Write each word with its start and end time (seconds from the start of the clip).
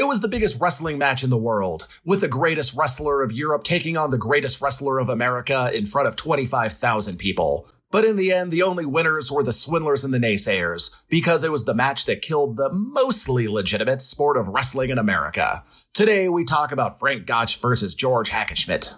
It 0.00 0.08
was 0.08 0.20
the 0.20 0.28
biggest 0.28 0.58
wrestling 0.58 0.96
match 0.96 1.22
in 1.22 1.28
the 1.28 1.36
world, 1.36 1.86
with 2.06 2.22
the 2.22 2.26
greatest 2.26 2.74
wrestler 2.74 3.22
of 3.22 3.32
Europe 3.32 3.64
taking 3.64 3.98
on 3.98 4.10
the 4.10 4.16
greatest 4.16 4.62
wrestler 4.62 4.98
of 4.98 5.10
America 5.10 5.70
in 5.74 5.84
front 5.84 6.08
of 6.08 6.16
25,000 6.16 7.18
people. 7.18 7.68
But 7.90 8.06
in 8.06 8.16
the 8.16 8.32
end, 8.32 8.50
the 8.50 8.62
only 8.62 8.86
winners 8.86 9.30
were 9.30 9.42
the 9.42 9.52
swindlers 9.52 10.02
and 10.02 10.14
the 10.14 10.18
naysayers, 10.18 11.02
because 11.10 11.44
it 11.44 11.52
was 11.52 11.66
the 11.66 11.74
match 11.74 12.06
that 12.06 12.22
killed 12.22 12.56
the 12.56 12.72
mostly 12.72 13.46
legitimate 13.46 14.00
sport 14.00 14.38
of 14.38 14.48
wrestling 14.48 14.88
in 14.88 14.96
America. 14.96 15.62
Today, 15.92 16.30
we 16.30 16.46
talk 16.46 16.72
about 16.72 16.98
Frank 16.98 17.26
Gotch 17.26 17.60
versus 17.60 17.94
George 17.94 18.30
Hackenschmidt. 18.30 18.94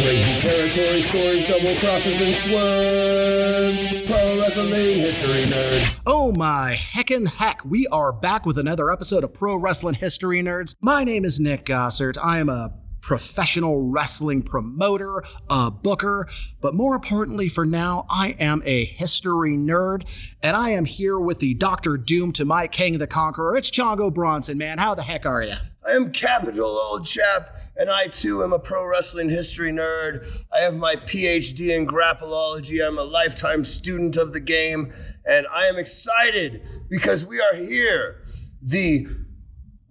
Crazy 0.00 0.38
territory 0.38 1.02
stories, 1.02 1.46
double 1.46 1.78
crosses, 1.80 2.18
and 2.22 2.34
swerves. 2.34 4.08
Wrestling 4.54 4.98
history 4.98 5.44
nerds. 5.44 6.02
Oh 6.04 6.30
my 6.36 6.74
heckin' 6.78 7.26
heck, 7.26 7.64
we 7.64 7.86
are 7.86 8.12
back 8.12 8.44
with 8.44 8.58
another 8.58 8.90
episode 8.90 9.24
of 9.24 9.32
Pro 9.32 9.56
Wrestling 9.56 9.94
History 9.94 10.42
Nerds. 10.42 10.76
My 10.78 11.04
name 11.04 11.24
is 11.24 11.40
Nick 11.40 11.64
Gossert. 11.64 12.18
I 12.22 12.38
am 12.38 12.50
a 12.50 12.74
professional 13.00 13.88
wrestling 13.88 14.42
promoter, 14.42 15.24
a 15.48 15.70
booker, 15.70 16.28
but 16.60 16.74
more 16.74 16.94
importantly 16.94 17.48
for 17.48 17.64
now, 17.64 18.04
I 18.10 18.36
am 18.38 18.60
a 18.66 18.84
history 18.84 19.56
nerd, 19.56 20.06
and 20.42 20.54
I 20.54 20.68
am 20.72 20.84
here 20.84 21.18
with 21.18 21.38
the 21.38 21.54
Doctor 21.54 21.96
Doom 21.96 22.32
to 22.32 22.44
my 22.44 22.66
King 22.66 22.98
the 22.98 23.06
Conqueror. 23.06 23.56
It's 23.56 23.70
Chongo 23.70 24.12
Bronson, 24.12 24.58
man. 24.58 24.76
How 24.76 24.94
the 24.94 25.02
heck 25.02 25.24
are 25.24 25.42
you? 25.42 25.54
I 25.86 25.92
am 25.92 26.12
capital 26.12 26.66
old 26.66 27.06
chap, 27.06 27.56
and 27.76 27.90
I 27.90 28.06
too 28.06 28.44
am 28.44 28.52
a 28.52 28.58
pro 28.58 28.86
wrestling 28.86 29.28
history 29.28 29.72
nerd. 29.72 30.26
I 30.52 30.60
have 30.60 30.76
my 30.76 30.94
PhD 30.94 31.76
in 31.76 31.86
grappleology. 31.86 32.86
I'm 32.86 32.98
a 32.98 33.04
lifetime 33.04 33.64
student 33.64 34.16
of 34.16 34.32
the 34.32 34.40
game, 34.40 34.92
and 35.26 35.46
I 35.52 35.66
am 35.66 35.76
excited 35.78 36.62
because 36.88 37.24
we 37.24 37.40
are 37.40 37.56
here. 37.56 38.24
The 38.60 39.08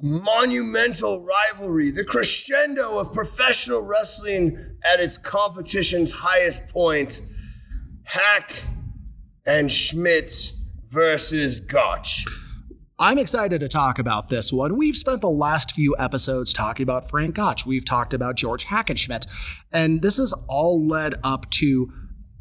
monumental 0.02 1.26
rivalry, 1.26 1.92
the 1.92 2.06
crescendo 2.06 2.98
of 2.98 3.12
professional 3.14 3.82
wrestling 3.82 4.58
at 4.92 5.00
its 5.00 5.18
competition's 5.18 6.14
highest 6.14 6.68
point. 6.70 7.22
Hack 8.04 8.56
and 9.46 9.72
Schmidt 9.72 10.54
versus 10.90 11.60
Gotch. 11.60 12.26
I'm 13.02 13.18
excited 13.18 13.62
to 13.62 13.68
talk 13.68 13.98
about 13.98 14.30
this 14.30 14.54
one. 14.54 14.78
We've 14.78 14.96
spent 14.96 15.22
the 15.22 15.30
last 15.30 15.72
few 15.72 15.96
episodes 15.98 16.54
talking 16.54 16.84
about 16.84 17.10
Frank 17.10 17.34
Gotch. 17.34 17.66
We've 17.66 17.84
talked 17.84 18.14
about 18.14 18.36
George 18.36 18.66
Hackenschmidt. 18.66 19.26
And 19.72 20.04
this 20.04 20.18
has 20.18 20.34
all 20.48 20.88
led 20.88 21.16
up 21.24 21.50
to 21.50 21.92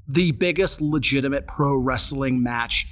the 0.07 0.33
biggest 0.33 0.83
legitimate 0.83 1.47
pro 1.47 1.75
wrestling 1.75 2.43
match 2.43 2.87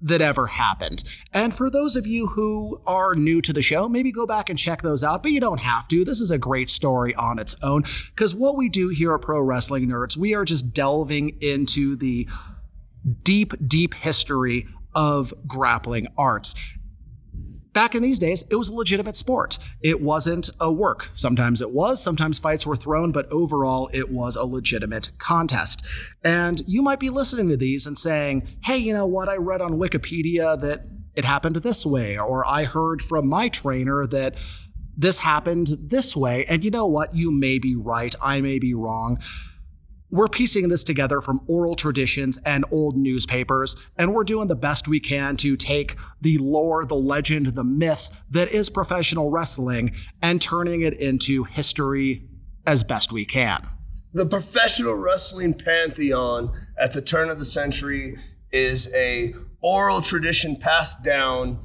that 0.00 0.20
ever 0.20 0.48
happened. 0.48 1.04
And 1.32 1.54
for 1.54 1.70
those 1.70 1.94
of 1.94 2.04
you 2.04 2.26
who 2.26 2.82
are 2.84 3.14
new 3.14 3.40
to 3.42 3.52
the 3.52 3.62
show, 3.62 3.88
maybe 3.88 4.10
go 4.10 4.26
back 4.26 4.50
and 4.50 4.58
check 4.58 4.82
those 4.82 5.04
out, 5.04 5.22
but 5.22 5.30
you 5.30 5.38
don't 5.38 5.60
have 5.60 5.86
to. 5.86 6.04
This 6.04 6.20
is 6.20 6.32
a 6.32 6.38
great 6.38 6.68
story 6.68 7.14
on 7.14 7.38
its 7.38 7.54
own 7.62 7.84
because 8.08 8.34
what 8.34 8.56
we 8.56 8.68
do 8.68 8.88
here 8.88 9.14
at 9.14 9.22
Pro 9.22 9.40
Wrestling 9.40 9.86
Nerds, 9.86 10.16
we 10.16 10.34
are 10.34 10.44
just 10.44 10.74
delving 10.74 11.38
into 11.40 11.94
the 11.94 12.28
deep, 13.22 13.54
deep 13.68 13.94
history 13.94 14.66
of 14.94 15.34
grappling 15.46 16.08
arts. 16.16 16.54
Back 17.72 17.94
in 17.94 18.02
these 18.02 18.18
days, 18.18 18.44
it 18.50 18.56
was 18.56 18.68
a 18.68 18.74
legitimate 18.74 19.16
sport. 19.16 19.58
It 19.80 20.02
wasn't 20.02 20.50
a 20.60 20.70
work. 20.70 21.08
Sometimes 21.14 21.62
it 21.62 21.70
was, 21.70 22.02
sometimes 22.02 22.38
fights 22.38 22.66
were 22.66 22.76
thrown, 22.76 23.12
but 23.12 23.32
overall, 23.32 23.88
it 23.94 24.10
was 24.10 24.36
a 24.36 24.44
legitimate 24.44 25.10
contest. 25.16 25.82
And 26.22 26.62
you 26.66 26.82
might 26.82 27.00
be 27.00 27.08
listening 27.08 27.48
to 27.48 27.56
these 27.56 27.86
and 27.86 27.96
saying, 27.96 28.46
hey, 28.64 28.76
you 28.76 28.92
know 28.92 29.06
what? 29.06 29.30
I 29.30 29.36
read 29.36 29.62
on 29.62 29.78
Wikipedia 29.78 30.60
that 30.60 30.84
it 31.16 31.24
happened 31.24 31.56
this 31.56 31.86
way, 31.86 32.18
or 32.18 32.46
I 32.46 32.64
heard 32.64 33.00
from 33.00 33.26
my 33.26 33.48
trainer 33.48 34.06
that 34.06 34.36
this 34.94 35.20
happened 35.20 35.68
this 35.80 36.14
way. 36.14 36.44
And 36.46 36.62
you 36.62 36.70
know 36.70 36.86
what? 36.86 37.14
You 37.14 37.30
may 37.30 37.58
be 37.58 37.74
right. 37.74 38.14
I 38.20 38.42
may 38.42 38.58
be 38.58 38.74
wrong. 38.74 39.18
We're 40.12 40.28
piecing 40.28 40.68
this 40.68 40.84
together 40.84 41.22
from 41.22 41.40
oral 41.46 41.74
traditions 41.74 42.36
and 42.44 42.66
old 42.70 42.98
newspapers, 42.98 43.88
and 43.96 44.12
we're 44.12 44.24
doing 44.24 44.46
the 44.46 44.54
best 44.54 44.86
we 44.86 45.00
can 45.00 45.38
to 45.38 45.56
take 45.56 45.96
the 46.20 46.36
lore, 46.36 46.84
the 46.84 46.94
legend, 46.94 47.46
the 47.46 47.64
myth 47.64 48.22
that 48.28 48.52
is 48.52 48.68
professional 48.68 49.30
wrestling 49.30 49.94
and 50.20 50.38
turning 50.38 50.82
it 50.82 50.92
into 51.00 51.44
history 51.44 52.28
as 52.66 52.84
best 52.84 53.10
we 53.10 53.24
can. 53.24 53.66
The 54.12 54.26
professional 54.26 54.96
wrestling 54.96 55.54
pantheon 55.54 56.52
at 56.78 56.92
the 56.92 57.00
turn 57.00 57.30
of 57.30 57.38
the 57.38 57.46
century 57.46 58.18
is 58.50 58.92
a 58.92 59.34
oral 59.62 60.02
tradition 60.02 60.56
passed 60.56 61.02
down, 61.02 61.58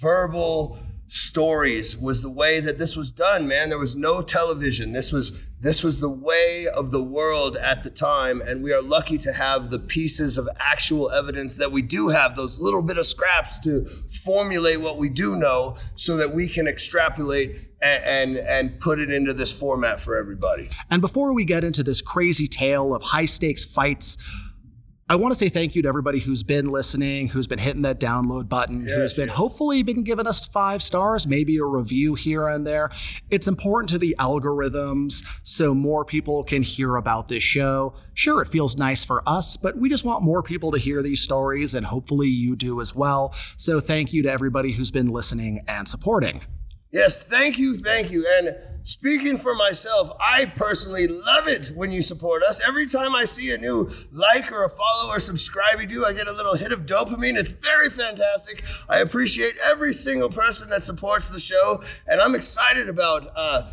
verbal 0.00 0.80
stories 1.06 1.96
was 1.96 2.20
the 2.20 2.30
way 2.30 2.58
that 2.58 2.78
this 2.78 2.96
was 2.96 3.12
done, 3.12 3.46
man. 3.46 3.68
There 3.68 3.78
was 3.78 3.94
no 3.94 4.22
television. 4.22 4.90
This 4.90 5.12
was 5.12 5.30
this 5.62 5.84
was 5.84 6.00
the 6.00 6.08
way 6.08 6.66
of 6.66 6.90
the 6.90 7.02
world 7.02 7.56
at 7.56 7.84
the 7.84 7.90
time, 7.90 8.40
and 8.40 8.64
we 8.64 8.72
are 8.72 8.82
lucky 8.82 9.16
to 9.18 9.32
have 9.32 9.70
the 9.70 9.78
pieces 9.78 10.36
of 10.36 10.48
actual 10.58 11.08
evidence 11.12 11.56
that 11.58 11.70
we 11.70 11.82
do 11.82 12.08
have, 12.08 12.34
those 12.34 12.60
little 12.60 12.82
bit 12.82 12.98
of 12.98 13.06
scraps 13.06 13.60
to 13.60 13.86
formulate 14.24 14.80
what 14.80 14.98
we 14.98 15.08
do 15.08 15.36
know 15.36 15.76
so 15.94 16.16
that 16.16 16.34
we 16.34 16.48
can 16.48 16.66
extrapolate 16.66 17.60
and, 17.80 18.38
and, 18.38 18.80
put 18.80 18.98
it 18.98 19.10
into 19.10 19.32
this 19.32 19.52
format 19.52 20.00
for 20.00 20.16
everybody. 20.16 20.68
And 20.90 21.00
before 21.00 21.32
we 21.32 21.44
get 21.44 21.64
into 21.64 21.82
this 21.82 22.00
crazy 22.00 22.46
tale 22.46 22.94
of 22.94 23.02
high 23.02 23.24
stakes 23.24 23.64
fights, 23.64 24.18
I 25.12 25.14
want 25.14 25.32
to 25.32 25.38
say 25.38 25.50
thank 25.50 25.74
you 25.74 25.82
to 25.82 25.88
everybody 25.88 26.20
who's 26.20 26.42
been 26.42 26.70
listening, 26.70 27.28
who's 27.28 27.46
been 27.46 27.58
hitting 27.58 27.82
that 27.82 28.00
download 28.00 28.48
button, 28.48 28.86
Yes, 28.86 28.96
who's 28.96 29.14
been 29.14 29.28
yes. 29.28 29.36
hopefully 29.36 29.82
been 29.82 30.04
giving 30.04 30.26
us 30.26 30.46
five 30.46 30.82
stars, 30.82 31.26
maybe 31.26 31.58
a 31.58 31.64
review 31.66 32.14
here 32.14 32.48
and 32.48 32.66
there. 32.66 32.88
It's 33.28 33.46
important 33.46 33.90
to 33.90 33.98
the 33.98 34.16
algorithms 34.18 35.22
so 35.42 35.74
more 35.74 36.06
people 36.06 36.42
can 36.44 36.62
hear 36.62 36.96
about 36.96 37.28
this 37.28 37.42
show. 37.42 37.92
Sure, 38.14 38.40
it 38.40 38.48
feels 38.48 38.78
nice 38.78 39.04
for 39.04 39.22
us, 39.28 39.58
but 39.58 39.76
we 39.76 39.90
just 39.90 40.02
want 40.02 40.22
more 40.22 40.42
people 40.42 40.70
to 40.70 40.78
hear 40.78 41.02
these 41.02 41.20
stories, 41.20 41.74
and 41.74 41.84
hopefully 41.84 42.28
you 42.28 42.56
do 42.56 42.80
as 42.80 42.94
well. 42.94 43.34
So 43.58 43.80
thank 43.80 44.14
you 44.14 44.22
to 44.22 44.30
everybody 44.32 44.72
who's 44.72 44.90
been 44.90 45.08
listening 45.10 45.62
and 45.68 45.86
supporting. 45.86 46.40
Yes, 46.90 47.22
thank 47.22 47.58
you, 47.58 47.76
thank 47.76 48.10
you. 48.10 48.26
And 48.38 48.56
speaking 48.82 49.38
for 49.38 49.54
myself, 49.54 50.10
I 50.20 50.46
personally 50.46 51.06
love 51.06 51.48
it 51.48 51.68
when 51.74 51.92
you 51.92 52.02
support 52.02 52.42
us. 52.42 52.60
Every 52.66 52.86
time 52.86 53.14
I 53.14 53.24
see 53.24 53.52
a 53.52 53.58
new 53.58 53.90
like 54.10 54.50
or 54.52 54.64
a 54.64 54.68
follow 54.68 55.10
or 55.10 55.18
subscribe 55.18 55.80
you 55.80 55.86
do, 55.86 56.04
I 56.04 56.12
get 56.12 56.28
a 56.28 56.32
little 56.32 56.54
hit 56.54 56.72
of 56.72 56.86
dopamine. 56.86 57.36
It's 57.36 57.50
very 57.50 57.90
fantastic. 57.90 58.64
I 58.88 58.98
appreciate 58.98 59.54
every 59.64 59.92
single 59.92 60.30
person 60.30 60.68
that 60.68 60.82
supports 60.82 61.28
the 61.30 61.40
show, 61.40 61.82
and 62.06 62.20
I'm 62.20 62.34
excited 62.34 62.88
about 62.88 63.30
uh 63.34 63.70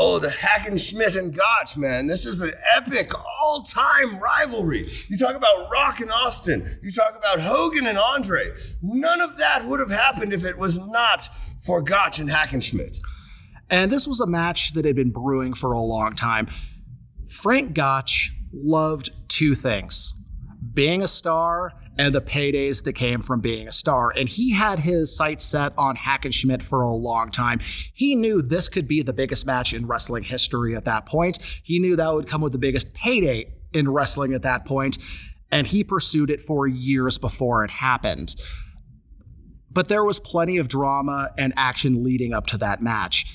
Oh, 0.00 0.20
the 0.20 0.28
Hackenschmidt 0.28 1.16
and 1.16 1.36
Gotch, 1.36 1.76
man. 1.76 2.06
This 2.06 2.24
is 2.24 2.40
an 2.40 2.52
epic 2.76 3.10
all 3.42 3.62
time 3.62 4.20
rivalry. 4.20 4.88
You 5.08 5.16
talk 5.16 5.34
about 5.34 5.68
Rock 5.72 5.98
and 5.98 6.12
Austin. 6.12 6.78
You 6.84 6.92
talk 6.92 7.16
about 7.16 7.40
Hogan 7.40 7.84
and 7.84 7.98
Andre. 7.98 8.52
None 8.80 9.20
of 9.20 9.38
that 9.38 9.66
would 9.66 9.80
have 9.80 9.90
happened 9.90 10.32
if 10.32 10.44
it 10.44 10.56
was 10.56 10.86
not 10.86 11.28
for 11.58 11.82
Gotch 11.82 12.20
and 12.20 12.30
Hackenschmidt. 12.30 13.00
And 13.70 13.90
this 13.90 14.06
was 14.06 14.20
a 14.20 14.26
match 14.26 14.72
that 14.74 14.84
had 14.84 14.96
been 14.96 15.10
brewing 15.10 15.54
for 15.54 15.72
a 15.72 15.80
long 15.80 16.14
time. 16.14 16.48
Frank 17.28 17.74
Gotch 17.74 18.32
loved 18.52 19.10
two 19.28 19.54
things 19.54 20.14
being 20.74 21.02
a 21.02 21.08
star 21.08 21.72
and 21.98 22.14
the 22.14 22.20
paydays 22.20 22.84
that 22.84 22.92
came 22.92 23.20
from 23.20 23.40
being 23.40 23.66
a 23.66 23.72
star. 23.72 24.10
And 24.10 24.28
he 24.28 24.52
had 24.52 24.78
his 24.78 25.16
sights 25.16 25.44
set 25.44 25.72
on 25.76 25.96
Hackenschmidt 25.96 26.62
for 26.62 26.82
a 26.82 26.90
long 26.90 27.30
time. 27.30 27.58
He 27.94 28.14
knew 28.14 28.40
this 28.40 28.68
could 28.68 28.86
be 28.86 29.02
the 29.02 29.12
biggest 29.12 29.44
match 29.44 29.72
in 29.72 29.86
wrestling 29.86 30.22
history 30.22 30.76
at 30.76 30.84
that 30.84 31.06
point. 31.06 31.38
He 31.64 31.80
knew 31.80 31.96
that 31.96 32.14
would 32.14 32.28
come 32.28 32.40
with 32.40 32.52
the 32.52 32.58
biggest 32.58 32.94
payday 32.94 33.52
in 33.72 33.90
wrestling 33.90 34.32
at 34.32 34.42
that 34.42 34.64
point, 34.64 34.98
And 35.50 35.66
he 35.66 35.82
pursued 35.82 36.30
it 36.30 36.42
for 36.46 36.66
years 36.66 37.18
before 37.18 37.64
it 37.64 37.70
happened. 37.70 38.34
But 39.70 39.88
there 39.88 40.04
was 40.04 40.18
plenty 40.18 40.58
of 40.58 40.68
drama 40.68 41.30
and 41.38 41.52
action 41.56 42.04
leading 42.04 42.32
up 42.32 42.46
to 42.48 42.58
that 42.58 42.80
match. 42.80 43.26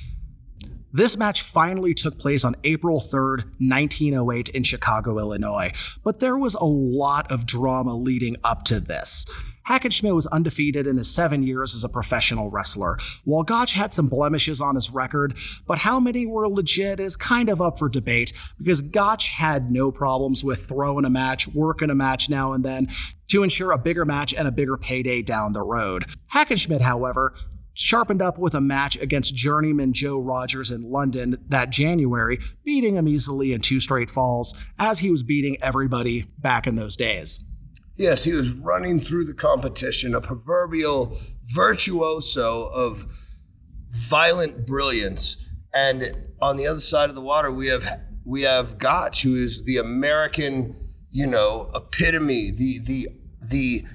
This 0.96 1.18
match 1.18 1.42
finally 1.42 1.96
took 1.96 2.20
place 2.20 2.44
on 2.44 2.56
April 2.64 3.02
3rd, 3.02 3.46
1908, 3.58 4.50
in 4.50 4.62
Chicago, 4.62 5.18
Illinois, 5.18 5.72
but 6.04 6.20
there 6.20 6.38
was 6.38 6.54
a 6.54 6.66
lot 6.66 7.32
of 7.32 7.48
drama 7.48 7.98
leading 7.98 8.36
up 8.44 8.64
to 8.66 8.80
this. 8.80 9.26
Hackenschmidt 9.68 10.14
was 10.14 10.28
undefeated 10.28 10.86
in 10.86 10.98
his 10.98 11.10
seven 11.10 11.42
years 11.42 11.74
as 11.74 11.84
a 11.84 11.90
professional 11.90 12.52
wrestler, 12.52 13.00
while 13.24 13.42
Gotch 13.42 13.74
had 13.74 13.92
some 13.92 14.08
blemishes 14.08 14.62
on 14.62 14.76
his 14.76 14.92
record, 14.92 15.36
but 15.66 15.80
how 15.80 16.00
many 16.00 16.28
were 16.28 16.48
legit 16.48 17.00
is 17.00 17.18
kind 17.18 17.50
of 17.50 17.60
up 17.60 17.80
for 17.80 17.90
debate 17.90 18.32
because 18.60 18.82
Gotch 18.82 19.30
had 19.30 19.72
no 19.72 19.92
problems 19.92 20.44
with 20.44 20.68
throwing 20.68 21.06
a 21.06 21.10
match, 21.10 21.48
working 21.48 21.90
a 21.90 21.96
match 21.96 22.30
now 22.30 22.54
and 22.54 22.64
then 22.64 22.88
to 23.30 23.42
ensure 23.42 23.72
a 23.72 23.80
bigger 23.80 24.06
match 24.06 24.32
and 24.32 24.48
a 24.48 24.52
bigger 24.52 24.78
payday 24.78 25.24
down 25.24 25.54
the 25.54 25.64
road. 25.64 26.06
Hackenschmidt, 26.34 26.82
however, 26.82 27.34
sharpened 27.74 28.22
up 28.22 28.38
with 28.38 28.54
a 28.54 28.62
match 28.62 28.96
against 28.98 29.36
journeyman 29.36 29.94
Joe 29.94 30.18
Rogers 30.18 30.72
in 30.72 30.92
London 30.92 31.38
that 31.48 31.70
January, 31.70 32.40
beating 32.64 32.96
him 32.96 33.08
easily 33.08 33.54
in 33.54 33.62
two 33.62 33.80
straight 33.80 34.10
falls, 34.10 34.54
as 34.78 35.00
he 35.00 35.10
was 35.10 35.24
beating 35.24 35.58
everybody 35.62 36.28
back 36.38 36.68
in 36.68 36.76
those 36.76 36.96
days. 36.96 37.40
Yes, 37.96 38.24
he 38.24 38.34
was 38.34 38.52
running 38.52 39.00
through 39.00 39.26
the 39.26 39.34
competition, 39.34 40.16
a 40.16 40.22
proverbial 40.22 41.18
virtuoso 41.44 42.66
of 42.68 43.06
violent 43.92 44.66
brilliance. 44.66 45.38
And 45.74 46.18
on 46.42 46.58
the 46.58 46.66
other 46.66 46.80
side 46.80 47.10
of 47.10 47.16
the 47.16 47.22
water, 47.22 47.52
we 47.52 47.68
have 47.68 47.86
we 48.26 48.44
have 48.44 48.78
Gotch, 48.78 49.24
who 49.24 49.36
is 49.36 49.64
the 49.64 49.78
American, 49.78 50.76
you 51.12 51.28
know, 51.28 51.70
epitome, 51.76 52.52
the 52.52 52.80
the 52.80 53.10
the 53.50 53.86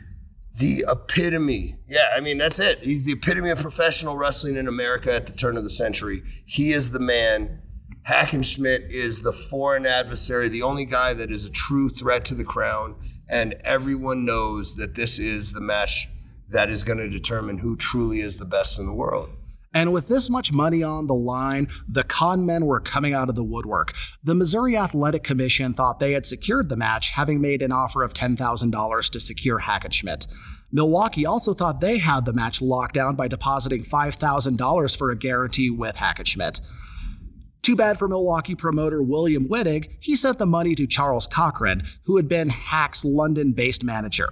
the 0.59 0.85
epitome. 0.89 1.77
Yeah, 1.89 2.11
I 2.15 2.21
mean 2.21 2.39
that's 2.39 2.59
it. 2.59 2.81
He's 2.81 3.05
the 3.05 3.13
epitome 3.13 3.51
of 3.51 3.59
professional 3.59 4.17
wrestling 4.17 4.57
in 4.57 4.69
America 4.69 5.13
at 5.13 5.27
the 5.27 5.33
turn 5.33 5.57
of 5.57 5.65
the 5.65 5.71
century. 5.71 6.23
He 6.45 6.73
is 6.73 6.91
the 6.91 7.01
man. 7.01 7.63
Hackenschmidt 8.07 8.91
is 8.91 9.21
the 9.21 9.33
foreign 9.33 9.85
adversary, 9.85 10.49
the 10.49 10.63
only 10.63 10.87
guy 10.87 11.13
that 11.13 11.31
is 11.31 11.45
a 11.45 11.51
true 11.51 11.91
threat 11.91 12.25
to 12.27 12.35
the 12.35 12.45
crown, 12.45 12.97
and 13.29 13.55
everyone 13.65 14.25
knows 14.25 14.77
that 14.77 14.95
this 14.95 15.19
is 15.19 15.53
the 15.53 15.61
match 15.61 16.09
that 16.49 16.71
is 16.71 16.85
going 16.85 16.99
to 16.99 17.11
determine 17.11 17.59
who 17.59 17.77
truly 17.77 18.21
is 18.21 18.39
the 18.39 18.47
best 18.47 18.79
in 18.79 18.87
the 18.87 18.95
world. 18.95 19.29
And 19.75 19.93
with 19.93 20.09
this 20.09 20.31
much 20.31 20.51
money 20.51 20.83
on 20.83 21.07
the 21.07 21.15
line, 21.15 21.69
the 21.87 22.03
con 22.03 22.47
men 22.47 22.65
were 22.65 22.81
coming 22.81 23.13
out 23.13 23.29
of 23.29 23.35
the 23.35 23.45
woodwork. 23.45 23.95
The 24.25 24.35
Missouri 24.35 24.77
Athletic 24.77 25.23
Commission 25.23 25.75
thought 25.75 26.01
they 26.01 26.13
had 26.13 26.25
secured 26.25 26.71
the 26.71 26.77
match, 26.77 27.11
having 27.11 27.41
made 27.41 27.61
an 27.61 27.71
offer 27.71 28.03
of 28.03 28.15
$10,000 28.15 29.11
to 29.11 29.21
secure 29.21 29.61
Hackenschmidt. 29.61 30.27
Milwaukee 30.71 31.25
also 31.25 31.55
thought 31.55 31.81
they 31.81 31.99
had 31.99 32.25
the 32.25 32.33
match 32.33 32.61
locked 32.61 32.95
down 32.95 33.17
by 33.17 33.29
depositing 33.29 33.85
$5,000 33.85 34.97
for 34.97 35.11
a 35.11 35.17
guarantee 35.17 35.71
with 35.71 35.97
Hackenschmidt. 35.97 36.61
Too 37.63 37.75
bad 37.75 37.99
for 37.99 38.09
Milwaukee 38.09 38.55
promoter 38.55 39.03
William 39.03 39.49
Wittig, 39.49 39.97
he 40.01 40.15
sent 40.15 40.39
the 40.39 40.47
money 40.47 40.75
to 40.75 40.87
Charles 40.87 41.27
Cochran, 41.27 41.83
who 42.05 42.17
had 42.17 42.29
been 42.29 42.51
Hack's 42.51 43.05
London 43.05 43.53
based 43.53 43.83
manager. 43.83 44.29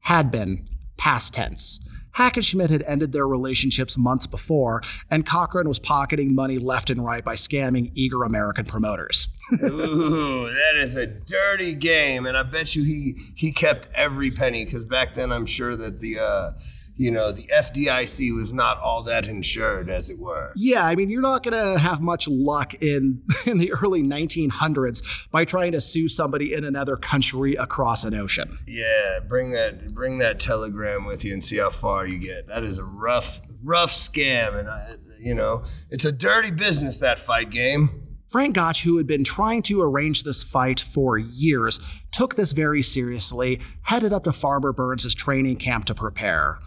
Had 0.00 0.30
been, 0.30 0.68
past 0.96 1.34
tense. 1.34 1.86
Hackenschmidt 2.16 2.70
had 2.70 2.82
ended 2.82 3.12
their 3.12 3.26
relationships 3.26 3.96
months 3.96 4.26
before, 4.26 4.82
and 5.10 5.24
Cochran 5.26 5.68
was 5.68 5.78
pocketing 5.78 6.34
money 6.34 6.58
left 6.58 6.90
and 6.90 7.04
right 7.04 7.24
by 7.24 7.34
scamming 7.34 7.90
eager 7.94 8.22
American 8.22 8.66
promoters. 8.66 9.28
Ooh, 9.52 10.46
that 10.46 10.76
is 10.76 10.96
a 10.96 11.06
dirty 11.06 11.74
game, 11.74 12.26
and 12.26 12.36
I 12.36 12.42
bet 12.42 12.74
you 12.74 12.84
he 12.84 13.32
he 13.34 13.52
kept 13.52 13.88
every 13.94 14.30
penny 14.30 14.64
because 14.64 14.84
back 14.84 15.14
then 15.14 15.32
I'm 15.32 15.46
sure 15.46 15.76
that 15.76 16.00
the 16.00 16.18
uh, 16.20 16.50
you 16.96 17.10
know, 17.10 17.32
the 17.32 17.48
FDIC 17.52 18.34
was 18.34 18.52
not 18.52 18.78
all 18.78 19.02
that 19.04 19.26
insured, 19.26 19.88
as 19.88 20.10
it 20.10 20.18
were. 20.18 20.52
Yeah, 20.54 20.86
I 20.86 20.94
mean, 20.94 21.10
you're 21.10 21.22
not 21.22 21.42
going 21.42 21.54
to 21.54 21.78
have 21.78 22.00
much 22.00 22.28
luck 22.28 22.74
in 22.74 23.22
in 23.46 23.58
the 23.58 23.72
early 23.72 24.02
1900s 24.02 25.28
by 25.30 25.44
trying 25.44 25.72
to 25.72 25.80
sue 25.80 26.08
somebody 26.08 26.52
in 26.52 26.64
another 26.64 26.96
country 26.96 27.54
across 27.54 28.04
an 28.04 28.14
ocean. 28.14 28.58
Yeah, 28.66 29.20
bring 29.26 29.52
that 29.52 29.94
bring 29.94 30.18
that 30.18 30.38
telegram 30.38 31.04
with 31.04 31.24
you 31.24 31.32
and 31.32 31.42
see 31.42 31.58
how 31.58 31.70
far 31.70 32.06
you 32.06 32.18
get. 32.18 32.46
That 32.48 32.62
is 32.62 32.78
a 32.78 32.84
rough 32.84 33.40
rough 33.62 33.90
scam, 33.90 34.58
and 34.58 34.68
I, 34.68 34.96
you 35.18 35.34
know, 35.34 35.64
it's 35.90 36.04
a 36.04 36.12
dirty 36.12 36.50
business 36.50 37.00
that 37.00 37.18
fight 37.18 37.50
game. 37.50 38.11
Frank 38.32 38.54
Gotch, 38.54 38.84
who 38.84 38.96
had 38.96 39.06
been 39.06 39.24
trying 39.24 39.60
to 39.60 39.82
arrange 39.82 40.22
this 40.22 40.42
fight 40.42 40.80
for 40.80 41.18
years, 41.18 41.78
took 42.10 42.34
this 42.34 42.52
very 42.52 42.82
seriously, 42.82 43.60
headed 43.82 44.10
up 44.10 44.24
to 44.24 44.32
Farmer 44.32 44.72
Burns' 44.72 45.14
training 45.14 45.56
camp 45.56 45.84
to 45.84 45.94
prepare. 45.94 46.58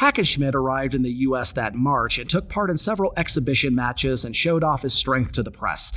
Hackenschmidt 0.00 0.56
arrived 0.56 0.94
in 0.94 1.02
the 1.02 1.12
US 1.12 1.52
that 1.52 1.76
March 1.76 2.18
and 2.18 2.28
took 2.28 2.48
part 2.48 2.70
in 2.70 2.76
several 2.76 3.12
exhibition 3.16 3.72
matches 3.72 4.24
and 4.24 4.34
showed 4.34 4.64
off 4.64 4.82
his 4.82 4.94
strength 4.94 5.30
to 5.34 5.44
the 5.44 5.52
press. 5.52 5.92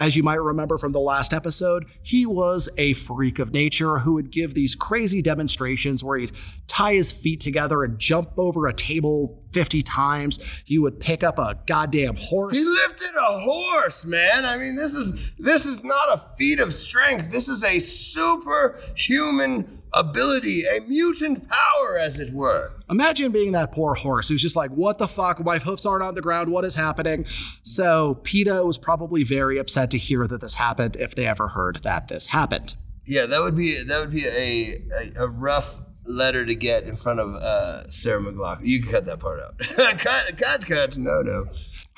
As 0.00 0.16
you 0.16 0.22
might 0.22 0.40
remember 0.40 0.78
from 0.78 0.92
the 0.92 1.00
last 1.00 1.34
episode, 1.34 1.84
he 2.02 2.24
was 2.24 2.70
a 2.78 2.94
freak 2.94 3.38
of 3.38 3.52
nature 3.52 3.98
who 3.98 4.14
would 4.14 4.30
give 4.30 4.54
these 4.54 4.74
crazy 4.74 5.20
demonstrations 5.20 6.02
where 6.02 6.16
he'd 6.16 6.32
tie 6.66 6.94
his 6.94 7.12
feet 7.12 7.40
together 7.40 7.84
and 7.84 7.98
jump 7.98 8.30
over 8.38 8.66
a 8.66 8.72
table 8.72 9.44
50 9.52 9.82
times. 9.82 10.62
He 10.64 10.78
would 10.78 11.00
pick 11.00 11.22
up 11.22 11.38
a 11.38 11.58
goddamn 11.66 12.16
horse. 12.16 12.56
He 12.56 12.64
lifted 12.64 13.14
a 13.14 13.40
horse, 13.40 14.06
man. 14.06 14.46
I 14.46 14.56
mean, 14.56 14.74
this 14.74 14.94
is 14.94 15.12
this 15.38 15.66
is 15.66 15.84
not 15.84 16.08
a 16.08 16.22
feat 16.38 16.60
of 16.60 16.72
strength. 16.72 17.30
This 17.30 17.50
is 17.50 17.62
a 17.62 17.78
superhuman 17.78 19.79
ability, 19.92 20.64
a 20.64 20.80
mutant 20.80 21.48
power, 21.48 21.98
as 21.98 22.18
it 22.18 22.32
were. 22.32 22.72
Imagine 22.88 23.32
being 23.32 23.52
that 23.52 23.72
poor 23.72 23.94
horse 23.94 24.28
who's 24.28 24.42
just 24.42 24.56
like, 24.56 24.70
what 24.70 24.98
the 24.98 25.08
fuck? 25.08 25.44
My 25.44 25.58
hoofs 25.58 25.86
aren't 25.86 26.02
on 26.02 26.14
the 26.14 26.22
ground. 26.22 26.50
What 26.50 26.64
is 26.64 26.74
happening? 26.74 27.26
So 27.62 28.20
PETA 28.22 28.64
was 28.64 28.78
probably 28.78 29.24
very 29.24 29.58
upset 29.58 29.90
to 29.92 29.98
hear 29.98 30.26
that 30.26 30.40
this 30.40 30.54
happened 30.54 30.96
if 30.96 31.14
they 31.14 31.26
ever 31.26 31.48
heard 31.48 31.76
that 31.82 32.08
this 32.08 32.28
happened. 32.28 32.76
Yeah, 33.06 33.26
that 33.26 33.40
would 33.40 33.56
be 33.56 33.82
that 33.82 34.00
would 34.00 34.12
be 34.12 34.26
a 34.26 34.78
a, 35.16 35.24
a 35.24 35.26
rough 35.26 35.80
letter 36.04 36.44
to 36.44 36.54
get 36.54 36.84
in 36.84 36.96
front 36.96 37.20
of 37.20 37.34
uh, 37.34 37.86
Sarah 37.86 38.20
McLachlan. 38.20 38.66
You 38.66 38.82
can 38.82 38.90
cut 38.90 39.06
that 39.06 39.20
part 39.20 39.40
out. 39.40 39.58
cut, 39.98 40.36
cut, 40.36 40.66
cut. 40.66 40.96
No, 40.96 41.22
no. 41.22 41.46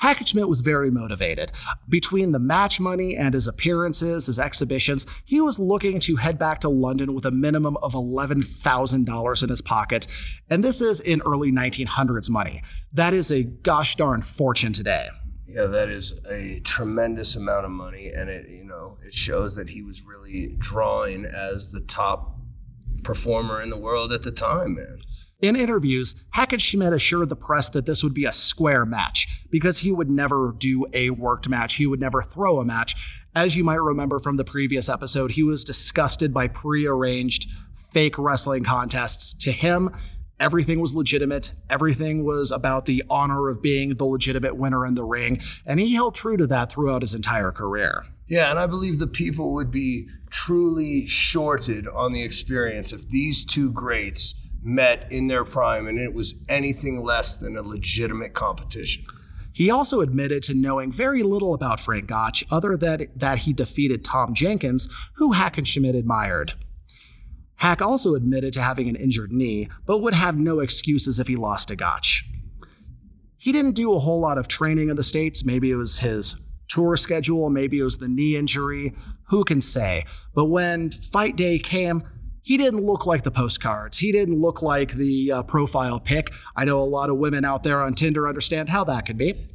Hackenschmidt 0.03 0.49
was 0.49 0.59
very 0.59 0.91
motivated. 0.91 1.53
Between 1.87 2.33
the 2.33 2.39
match 2.39 2.77
money 2.77 3.15
and 3.15 3.33
his 3.33 3.47
appearances, 3.47 4.25
his 4.25 4.37
exhibitions, 4.37 5.05
he 5.23 5.39
was 5.39 5.59
looking 5.59 6.01
to 6.01 6.17
head 6.17 6.37
back 6.37 6.59
to 6.59 6.67
London 6.67 7.13
with 7.13 7.25
a 7.25 7.31
minimum 7.31 7.77
of 7.77 7.93
$11,000 7.93 9.43
in 9.43 9.49
his 9.49 9.61
pocket. 9.61 10.07
And 10.49 10.61
this 10.61 10.81
is 10.81 10.99
in 10.99 11.21
early 11.21 11.53
1900s 11.53 12.29
money. 12.29 12.63
That 12.91 13.13
is 13.13 13.31
a 13.31 13.43
gosh 13.43 13.95
darn 13.95 14.23
fortune 14.23 14.73
today. 14.73 15.07
Yeah, 15.47 15.67
that 15.67 15.87
is 15.87 16.19
a 16.29 16.59
tremendous 16.65 17.37
amount 17.37 17.63
of 17.63 17.71
money, 17.71 18.07
and 18.07 18.29
it 18.29 18.49
you 18.49 18.63
know 18.63 18.97
it 19.05 19.13
shows 19.13 19.55
that 19.55 19.69
he 19.69 19.83
was 19.83 20.01
really 20.01 20.55
drawing 20.57 21.25
as 21.25 21.69
the 21.69 21.81
top 21.81 22.39
performer 23.03 23.61
in 23.61 23.69
the 23.69 23.77
world 23.77 24.11
at 24.11 24.23
the 24.23 24.31
time, 24.31 24.75
man. 24.75 24.99
In 25.43 25.57
interviews, 25.57 26.15
Hackenschmidt 26.37 26.93
assured 26.93 27.27
the 27.27 27.35
press 27.35 27.67
that 27.67 27.85
this 27.85 28.01
would 28.01 28.13
be 28.13 28.23
a 28.23 28.31
square 28.31 28.85
match 28.85 29.45
because 29.51 29.79
he 29.79 29.91
would 29.91 30.09
never 30.09 30.55
do 30.57 30.85
a 30.93 31.09
worked 31.09 31.49
match. 31.49 31.75
He 31.75 31.85
would 31.85 31.99
never 31.99 32.21
throw 32.21 32.61
a 32.61 32.65
match. 32.65 33.21
As 33.35 33.57
you 33.57 33.65
might 33.65 33.81
remember 33.81 34.19
from 34.19 34.37
the 34.37 34.45
previous 34.45 34.87
episode, 34.87 35.31
he 35.31 35.43
was 35.43 35.65
disgusted 35.65 36.33
by 36.33 36.47
prearranged 36.47 37.51
fake 37.75 38.17
wrestling 38.17 38.63
contests. 38.63 39.33
To 39.43 39.51
him, 39.51 39.93
everything 40.39 40.79
was 40.79 40.95
legitimate. 40.95 41.51
Everything 41.69 42.23
was 42.23 42.49
about 42.49 42.85
the 42.85 43.03
honor 43.09 43.49
of 43.49 43.61
being 43.61 43.95
the 43.95 44.05
legitimate 44.05 44.55
winner 44.55 44.85
in 44.85 44.95
the 44.95 45.03
ring. 45.03 45.41
And 45.65 45.77
he 45.77 45.93
held 45.93 46.15
true 46.15 46.37
to 46.37 46.47
that 46.47 46.71
throughout 46.71 47.01
his 47.01 47.13
entire 47.13 47.51
career. 47.51 48.05
Yeah, 48.29 48.49
and 48.49 48.57
I 48.57 48.67
believe 48.67 48.97
the 48.97 49.07
people 49.07 49.51
would 49.51 49.71
be 49.71 50.07
truly 50.29 51.05
shorted 51.05 51.85
on 51.85 52.13
the 52.13 52.23
experience 52.23 52.93
if 52.93 53.09
these 53.09 53.43
two 53.43 53.73
greats 53.73 54.35
met 54.63 55.11
in 55.11 55.27
their 55.27 55.43
prime 55.43 55.87
and 55.87 55.99
it 55.99 56.13
was 56.13 56.35
anything 56.47 57.03
less 57.03 57.37
than 57.37 57.57
a 57.57 57.61
legitimate 57.61 58.33
competition. 58.33 59.03
He 59.51 59.69
also 59.69 60.01
admitted 60.01 60.41
to 60.43 60.55
knowing 60.55 60.91
very 60.91 61.21
little 61.21 61.53
about 61.53 61.79
Frank 61.79 62.07
Gotch 62.07 62.43
other 62.49 62.75
than 62.75 63.07
that 63.15 63.39
he 63.39 63.53
defeated 63.53 64.03
Tom 64.03 64.33
Jenkins, 64.33 64.89
who 65.17 65.33
Hackenschmidt 65.33 65.95
admired. 65.95 66.53
Hack 67.57 67.81
also 67.81 68.15
admitted 68.15 68.51
to 68.53 68.61
having 68.61 68.89
an 68.89 68.95
injured 68.95 69.31
knee, 69.31 69.69
but 69.85 69.99
would 69.99 70.15
have 70.15 70.37
no 70.37 70.59
excuses 70.59 71.19
if 71.19 71.27
he 71.27 71.35
lost 71.35 71.67
to 71.67 71.75
Gotch. 71.75 72.25
He 73.37 73.51
didn't 73.51 73.73
do 73.73 73.93
a 73.93 73.99
whole 73.99 74.19
lot 74.19 74.37
of 74.37 74.47
training 74.47 74.89
in 74.89 74.95
the 74.95 75.03
States. 75.03 75.45
Maybe 75.45 75.69
it 75.69 75.75
was 75.75 75.99
his 75.99 76.35
tour 76.67 76.95
schedule, 76.95 77.49
maybe 77.49 77.79
it 77.79 77.83
was 77.83 77.97
the 77.97 78.07
knee 78.07 78.35
injury. 78.35 78.95
Who 79.27 79.43
can 79.43 79.61
say? 79.61 80.05
But 80.33 80.45
when 80.45 80.89
fight 80.89 81.35
day 81.35 81.59
came, 81.59 82.03
he 82.43 82.57
didn't 82.57 82.85
look 82.85 83.05
like 83.05 83.23
the 83.23 83.31
postcards. 83.31 83.97
He 83.97 84.11
didn't 84.11 84.39
look 84.39 84.61
like 84.61 84.93
the 84.93 85.31
uh, 85.31 85.43
profile 85.43 85.99
pic. 85.99 86.31
I 86.55 86.65
know 86.65 86.79
a 86.79 86.83
lot 86.83 87.09
of 87.09 87.17
women 87.17 87.45
out 87.45 87.63
there 87.63 87.81
on 87.81 87.93
Tinder 87.93 88.27
understand 88.27 88.69
how 88.69 88.83
that 88.83 89.05
could 89.05 89.17
be. 89.17 89.47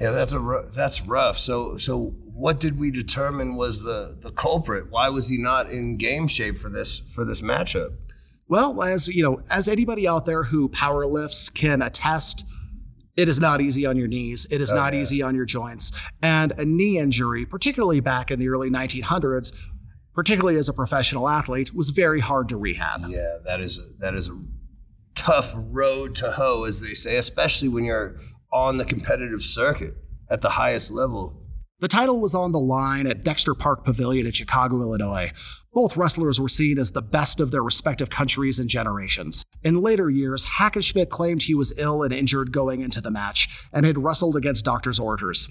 Yeah, 0.00 0.12
that's 0.12 0.32
a 0.32 0.64
that's 0.74 1.02
rough. 1.02 1.38
So 1.38 1.76
so 1.76 2.14
what 2.22 2.60
did 2.60 2.78
we 2.78 2.90
determine 2.90 3.56
was 3.56 3.82
the 3.82 4.16
the 4.20 4.30
culprit? 4.30 4.90
Why 4.90 5.08
was 5.08 5.28
he 5.28 5.38
not 5.38 5.70
in 5.70 5.96
game 5.96 6.28
shape 6.28 6.56
for 6.56 6.68
this 6.70 7.00
for 7.00 7.24
this 7.24 7.40
matchup? 7.40 7.96
Well, 8.48 8.80
as 8.82 9.08
you 9.08 9.22
know, 9.22 9.42
as 9.50 9.68
anybody 9.68 10.06
out 10.06 10.24
there 10.24 10.44
who 10.44 10.68
power 10.68 11.06
lifts 11.06 11.48
can 11.48 11.82
attest, 11.82 12.44
it 13.16 13.28
is 13.28 13.40
not 13.40 13.60
easy 13.60 13.86
on 13.86 13.96
your 13.96 14.06
knees. 14.06 14.46
It 14.50 14.60
is 14.60 14.70
oh, 14.70 14.76
not 14.76 14.92
yeah. 14.92 15.00
easy 15.00 15.22
on 15.22 15.34
your 15.34 15.46
joints. 15.46 15.92
And 16.22 16.52
a 16.52 16.64
knee 16.64 16.98
injury, 16.98 17.46
particularly 17.46 18.00
back 18.00 18.30
in 18.30 18.38
the 18.38 18.50
early 18.50 18.70
1900s, 18.70 19.56
particularly 20.16 20.58
as 20.58 20.68
a 20.68 20.72
professional 20.72 21.28
athlete, 21.28 21.72
was 21.72 21.90
very 21.90 22.20
hard 22.20 22.48
to 22.48 22.56
rehab. 22.56 23.02
Yeah, 23.06 23.36
that 23.44 23.60
is 23.60 23.78
a, 23.78 23.82
that 23.98 24.14
is 24.14 24.28
a 24.28 24.38
tough 25.14 25.54
road 25.56 26.14
to 26.16 26.32
hoe, 26.32 26.64
as 26.64 26.80
they 26.80 26.94
say, 26.94 27.16
especially 27.18 27.68
when 27.68 27.84
you're 27.84 28.18
on 28.52 28.78
the 28.78 28.84
competitive 28.84 29.42
circuit 29.42 29.94
at 30.30 30.40
the 30.40 30.50
highest 30.50 30.90
level. 30.90 31.42
The 31.78 31.88
title 31.88 32.20
was 32.20 32.34
on 32.34 32.52
the 32.52 32.58
line 32.58 33.06
at 33.06 33.22
Dexter 33.22 33.54
Park 33.54 33.84
Pavilion 33.84 34.24
in 34.24 34.32
Chicago, 34.32 34.80
Illinois. 34.80 35.30
Both 35.74 35.98
wrestlers 35.98 36.40
were 36.40 36.48
seen 36.48 36.78
as 36.78 36.92
the 36.92 37.02
best 37.02 37.38
of 37.38 37.50
their 37.50 37.62
respective 37.62 38.08
countries 38.08 38.58
and 38.58 38.70
generations. 38.70 39.44
In 39.62 39.82
later 39.82 40.08
years, 40.08 40.46
Hackenschmidt 40.46 41.10
claimed 41.10 41.42
he 41.42 41.54
was 41.54 41.78
ill 41.78 42.02
and 42.02 42.14
injured 42.14 42.50
going 42.50 42.80
into 42.80 43.02
the 43.02 43.10
match 43.10 43.66
and 43.74 43.84
had 43.84 44.02
wrestled 44.02 44.36
against 44.36 44.64
doctor's 44.64 44.98
orders. 44.98 45.46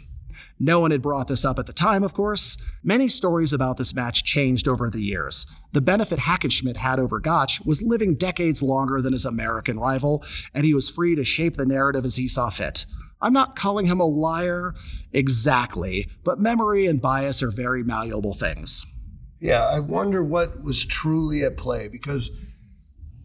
No 0.59 0.79
one 0.79 0.91
had 0.91 1.01
brought 1.01 1.27
this 1.27 1.43
up 1.43 1.59
at 1.59 1.65
the 1.65 1.73
time, 1.73 2.03
of 2.03 2.13
course. 2.13 2.57
Many 2.81 3.09
stories 3.09 3.51
about 3.51 3.77
this 3.77 3.93
match 3.93 4.23
changed 4.23 4.67
over 4.67 4.89
the 4.89 5.01
years. 5.01 5.45
The 5.73 5.81
benefit 5.81 6.19
Hackenschmidt 6.19 6.77
had 6.77 6.99
over 6.99 7.19
Gotch 7.19 7.59
was 7.65 7.83
living 7.83 8.15
decades 8.15 8.63
longer 8.63 9.01
than 9.01 9.11
his 9.11 9.25
American 9.25 9.77
rival, 9.77 10.23
and 10.53 10.63
he 10.63 10.73
was 10.73 10.89
free 10.89 11.15
to 11.15 11.25
shape 11.25 11.57
the 11.57 11.65
narrative 11.65 12.05
as 12.05 12.15
he 12.15 12.27
saw 12.27 12.49
fit. 12.49 12.85
I'm 13.21 13.33
not 13.33 13.55
calling 13.55 13.85
him 13.85 13.99
a 13.99 14.05
liar 14.05 14.75
exactly, 15.11 16.09
but 16.23 16.39
memory 16.39 16.85
and 16.85 17.01
bias 17.01 17.43
are 17.43 17.51
very 17.51 17.83
malleable 17.83 18.33
things. 18.33 18.85
Yeah, 19.39 19.65
I 19.65 19.79
wonder 19.79 20.23
what 20.23 20.63
was 20.63 20.85
truly 20.85 21.43
at 21.43 21.57
play 21.57 21.87
because, 21.87 22.31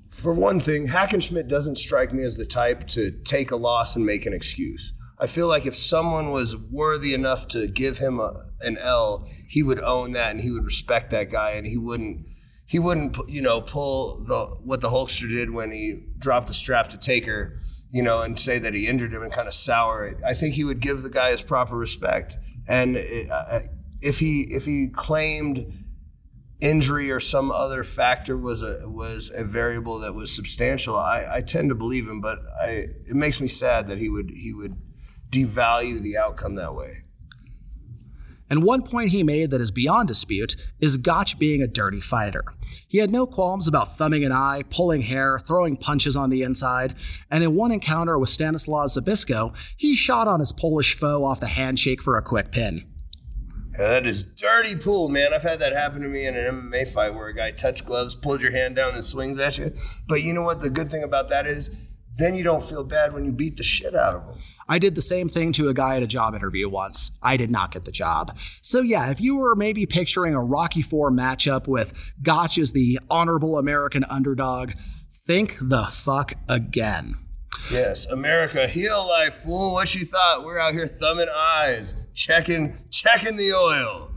for 0.08 0.34
one 0.34 0.58
thing, 0.58 0.88
Hackenschmidt 0.88 1.48
doesn't 1.48 1.76
strike 1.76 2.12
me 2.12 2.24
as 2.24 2.36
the 2.36 2.44
type 2.44 2.88
to 2.88 3.10
take 3.10 3.50
a 3.50 3.56
loss 3.56 3.94
and 3.94 4.04
make 4.04 4.26
an 4.26 4.32
excuse. 4.32 4.92
I 5.20 5.26
feel 5.26 5.48
like 5.48 5.66
if 5.66 5.74
someone 5.74 6.30
was 6.30 6.56
worthy 6.56 7.12
enough 7.12 7.46
to 7.48 7.66
give 7.66 7.98
him 7.98 8.18
a, 8.18 8.42
an 8.62 8.78
L, 8.78 9.28
he 9.48 9.62
would 9.62 9.78
own 9.78 10.12
that 10.12 10.30
and 10.30 10.40
he 10.40 10.50
would 10.50 10.64
respect 10.64 11.10
that 11.10 11.30
guy 11.30 11.50
and 11.52 11.66
he 11.66 11.76
wouldn't 11.76 12.26
he 12.64 12.78
wouldn't 12.78 13.16
you 13.28 13.42
know 13.42 13.60
pull 13.60 14.24
the 14.24 14.46
what 14.64 14.80
the 14.80 14.88
Hulkster 14.88 15.28
did 15.28 15.50
when 15.50 15.72
he 15.72 16.06
dropped 16.18 16.46
the 16.46 16.54
strap 16.54 16.88
to 16.90 16.96
Taker, 16.96 17.60
you 17.90 18.02
know, 18.02 18.22
and 18.22 18.38
say 18.38 18.58
that 18.58 18.72
he 18.72 18.86
injured 18.86 19.12
him 19.12 19.22
and 19.22 19.32
kind 19.32 19.46
of 19.46 19.54
sour 19.54 20.06
it. 20.06 20.16
I 20.24 20.32
think 20.32 20.54
he 20.54 20.64
would 20.64 20.80
give 20.80 21.02
the 21.02 21.10
guy 21.10 21.32
his 21.32 21.42
proper 21.42 21.76
respect. 21.76 22.36
And 22.66 22.96
it, 22.96 23.28
uh, 23.30 23.60
if 24.00 24.20
he 24.20 24.42
if 24.50 24.64
he 24.64 24.88
claimed 24.88 25.70
injury 26.60 27.10
or 27.10 27.20
some 27.20 27.50
other 27.50 27.82
factor 27.82 28.38
was 28.38 28.62
a 28.62 28.88
was 28.88 29.30
a 29.34 29.44
variable 29.44 29.98
that 29.98 30.14
was 30.14 30.34
substantial, 30.34 30.96
I, 30.96 31.26
I 31.28 31.40
tend 31.42 31.68
to 31.68 31.74
believe 31.74 32.08
him. 32.08 32.22
But 32.22 32.38
I 32.58 32.86
it 33.06 33.16
makes 33.16 33.38
me 33.38 33.48
sad 33.48 33.88
that 33.88 33.98
he 33.98 34.08
would 34.08 34.30
he 34.30 34.54
would 34.54 34.80
devalue 35.30 36.00
the 36.00 36.16
outcome 36.16 36.56
that 36.56 36.74
way. 36.74 37.04
And 38.50 38.64
one 38.64 38.82
point 38.82 39.10
he 39.10 39.22
made 39.22 39.50
that 39.50 39.60
is 39.60 39.70
beyond 39.70 40.08
dispute 40.08 40.56
is 40.80 40.96
Gotch 40.96 41.38
being 41.38 41.62
a 41.62 41.68
dirty 41.68 42.00
fighter. 42.00 42.44
He 42.88 42.98
had 42.98 43.10
no 43.10 43.24
qualms 43.24 43.68
about 43.68 43.96
thumbing 43.96 44.24
an 44.24 44.32
eye, 44.32 44.64
pulling 44.70 45.02
hair, 45.02 45.38
throwing 45.38 45.76
punches 45.76 46.16
on 46.16 46.30
the 46.30 46.42
inside, 46.42 46.96
and 47.30 47.44
in 47.44 47.54
one 47.54 47.70
encounter 47.70 48.18
with 48.18 48.28
Stanislaw 48.28 48.86
Zbyszko, 48.86 49.54
he 49.76 49.94
shot 49.94 50.26
on 50.26 50.40
his 50.40 50.50
Polish 50.50 50.98
foe 50.98 51.24
off 51.24 51.38
the 51.38 51.46
handshake 51.46 52.02
for 52.02 52.18
a 52.18 52.22
quick 52.22 52.50
pin. 52.50 52.84
Yeah, 53.78 53.88
that 53.88 54.06
is 54.06 54.24
dirty 54.24 54.74
pool, 54.74 55.08
man. 55.08 55.32
I've 55.32 55.44
had 55.44 55.60
that 55.60 55.72
happen 55.72 56.02
to 56.02 56.08
me 56.08 56.26
in 56.26 56.36
an 56.36 56.44
MMA 56.52 56.88
fight 56.88 57.14
where 57.14 57.28
a 57.28 57.34
guy 57.34 57.52
touched 57.52 57.86
gloves, 57.86 58.16
pulls 58.16 58.42
your 58.42 58.50
hand 58.50 58.74
down, 58.74 58.94
and 58.94 59.04
swings 59.04 59.38
at 59.38 59.58
you. 59.58 59.72
But 60.08 60.22
you 60.22 60.32
know 60.32 60.42
what? 60.42 60.60
The 60.60 60.70
good 60.70 60.90
thing 60.90 61.04
about 61.04 61.28
that 61.28 61.46
is 61.46 61.70
then 62.20 62.34
you 62.34 62.44
don't 62.44 62.62
feel 62.62 62.84
bad 62.84 63.12
when 63.12 63.24
you 63.24 63.32
beat 63.32 63.56
the 63.56 63.62
shit 63.62 63.94
out 63.94 64.14
of 64.14 64.26
them. 64.26 64.36
I 64.68 64.78
did 64.78 64.94
the 64.94 65.02
same 65.02 65.28
thing 65.28 65.52
to 65.54 65.68
a 65.68 65.74
guy 65.74 65.96
at 65.96 66.02
a 66.02 66.06
job 66.06 66.34
interview 66.34 66.68
once. 66.68 67.10
I 67.22 67.36
did 67.36 67.50
not 67.50 67.72
get 67.72 67.84
the 67.84 67.92
job. 67.92 68.36
So, 68.62 68.82
yeah, 68.82 69.10
if 69.10 69.20
you 69.20 69.36
were 69.36 69.56
maybe 69.56 69.86
picturing 69.86 70.34
a 70.34 70.42
Rocky 70.42 70.82
Four 70.82 71.10
matchup 71.10 71.66
with 71.66 72.12
Gotch 72.22 72.56
as 72.58 72.72
the 72.72 73.00
honorable 73.10 73.58
American 73.58 74.04
underdog, 74.04 74.72
think 75.26 75.56
the 75.60 75.84
fuck 75.90 76.34
again. 76.48 77.16
Yes, 77.70 78.06
America, 78.06 78.66
heel 78.66 79.06
life, 79.06 79.34
fool. 79.34 79.72
What 79.72 79.94
you 79.94 80.04
thought? 80.04 80.44
We're 80.44 80.58
out 80.58 80.72
here 80.72 80.86
thumbing 80.86 81.28
eyes, 81.34 82.06
checking, 82.14 82.76
checking 82.90 83.36
the 83.36 83.52
oil. 83.52 84.12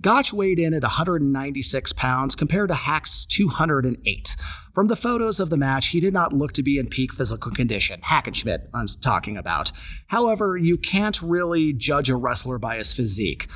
Gotch 0.00 0.32
weighed 0.32 0.58
in 0.58 0.74
at 0.74 0.82
196 0.82 1.92
pounds 1.92 2.34
compared 2.34 2.68
to 2.70 2.74
Hack's 2.74 3.24
208. 3.26 4.36
From 4.74 4.86
the 4.86 4.96
photos 4.96 5.38
of 5.38 5.50
the 5.50 5.58
match, 5.58 5.88
he 5.88 6.00
did 6.00 6.14
not 6.14 6.32
look 6.32 6.52
to 6.52 6.62
be 6.62 6.78
in 6.78 6.88
peak 6.88 7.12
physical 7.12 7.52
condition. 7.52 8.00
Hackenschmidt, 8.00 8.68
I'm 8.72 8.86
talking 8.86 9.36
about. 9.36 9.70
However, 10.06 10.56
you 10.56 10.78
can't 10.78 11.20
really 11.20 11.74
judge 11.74 12.08
a 12.08 12.16
wrestler 12.16 12.58
by 12.58 12.78
his 12.78 12.94
physique. 12.94 13.48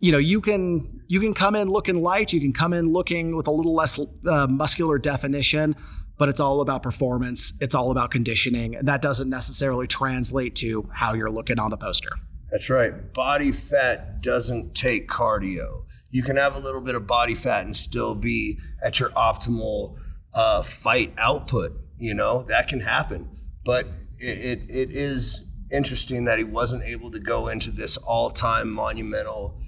You 0.00 0.12
know, 0.12 0.18
you 0.18 0.42
can 0.42 0.86
you 1.08 1.20
can 1.20 1.32
come 1.32 1.54
in 1.54 1.70
looking 1.70 2.02
light, 2.02 2.34
you 2.34 2.40
can 2.40 2.52
come 2.52 2.74
in 2.74 2.92
looking 2.92 3.34
with 3.34 3.46
a 3.46 3.50
little 3.50 3.74
less 3.74 3.98
uh, 4.28 4.46
muscular 4.46 4.98
definition, 4.98 5.74
but 6.18 6.28
it's 6.28 6.40
all 6.40 6.60
about 6.60 6.82
performance. 6.82 7.54
It's 7.62 7.74
all 7.74 7.90
about 7.90 8.10
conditioning, 8.10 8.76
and 8.76 8.86
that 8.86 9.00
doesn't 9.00 9.30
necessarily 9.30 9.86
translate 9.86 10.54
to 10.56 10.90
how 10.92 11.14
you're 11.14 11.30
looking 11.30 11.58
on 11.58 11.70
the 11.70 11.78
poster. 11.78 12.10
That's 12.50 12.68
right. 12.68 13.14
Body 13.14 13.52
fat 13.52 14.20
doesn't 14.20 14.74
take 14.74 15.08
cardio. 15.08 15.86
You 16.14 16.22
can 16.22 16.36
have 16.36 16.54
a 16.54 16.60
little 16.60 16.80
bit 16.80 16.94
of 16.94 17.08
body 17.08 17.34
fat 17.34 17.64
and 17.64 17.76
still 17.76 18.14
be 18.14 18.60
at 18.80 19.00
your 19.00 19.08
optimal 19.10 19.96
uh, 20.32 20.62
fight 20.62 21.12
output. 21.18 21.72
You 21.98 22.14
know 22.14 22.44
that 22.44 22.68
can 22.68 22.78
happen, 22.78 23.28
but 23.64 23.88
it, 24.20 24.38
it, 24.38 24.70
it 24.70 24.90
is 24.92 25.44
interesting 25.72 26.24
that 26.26 26.38
he 26.38 26.44
wasn't 26.44 26.84
able 26.84 27.10
to 27.10 27.18
go 27.18 27.48
into 27.48 27.72
this 27.72 27.96
all-time 27.96 28.70
monumental, 28.70 29.60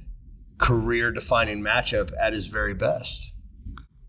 career-defining 0.58 1.64
matchup 1.64 2.12
at 2.16 2.32
his 2.32 2.46
very 2.46 2.74
best. 2.74 3.32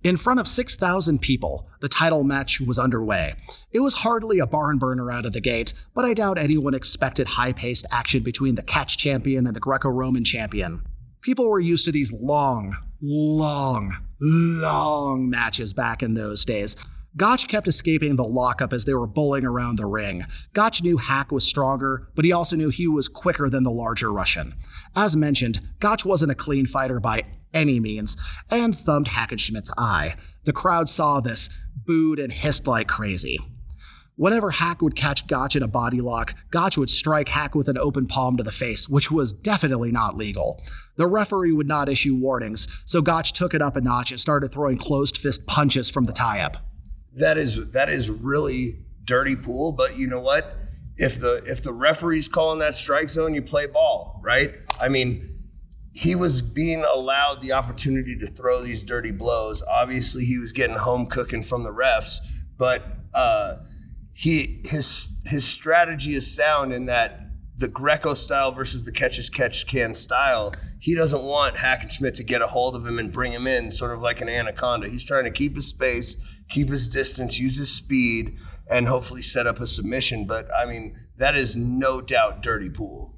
In 0.03 0.15
front 0.15 0.39
of 0.39 0.47
6,000 0.47 1.19
people, 1.19 1.67
the 1.81 1.89
title 1.89 2.23
match 2.23 2.61
was 2.61 2.77
underway. 2.77 3.33
It 3.71 3.79
was 3.79 3.95
hardly 3.95 4.37
a 4.37 4.45
barn 4.45 4.77
burner 4.77 5.09
out 5.09 5.25
of 5.25 5.33
the 5.33 5.41
gate, 5.41 5.73
but 5.95 6.05
I 6.05 6.13
doubt 6.13 6.37
anyone 6.37 6.75
expected 6.75 7.29
high 7.29 7.53
paced 7.53 7.87
action 7.91 8.21
between 8.21 8.53
the 8.53 8.61
catch 8.61 8.95
champion 8.95 9.47
and 9.47 9.55
the 9.55 9.59
Greco 9.59 9.89
Roman 9.89 10.23
champion. 10.23 10.83
People 11.27 11.49
were 11.49 11.59
used 11.59 11.83
to 11.83 11.91
these 11.91 12.13
long, 12.13 12.77
long, 13.01 13.97
long 14.21 15.29
matches 15.29 15.73
back 15.73 16.01
in 16.01 16.13
those 16.13 16.45
days. 16.45 16.77
Gotch 17.17 17.49
kept 17.49 17.67
escaping 17.67 18.15
the 18.15 18.23
lockup 18.23 18.71
as 18.71 18.85
they 18.85 18.93
were 18.93 19.07
bowling 19.07 19.43
around 19.43 19.75
the 19.75 19.87
ring. 19.87 20.25
Gotch 20.53 20.81
knew 20.81 20.95
Hack 20.95 21.29
was 21.33 21.43
stronger, 21.45 22.07
but 22.15 22.23
he 22.23 22.31
also 22.31 22.55
knew 22.55 22.69
he 22.69 22.87
was 22.87 23.09
quicker 23.09 23.49
than 23.49 23.63
the 23.63 23.71
larger 23.71 24.09
Russian. 24.09 24.55
As 24.95 25.17
mentioned, 25.17 25.59
Gotch 25.81 26.05
wasn't 26.05 26.31
a 26.31 26.35
clean 26.35 26.65
fighter 26.65 27.01
by 27.01 27.25
any 27.53 27.81
means, 27.81 28.15
and 28.49 28.79
thumbed 28.79 29.07
Hackenschmidt's 29.07 29.73
eye. 29.77 30.15
The 30.45 30.53
crowd 30.53 30.87
saw 30.87 31.19
this, 31.19 31.49
booed, 31.75 32.19
and 32.19 32.31
hissed 32.31 32.67
like 32.67 32.87
crazy. 32.87 33.37
Whenever 34.17 34.49
Hack 34.49 34.81
would 34.81 34.95
catch 34.95 35.27
Gotch 35.27 35.55
in 35.55 35.61
a 35.61 35.67
body 35.67 36.01
lock, 36.01 36.33
Gotch 36.49 36.75
would 36.75 36.89
strike 36.89 37.29
Hack 37.29 37.53
with 37.53 37.67
an 37.67 37.77
open 37.77 38.07
palm 38.07 38.35
to 38.37 38.43
the 38.43 38.51
face, 38.51 38.89
which 38.89 39.11
was 39.11 39.31
definitely 39.31 39.91
not 39.91 40.17
legal. 40.17 40.59
The 40.95 41.05
referee 41.05 41.51
would 41.51 41.67
not 41.67 41.87
issue 41.87 42.15
warnings, 42.15 42.67
so 42.83 43.03
Gotch 43.03 43.31
took 43.31 43.53
it 43.53 43.61
up 43.61 43.75
a 43.75 43.81
notch 43.81 44.09
and 44.09 44.19
started 44.19 44.51
throwing 44.51 44.79
closed 44.79 45.19
fist 45.19 45.45
punches 45.45 45.91
from 45.91 46.05
the 46.05 46.13
tie 46.13 46.39
up. 46.39 46.65
That 47.13 47.37
is 47.37 47.69
that 47.73 47.89
is 47.89 48.09
really 48.09 48.79
dirty 49.03 49.35
pool, 49.35 49.71
but 49.71 49.97
you 49.97 50.07
know 50.07 50.19
what? 50.19 50.57
If 50.97 51.21
the 51.21 51.43
if 51.45 51.61
the 51.61 51.71
referee's 51.71 52.27
calling 52.27 52.57
that 52.57 52.73
strike 52.73 53.11
zone, 53.11 53.35
you 53.35 53.43
play 53.43 53.67
ball, 53.67 54.19
right? 54.23 54.55
I 54.81 54.89
mean, 54.89 55.43
he 55.93 56.15
was 56.15 56.41
being 56.41 56.83
allowed 56.83 57.43
the 57.43 57.51
opportunity 57.51 58.17
to 58.17 58.25
throw 58.25 58.63
these 58.63 58.83
dirty 58.83 59.11
blows. 59.11 59.61
Obviously, 59.61 60.25
he 60.25 60.39
was 60.39 60.51
getting 60.53 60.75
home 60.75 61.05
cooking 61.05 61.43
from 61.43 61.61
the 61.61 61.71
refs, 61.71 62.17
but 62.57 62.83
uh, 63.13 63.57
he 64.17 64.61
his 64.65 65.09
his 65.25 65.45
strategy 65.45 66.15
is 66.15 66.33
sound 66.33 66.73
in 66.73 66.87
that 66.87 67.27
the 67.55 67.67
Greco 67.67 68.15
style 68.15 68.51
versus 68.51 68.83
the 68.83 68.91
catch 68.91 69.19
as 69.19 69.29
catch 69.29 69.67
can 69.67 69.93
style. 69.93 70.55
He 70.79 70.95
doesn't 70.95 71.21
want 71.21 71.57
Hackenschmidt 71.57 72.15
to 72.15 72.23
get 72.23 72.41
a 72.41 72.47
hold 72.47 72.75
of 72.75 72.85
him 72.85 72.97
and 72.97 73.11
bring 73.11 73.31
him 73.31 73.45
in, 73.45 73.69
sort 73.69 73.91
of 73.91 74.01
like 74.01 74.19
an 74.19 74.27
anaconda. 74.27 74.89
He's 74.89 75.05
trying 75.05 75.25
to 75.25 75.31
keep 75.31 75.55
his 75.55 75.67
space, 75.67 76.17
keep 76.49 76.69
his 76.69 76.87
distance, 76.87 77.37
use 77.37 77.57
his 77.57 77.71
speed, 77.71 78.37
and 78.71 78.87
hopefully 78.87 79.21
set 79.21 79.45
up 79.45 79.59
a 79.59 79.67
submission. 79.67 80.25
But 80.25 80.47
I 80.51 80.65
mean, 80.65 80.99
that 81.17 81.35
is 81.35 81.55
no 81.55 82.01
doubt 82.01 82.41
dirty 82.41 82.71
pool. 82.71 83.13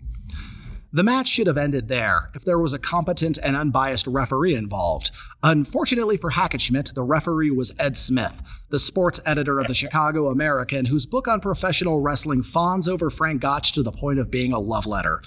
The 0.92 1.04
match 1.04 1.28
should 1.28 1.46
have 1.46 1.58
ended 1.58 1.88
there 1.88 2.32
if 2.34 2.44
there 2.44 2.58
was 2.58 2.74
a 2.74 2.80
competent 2.80 3.38
and 3.44 3.56
unbiased 3.56 4.08
referee 4.08 4.56
involved. 4.56 5.12
Unfortunately 5.44 6.18
for 6.18 6.32
Hackenschmidt, 6.32 6.96
the 6.96 7.04
referee 7.04 7.52
was 7.52 7.76
Ed 7.80 7.96
Smith, 7.96 8.34
the 8.70 8.80
sports 8.80 9.20
editor 9.24 9.60
of 9.60 9.68
the 9.68 9.76
Chicago 9.76 10.30
American, 10.30 10.88
whose 10.88 11.06
book 11.06 11.28
on 11.28 11.42
professional 11.42 12.02
wrestling 12.02 12.42
fawns 12.42 12.88
over 12.88 13.12
Frank 13.12 13.42
Gotch 13.42 13.72
to 13.74 13.84
the 13.84 13.92
point 13.92 14.18
of 14.18 14.32
being 14.32 14.52
a 14.52 14.60
love 14.60 14.88
letter. 14.88 15.22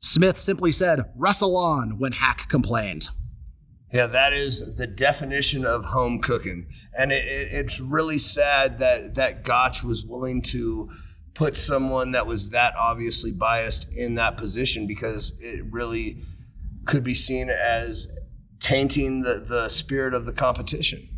Smith 0.00 0.38
simply 0.38 0.72
said, 0.72 1.04
wrestle 1.16 1.56
on, 1.56 1.98
when 1.98 2.12
Hack 2.12 2.48
complained. 2.48 3.08
Yeah, 3.92 4.06
that 4.06 4.32
is 4.32 4.76
the 4.76 4.86
definition 4.86 5.66
of 5.66 5.84
home 5.84 6.20
cooking. 6.20 6.66
And 6.98 7.12
it, 7.12 7.26
it, 7.26 7.48
it's 7.52 7.78
really 7.78 8.18
sad 8.18 8.78
that, 8.78 9.16
that 9.16 9.44
Gotch 9.44 9.84
was 9.84 10.02
willing 10.02 10.40
to 10.42 10.88
put 11.34 11.56
someone 11.56 12.12
that 12.12 12.26
was 12.26 12.50
that 12.50 12.74
obviously 12.76 13.32
biased 13.32 13.92
in 13.92 14.16
that 14.16 14.36
position 14.36 14.86
because 14.86 15.32
it 15.40 15.64
really 15.70 16.18
could 16.84 17.02
be 17.02 17.14
seen 17.14 17.48
as 17.48 18.06
tainting 18.60 19.22
the, 19.22 19.40
the 19.40 19.68
spirit 19.68 20.14
of 20.14 20.26
the 20.26 20.32
competition. 20.32 21.08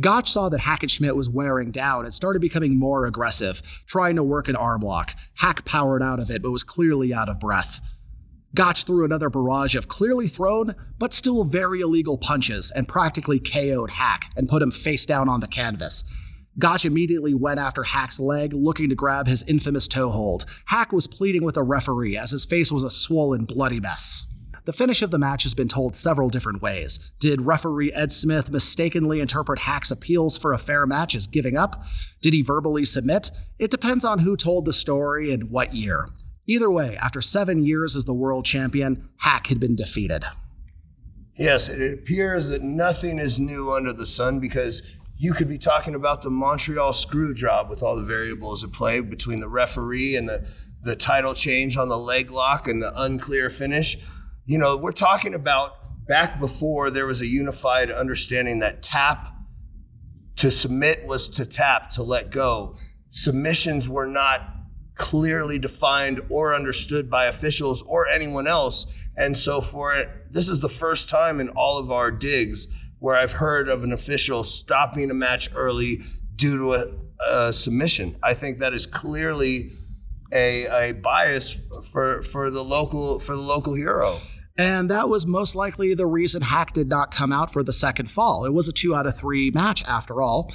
Gotch 0.00 0.30
saw 0.30 0.48
that 0.48 0.62
Hackenschmidt 0.62 1.14
was 1.14 1.28
wearing 1.28 1.70
down 1.70 2.04
and 2.04 2.14
started 2.14 2.40
becoming 2.40 2.78
more 2.78 3.04
aggressive, 3.06 3.62
trying 3.86 4.16
to 4.16 4.22
work 4.22 4.48
an 4.48 4.56
arm 4.56 4.80
lock. 4.80 5.14
Hack 5.34 5.64
powered 5.64 6.02
out 6.02 6.18
of 6.18 6.30
it, 6.30 6.42
but 6.42 6.50
was 6.50 6.62
clearly 6.62 7.12
out 7.12 7.28
of 7.28 7.38
breath. 7.38 7.80
Gotch 8.54 8.84
threw 8.84 9.04
another 9.04 9.30
barrage 9.30 9.74
of 9.74 9.88
clearly 9.88 10.28
thrown, 10.28 10.74
but 10.98 11.14
still 11.14 11.44
very 11.44 11.80
illegal 11.80 12.18
punches 12.18 12.70
and 12.70 12.88
practically 12.88 13.38
KO'd 13.38 13.92
Hack 13.92 14.30
and 14.36 14.48
put 14.48 14.62
him 14.62 14.70
face 14.70 15.06
down 15.06 15.28
on 15.28 15.40
the 15.40 15.46
canvas. 15.46 16.04
Gotch 16.58 16.84
immediately 16.84 17.32
went 17.32 17.58
after 17.58 17.82
Hack's 17.82 18.20
leg, 18.20 18.52
looking 18.52 18.88
to 18.90 18.94
grab 18.94 19.26
his 19.26 19.42
infamous 19.44 19.88
toe 19.88 20.10
hold. 20.10 20.44
Hack 20.66 20.92
was 20.92 21.06
pleading 21.06 21.44
with 21.44 21.56
a 21.56 21.62
referee 21.62 22.16
as 22.16 22.30
his 22.30 22.44
face 22.44 22.70
was 22.70 22.82
a 22.82 22.90
swollen, 22.90 23.44
bloody 23.44 23.80
mess. 23.80 24.26
The 24.64 24.72
finish 24.72 25.02
of 25.02 25.10
the 25.10 25.18
match 25.18 25.42
has 25.42 25.54
been 25.54 25.66
told 25.66 25.96
several 25.96 26.28
different 26.28 26.62
ways. 26.62 27.10
Did 27.18 27.40
referee 27.40 27.92
Ed 27.92 28.12
Smith 28.12 28.48
mistakenly 28.48 29.18
interpret 29.18 29.60
Hack's 29.60 29.90
appeals 29.90 30.38
for 30.38 30.52
a 30.52 30.58
fair 30.58 30.86
match 30.86 31.16
as 31.16 31.26
giving 31.26 31.56
up? 31.56 31.82
Did 32.20 32.32
he 32.32 32.42
verbally 32.42 32.84
submit? 32.84 33.32
It 33.58 33.72
depends 33.72 34.04
on 34.04 34.20
who 34.20 34.36
told 34.36 34.64
the 34.64 34.72
story 34.72 35.32
and 35.32 35.50
what 35.50 35.74
year. 35.74 36.06
Either 36.46 36.70
way, 36.70 36.96
after 36.96 37.20
seven 37.20 37.64
years 37.64 37.96
as 37.96 38.04
the 38.04 38.14
world 38.14 38.44
champion, 38.44 39.08
Hack 39.18 39.48
had 39.48 39.58
been 39.58 39.74
defeated. 39.74 40.24
Yes, 41.36 41.68
it 41.68 41.94
appears 41.94 42.50
that 42.50 42.62
nothing 42.62 43.18
is 43.18 43.40
new 43.40 43.72
under 43.72 43.92
the 43.92 44.06
sun 44.06 44.38
because 44.38 44.82
you 45.22 45.32
could 45.32 45.48
be 45.48 45.56
talking 45.56 45.94
about 45.94 46.22
the 46.22 46.30
Montreal 46.30 46.92
screw 46.92 47.32
job 47.32 47.70
with 47.70 47.80
all 47.80 47.94
the 47.94 48.02
variables 48.02 48.64
at 48.64 48.72
play 48.72 48.98
between 48.98 49.38
the 49.38 49.48
referee 49.48 50.16
and 50.16 50.28
the, 50.28 50.44
the 50.82 50.96
title 50.96 51.32
change 51.32 51.76
on 51.76 51.88
the 51.88 51.96
leg 51.96 52.32
lock 52.32 52.66
and 52.66 52.82
the 52.82 52.92
unclear 53.00 53.48
finish. 53.48 53.96
You 54.46 54.58
know, 54.58 54.76
we're 54.76 54.90
talking 54.90 55.32
about 55.32 55.76
back 56.08 56.40
before 56.40 56.90
there 56.90 57.06
was 57.06 57.20
a 57.20 57.26
unified 57.28 57.88
understanding 57.88 58.58
that 58.58 58.82
tap 58.82 59.28
to 60.38 60.50
submit 60.50 61.06
was 61.06 61.28
to 61.30 61.46
tap, 61.46 61.90
to 61.90 62.02
let 62.02 62.32
go. 62.32 62.76
Submissions 63.10 63.88
were 63.88 64.08
not 64.08 64.40
clearly 64.96 65.56
defined 65.56 66.20
or 66.32 66.52
understood 66.52 67.08
by 67.08 67.26
officials 67.26 67.80
or 67.82 68.08
anyone 68.08 68.48
else. 68.48 68.92
And 69.16 69.36
so 69.36 69.60
for 69.60 69.94
it, 69.94 70.32
this 70.32 70.48
is 70.48 70.58
the 70.58 70.68
first 70.68 71.08
time 71.08 71.38
in 71.38 71.48
all 71.50 71.78
of 71.78 71.92
our 71.92 72.10
digs 72.10 72.66
where 73.02 73.16
I've 73.16 73.32
heard 73.32 73.68
of 73.68 73.82
an 73.82 73.92
official 73.92 74.44
stopping 74.44 75.10
a 75.10 75.14
match 75.14 75.48
early 75.56 76.02
due 76.36 76.56
to 76.56 76.74
a, 76.74 76.86
a 77.48 77.52
submission. 77.52 78.14
I 78.22 78.34
think 78.34 78.60
that 78.60 78.72
is 78.72 78.86
clearly 78.86 79.72
a, 80.32 80.66
a 80.66 80.92
bias 80.92 81.60
for 81.90 82.22
for 82.22 82.48
the 82.48 82.62
local 82.62 83.18
for 83.18 83.34
the 83.34 83.42
local 83.42 83.74
hero. 83.74 84.18
And 84.56 84.88
that 84.90 85.08
was 85.08 85.26
most 85.26 85.56
likely 85.56 85.94
the 85.94 86.06
reason 86.06 86.42
Hack 86.42 86.74
did 86.74 86.88
not 86.88 87.10
come 87.10 87.32
out 87.32 87.52
for 87.52 87.64
the 87.64 87.72
second 87.72 88.08
fall. 88.08 88.44
It 88.44 88.52
was 88.52 88.68
a 88.68 88.72
two 88.72 88.94
out 88.94 89.08
of 89.08 89.16
three 89.16 89.50
match 89.50 89.82
after 89.84 90.22
all. 90.22 90.52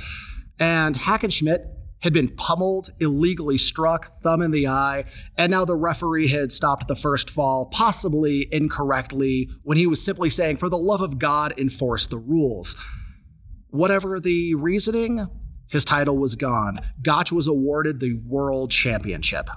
And 0.58 0.96
Hackenschmidt 0.96 1.66
had 2.02 2.14
been 2.14 2.30
pummeled, 2.30 2.92
illegally 3.00 3.58
struck, 3.58 4.22
thumb 4.22 4.42
in 4.42 4.52
the 4.52 4.68
eye, 4.68 5.04
and 5.38 5.52
now 5.52 5.66
the 5.66 5.76
referee 5.76 6.28
had 6.28 6.52
stopped 6.52 6.88
the 6.88 6.96
first 6.96 7.30
fall, 7.30 7.66
possibly 7.66 8.48
incorrectly, 8.52 9.50
when 9.64 9.78
he 9.78 9.88
was 9.88 10.04
simply 10.04 10.30
saying, 10.30 10.58
for 10.58 10.70
the 10.70 10.78
love 10.78 11.02
of 11.02 11.18
God, 11.18 11.54
enforce 11.58 12.06
the 12.06 12.18
rules. 12.18 12.76
Whatever 13.70 14.20
the 14.20 14.54
reasoning, 14.56 15.28
his 15.70 15.84
title 15.84 16.18
was 16.18 16.36
gone. 16.36 16.80
Gotch 17.02 17.32
was 17.32 17.48
awarded 17.48 18.00
the 18.00 18.14
world 18.26 18.72
championship. 18.72 19.50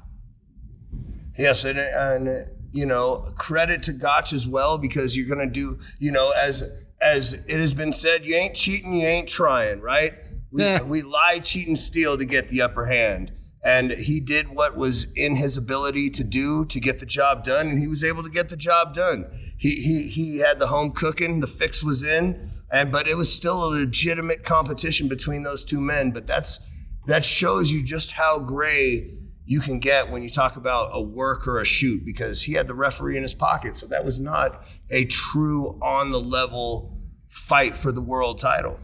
Yes, 1.39 1.65
and, 1.65 1.79
and 1.79 2.47
you 2.73 2.87
know, 2.87 3.33
credit 3.37 3.83
to 3.85 3.93
Gotch 3.93 4.33
as 4.33 4.47
well 4.47 4.79
because 4.79 5.17
you're 5.17 5.29
going 5.29 5.47
to 5.47 5.53
do, 5.53 5.79
you 5.99 6.11
know, 6.11 6.31
as 6.31 6.63
as 7.01 7.33
it 7.33 7.59
has 7.59 7.73
been 7.73 7.93
said, 7.93 8.27
you 8.27 8.35
ain't 8.35 8.55
cheating, 8.55 8.93
you 8.93 9.07
ain't 9.07 9.29
trying, 9.29 9.81
right? 9.81 10.13
We, 10.53 10.63
eh. 10.63 10.83
we 10.83 11.03
lie, 11.03 11.39
cheat, 11.39 11.69
and 11.69 11.79
steal 11.79 12.19
to 12.19 12.25
get 12.25 12.49
the 12.49 12.63
upper 12.63 12.87
hand. 12.87 13.33
And 13.63 13.93
he 13.93 14.21
did 14.21 14.49
what 14.49 14.77
was 14.77 15.05
in 15.15 15.37
his 15.37 15.57
ability 15.57 16.11
to 16.11 16.25
do 16.25 16.65
to 16.67 16.81
get 16.81 16.99
the 16.99 17.07
job 17.07 17.45
done, 17.45 17.69
and 17.69 17.79
he 17.79 17.87
was 17.87 18.03
able 18.03 18.23
to 18.23 18.31
get 18.31 18.49
the 18.49 18.57
job 18.57 18.95
done. 18.95 19.27
He 19.59 19.75
he 19.83 20.09
he 20.09 20.39
had 20.39 20.59
the 20.59 20.69
home 20.69 20.93
cooking, 20.93 21.41
the 21.41 21.47
fix 21.47 21.83
was 21.83 22.03
in, 22.03 22.53
and 22.73 22.91
but 22.91 23.07
it 23.07 23.19
was 23.19 23.31
still 23.31 23.63
a 23.65 23.69
legitimate 23.69 24.45
competition 24.45 25.09
between 25.09 25.43
those 25.43 25.63
two 25.63 25.81
men. 25.81 26.11
But 26.11 26.27
that's 26.27 26.59
that 27.07 27.23
shows 27.23 27.71
you 27.71 27.83
just 27.83 28.13
how 28.13 28.39
gray 28.39 29.11
you 29.45 29.61
can 29.61 29.81
get 29.81 30.11
when 30.11 30.23
you 30.23 30.31
talk 30.31 30.57
about 30.57 30.91
a 30.93 31.03
work 31.03 31.49
or 31.49 31.59
a 31.59 31.65
shoot 31.65 32.05
because 32.05 32.43
he 32.43 32.53
had 32.53 32.67
the 32.67 32.75
referee 32.75 33.17
in 33.17 33.23
his 33.23 33.35
pocket. 33.35 33.77
So 33.77 33.87
that 33.89 34.05
was 34.05 34.19
not 34.19 34.65
a 34.91 35.05
true 35.07 35.79
on 35.83 36.13
the 36.13 36.21
level 36.21 36.99
fight 37.29 37.77
for 37.77 37.93
the 37.93 38.01
world 38.01 38.39
title. 38.39 38.79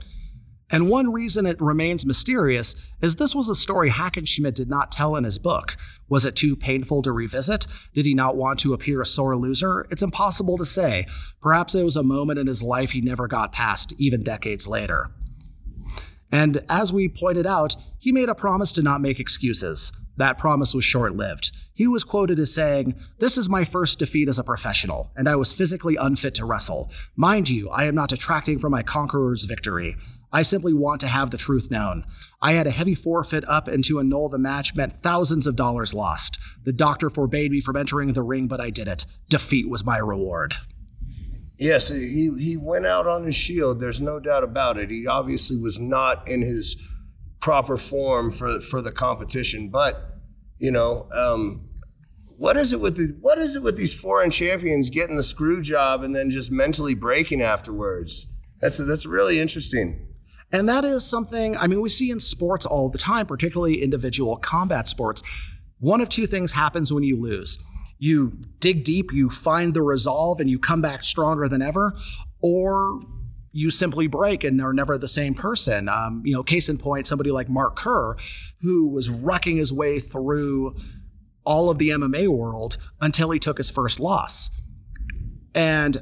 And 0.70 0.88
one 0.88 1.12
reason 1.12 1.46
it 1.46 1.60
remains 1.60 2.04
mysterious 2.04 2.74
is 3.00 3.16
this 3.16 3.34
was 3.34 3.48
a 3.48 3.54
story 3.54 3.90
Hackenschmidt 3.90 4.54
did 4.54 4.68
not 4.68 4.90
tell 4.90 5.14
in 5.14 5.24
his 5.24 5.38
book. 5.38 5.76
Was 6.08 6.24
it 6.24 6.34
too 6.34 6.56
painful 6.56 7.02
to 7.02 7.12
revisit? 7.12 7.66
Did 7.94 8.04
he 8.04 8.14
not 8.14 8.36
want 8.36 8.58
to 8.60 8.72
appear 8.72 9.00
a 9.00 9.06
sore 9.06 9.36
loser? 9.36 9.86
It's 9.90 10.02
impossible 10.02 10.58
to 10.58 10.66
say. 10.66 11.06
Perhaps 11.40 11.74
it 11.74 11.84
was 11.84 11.96
a 11.96 12.02
moment 12.02 12.40
in 12.40 12.48
his 12.48 12.62
life 12.62 12.90
he 12.90 13.00
never 13.00 13.28
got 13.28 13.52
past, 13.52 13.94
even 13.98 14.22
decades 14.22 14.66
later. 14.66 15.10
And 16.32 16.64
as 16.68 16.92
we 16.92 17.08
pointed 17.08 17.46
out, 17.46 17.76
he 17.98 18.10
made 18.10 18.28
a 18.28 18.34
promise 18.34 18.72
to 18.72 18.82
not 18.82 19.00
make 19.00 19.20
excuses. 19.20 19.92
That 20.16 20.38
promise 20.38 20.74
was 20.74 20.84
short 20.84 21.14
lived. 21.14 21.52
He 21.74 21.86
was 21.86 22.02
quoted 22.02 22.38
as 22.38 22.52
saying, 22.52 22.94
This 23.18 23.36
is 23.36 23.50
my 23.50 23.64
first 23.64 23.98
defeat 23.98 24.28
as 24.28 24.38
a 24.38 24.44
professional, 24.44 25.10
and 25.14 25.28
I 25.28 25.36
was 25.36 25.52
physically 25.52 25.96
unfit 25.96 26.34
to 26.36 26.46
wrestle. 26.46 26.90
Mind 27.16 27.48
you, 27.50 27.68
I 27.68 27.84
am 27.84 27.94
not 27.94 28.08
detracting 28.08 28.58
from 28.58 28.72
my 28.72 28.82
conqueror's 28.82 29.44
victory. 29.44 29.96
I 30.36 30.42
simply 30.42 30.74
want 30.74 31.00
to 31.00 31.06
have 31.06 31.30
the 31.30 31.38
truth 31.38 31.70
known. 31.70 32.04
I 32.42 32.52
had 32.52 32.66
a 32.66 32.70
heavy 32.70 32.94
forfeit 32.94 33.42
up, 33.48 33.68
and 33.68 33.82
to 33.84 33.98
annul 33.98 34.28
the 34.28 34.36
match 34.36 34.76
meant 34.76 35.02
thousands 35.02 35.46
of 35.46 35.56
dollars 35.56 35.94
lost. 35.94 36.38
The 36.62 36.74
doctor 36.74 37.08
forbade 37.08 37.52
me 37.52 37.62
from 37.62 37.74
entering 37.74 38.12
the 38.12 38.22
ring, 38.22 38.46
but 38.46 38.60
I 38.60 38.68
did 38.68 38.86
it. 38.86 39.06
Defeat 39.30 39.70
was 39.70 39.82
my 39.82 39.96
reward. 39.96 40.54
Yes, 41.56 41.88
he, 41.88 42.30
he 42.38 42.54
went 42.58 42.84
out 42.84 43.06
on 43.06 43.24
his 43.24 43.34
shield. 43.34 43.80
There's 43.80 44.02
no 44.02 44.20
doubt 44.20 44.44
about 44.44 44.76
it. 44.76 44.90
He 44.90 45.06
obviously 45.06 45.56
was 45.56 45.80
not 45.80 46.28
in 46.28 46.42
his 46.42 46.76
proper 47.40 47.78
form 47.78 48.30
for 48.30 48.60
for 48.60 48.82
the 48.82 48.92
competition. 48.92 49.70
But 49.70 50.18
you 50.58 50.70
know, 50.70 51.08
um, 51.14 51.66
what 52.36 52.58
is 52.58 52.74
it 52.74 52.80
with 52.82 52.98
the, 52.98 53.16
what 53.22 53.38
is 53.38 53.56
it 53.56 53.62
with 53.62 53.78
these 53.78 53.94
foreign 53.94 54.30
champions 54.30 54.90
getting 54.90 55.16
the 55.16 55.22
screw 55.22 55.62
job 55.62 56.02
and 56.02 56.14
then 56.14 56.28
just 56.28 56.52
mentally 56.52 56.92
breaking 56.92 57.40
afterwards? 57.40 58.26
That's 58.60 58.76
that's 58.76 59.06
really 59.06 59.40
interesting. 59.40 60.05
And 60.52 60.68
that 60.68 60.84
is 60.84 61.04
something, 61.04 61.56
I 61.56 61.66
mean, 61.66 61.80
we 61.80 61.88
see 61.88 62.10
in 62.10 62.20
sports 62.20 62.64
all 62.64 62.88
the 62.88 62.98
time, 62.98 63.26
particularly 63.26 63.82
individual 63.82 64.36
combat 64.36 64.86
sports. 64.86 65.22
One 65.78 66.00
of 66.00 66.08
two 66.08 66.26
things 66.26 66.52
happens 66.52 66.92
when 66.92 67.02
you 67.02 67.20
lose 67.20 67.58
you 67.98 68.38
dig 68.60 68.84
deep, 68.84 69.12
you 69.12 69.30
find 69.30 69.74
the 69.74 69.82
resolve, 69.82 70.40
and 70.40 70.50
you 70.50 70.58
come 70.58 70.82
back 70.82 71.04
stronger 71.04 71.48
than 71.48 71.62
ever, 71.62 71.96
or 72.40 73.00
you 73.52 73.70
simply 73.70 74.06
break 74.06 74.44
and 74.44 74.60
are 74.60 74.74
never 74.74 74.98
the 74.98 75.08
same 75.08 75.34
person. 75.34 75.88
Um, 75.88 76.22
you 76.24 76.34
know, 76.34 76.42
case 76.42 76.68
in 76.68 76.76
point, 76.76 77.06
somebody 77.06 77.30
like 77.30 77.48
Mark 77.48 77.76
Kerr, 77.76 78.16
who 78.60 78.88
was 78.88 79.08
wrecking 79.08 79.56
his 79.56 79.72
way 79.72 79.98
through 79.98 80.76
all 81.44 81.70
of 81.70 81.78
the 81.78 81.90
MMA 81.90 82.28
world 82.28 82.76
until 83.00 83.30
he 83.30 83.38
took 83.38 83.56
his 83.56 83.70
first 83.70 83.98
loss. 83.98 84.50
And 85.54 85.96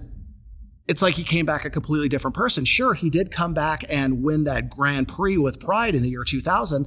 it's 0.86 1.02
like 1.02 1.14
he 1.14 1.24
came 1.24 1.46
back 1.46 1.64
a 1.64 1.70
completely 1.70 2.08
different 2.08 2.34
person. 2.34 2.64
Sure, 2.64 2.94
he 2.94 3.10
did 3.10 3.30
come 3.30 3.54
back 3.54 3.84
and 3.88 4.22
win 4.22 4.44
that 4.44 4.68
Grand 4.70 5.08
Prix 5.08 5.36
with 5.38 5.60
pride 5.60 5.94
in 5.94 6.02
the 6.02 6.10
year 6.10 6.24
2000, 6.24 6.86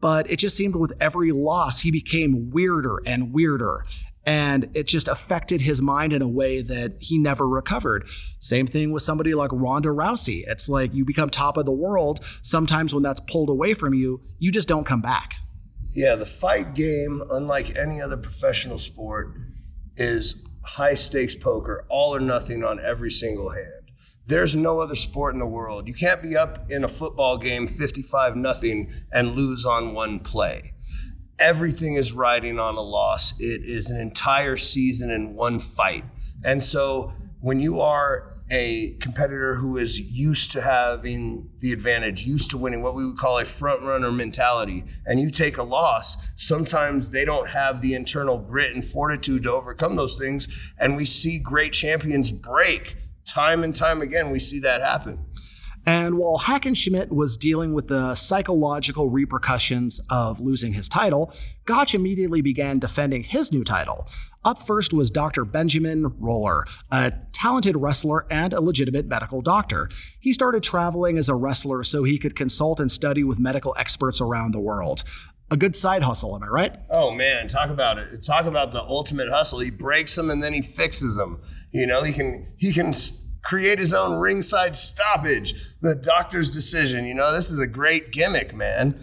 but 0.00 0.30
it 0.30 0.38
just 0.38 0.56
seemed 0.56 0.76
with 0.76 0.92
every 1.00 1.32
loss, 1.32 1.80
he 1.80 1.90
became 1.90 2.50
weirder 2.50 2.98
and 3.06 3.32
weirder 3.32 3.84
and 4.26 4.68
it 4.74 4.88
just 4.88 5.06
affected 5.06 5.60
his 5.60 5.80
mind 5.80 6.12
in 6.12 6.20
a 6.20 6.28
way 6.28 6.60
that 6.60 6.96
he 6.98 7.16
never 7.16 7.48
recovered. 7.48 8.08
Same 8.40 8.66
thing 8.66 8.90
with 8.90 9.02
somebody 9.02 9.34
like 9.34 9.50
Ronda 9.52 9.90
Rousey. 9.90 10.42
It's 10.48 10.68
like 10.68 10.92
you 10.92 11.04
become 11.04 11.30
top 11.30 11.56
of 11.56 11.64
the 11.64 11.72
world. 11.72 12.24
Sometimes 12.42 12.92
when 12.92 13.04
that's 13.04 13.20
pulled 13.20 13.48
away 13.48 13.72
from 13.72 13.94
you, 13.94 14.20
you 14.38 14.50
just 14.50 14.66
don't 14.66 14.84
come 14.84 15.00
back. 15.00 15.36
Yeah, 15.94 16.16
the 16.16 16.26
fight 16.26 16.74
game, 16.74 17.22
unlike 17.30 17.76
any 17.76 18.02
other 18.02 18.16
professional 18.16 18.78
sport, 18.78 19.32
is 19.96 20.34
high 20.66 20.94
stakes 20.94 21.34
poker, 21.34 21.86
all 21.88 22.14
or 22.14 22.20
nothing 22.20 22.64
on 22.64 22.80
every 22.80 23.10
single 23.10 23.50
hand. 23.50 23.90
There's 24.26 24.56
no 24.56 24.80
other 24.80 24.96
sport 24.96 25.34
in 25.34 25.40
the 25.40 25.46
world. 25.46 25.86
You 25.86 25.94
can't 25.94 26.22
be 26.22 26.36
up 26.36 26.70
in 26.70 26.84
a 26.84 26.88
football 26.88 27.38
game 27.38 27.66
55 27.66 28.36
nothing 28.36 28.92
and 29.12 29.36
lose 29.36 29.64
on 29.64 29.94
one 29.94 30.18
play 30.18 30.74
everything 31.38 31.94
is 31.94 32.12
riding 32.12 32.58
on 32.58 32.76
a 32.76 32.80
loss. 32.80 33.38
It 33.38 33.62
is 33.64 33.90
an 33.90 34.00
entire 34.00 34.56
season 34.56 35.10
in 35.10 35.34
one 35.34 35.60
fight. 35.60 36.04
And 36.44 36.62
so 36.62 37.12
when 37.40 37.60
you 37.60 37.80
are 37.80 38.35
a 38.50 38.96
competitor 39.00 39.56
who 39.56 39.76
is 39.76 39.98
used 39.98 40.52
to 40.52 40.62
having 40.62 41.50
the 41.60 41.72
advantage, 41.72 42.24
used 42.24 42.50
to 42.50 42.58
winning, 42.58 42.82
what 42.82 42.94
we 42.94 43.04
would 43.04 43.18
call 43.18 43.38
a 43.38 43.44
front 43.44 43.82
runner 43.82 44.12
mentality, 44.12 44.84
and 45.04 45.18
you 45.18 45.30
take 45.30 45.58
a 45.58 45.62
loss, 45.62 46.16
sometimes 46.36 47.10
they 47.10 47.24
don't 47.24 47.50
have 47.50 47.80
the 47.80 47.94
internal 47.94 48.38
grit 48.38 48.74
and 48.74 48.84
fortitude 48.84 49.42
to 49.42 49.52
overcome 49.52 49.96
those 49.96 50.18
things. 50.18 50.46
And 50.78 50.96
we 50.96 51.04
see 51.04 51.38
great 51.38 51.72
champions 51.72 52.30
break 52.30 52.96
time 53.24 53.64
and 53.64 53.74
time 53.74 54.00
again. 54.00 54.30
We 54.30 54.38
see 54.38 54.60
that 54.60 54.80
happen. 54.80 55.26
And 55.88 56.18
while 56.18 56.40
Hackenschmidt 56.40 57.10
was 57.10 57.36
dealing 57.36 57.72
with 57.72 57.86
the 57.86 58.16
psychological 58.16 59.08
repercussions 59.08 60.00
of 60.10 60.40
losing 60.40 60.72
his 60.72 60.88
title, 60.88 61.32
Gotch 61.64 61.94
immediately 61.94 62.42
began 62.42 62.80
defending 62.80 63.22
his 63.22 63.52
new 63.52 63.62
title. 63.62 64.08
Up 64.46 64.62
first 64.62 64.92
was 64.92 65.10
Dr. 65.10 65.44
Benjamin 65.44 66.14
Roller, 66.20 66.66
a 66.92 67.12
talented 67.32 67.76
wrestler, 67.76 68.28
and 68.30 68.52
a 68.52 68.60
legitimate 68.60 69.06
medical 69.06 69.42
doctor. 69.42 69.90
He 70.20 70.32
started 70.32 70.62
traveling 70.62 71.18
as 71.18 71.28
a 71.28 71.34
wrestler 71.34 71.82
so 71.82 72.04
he 72.04 72.16
could 72.16 72.36
consult 72.36 72.78
and 72.78 72.90
study 72.90 73.24
with 73.24 73.40
medical 73.40 73.74
experts 73.76 74.20
around 74.20 74.54
the 74.54 74.60
world. 74.60 75.02
A 75.50 75.56
good 75.56 75.74
side 75.74 76.04
hustle, 76.04 76.36
am 76.36 76.44
I 76.44 76.46
right? 76.46 76.76
Oh 76.90 77.10
man, 77.10 77.48
talk 77.48 77.70
about 77.70 77.98
it. 77.98 78.22
Talk 78.22 78.46
about 78.46 78.72
the 78.72 78.82
ultimate 78.82 79.28
hustle. 79.28 79.58
He 79.58 79.70
breaks 79.70 80.14
them 80.14 80.30
and 80.30 80.40
then 80.40 80.52
he 80.52 80.62
fixes 80.62 81.16
them. 81.16 81.40
You 81.72 81.88
know, 81.88 82.04
he 82.04 82.12
can 82.12 82.46
he 82.56 82.72
can 82.72 82.94
create 83.42 83.80
his 83.80 83.92
own 83.92 84.20
ringside 84.20 84.76
stoppage. 84.76 85.54
The 85.80 85.96
doctor's 85.96 86.52
decision. 86.52 87.04
You 87.04 87.14
know, 87.14 87.32
this 87.32 87.50
is 87.50 87.58
a 87.58 87.66
great 87.66 88.12
gimmick, 88.12 88.54
man. 88.54 89.00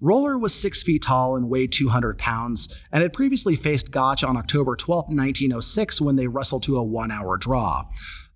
Roller 0.00 0.36
was 0.36 0.54
six 0.54 0.82
feet 0.82 1.02
tall 1.02 1.36
and 1.36 1.48
weighed 1.48 1.72
200 1.72 2.18
pounds, 2.18 2.74
and 2.92 3.02
had 3.02 3.14
previously 3.14 3.56
faced 3.56 3.90
Gotch 3.90 4.22
on 4.22 4.36
October 4.36 4.76
12, 4.76 5.04
1906, 5.04 6.00
when 6.00 6.16
they 6.16 6.26
wrestled 6.26 6.62
to 6.64 6.76
a 6.76 6.82
one 6.82 7.10
hour 7.10 7.38
draw. 7.38 7.86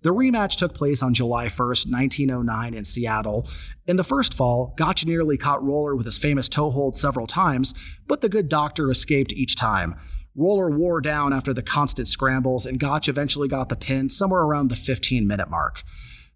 The 0.01 0.09
rematch 0.09 0.55
took 0.55 0.73
place 0.73 1.03
on 1.03 1.13
July 1.13 1.47
1, 1.47 1.67
1909, 1.67 2.73
in 2.73 2.83
Seattle. 2.83 3.47
In 3.85 3.97
the 3.97 4.03
first 4.03 4.33
fall, 4.33 4.73
Gotch 4.75 5.05
nearly 5.05 5.37
caught 5.37 5.63
Roller 5.63 5.95
with 5.95 6.07
his 6.07 6.17
famous 6.17 6.49
toe 6.49 6.71
hold 6.71 6.95
several 6.95 7.27
times, 7.27 7.75
but 8.07 8.21
the 8.21 8.29
good 8.29 8.49
doctor 8.49 8.89
escaped 8.89 9.31
each 9.31 9.55
time. 9.55 9.95
Roller 10.35 10.71
wore 10.71 11.01
down 11.01 11.33
after 11.33 11.53
the 11.53 11.61
constant 11.61 12.07
scrambles, 12.07 12.65
and 12.65 12.79
Gotch 12.79 13.07
eventually 13.07 13.47
got 13.47 13.69
the 13.69 13.75
pin 13.75 14.09
somewhere 14.09 14.41
around 14.41 14.71
the 14.71 14.75
15 14.75 15.27
minute 15.27 15.49
mark. 15.49 15.83